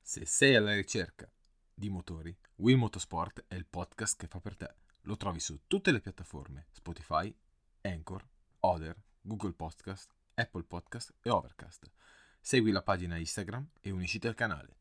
Se 0.00 0.26
sei 0.26 0.56
alla 0.56 0.74
ricerca 0.74 1.30
di 1.72 1.88
motori, 1.88 2.36
Will 2.56 2.78
Motorsport 2.78 3.44
è 3.46 3.54
il 3.54 3.66
podcast 3.66 4.18
che 4.18 4.26
fa 4.26 4.40
per 4.40 4.56
te. 4.56 4.74
Lo 5.02 5.16
trovi 5.16 5.40
su 5.40 5.60
tutte 5.66 5.92
le 5.92 6.00
piattaforme 6.00 6.66
Spotify, 6.72 7.34
Anchor, 7.82 8.26
Other, 8.60 9.02
Google 9.22 9.52
Podcast, 9.52 10.14
Apple 10.34 10.64
Podcast 10.64 11.14
e 11.22 11.30
Overcast. 11.30 11.90
Segui 12.40 12.70
la 12.70 12.82
pagina 12.82 13.16
Instagram 13.16 13.66
e 13.80 13.90
unisciti 13.90 14.26
al 14.26 14.34
canale. 14.34 14.79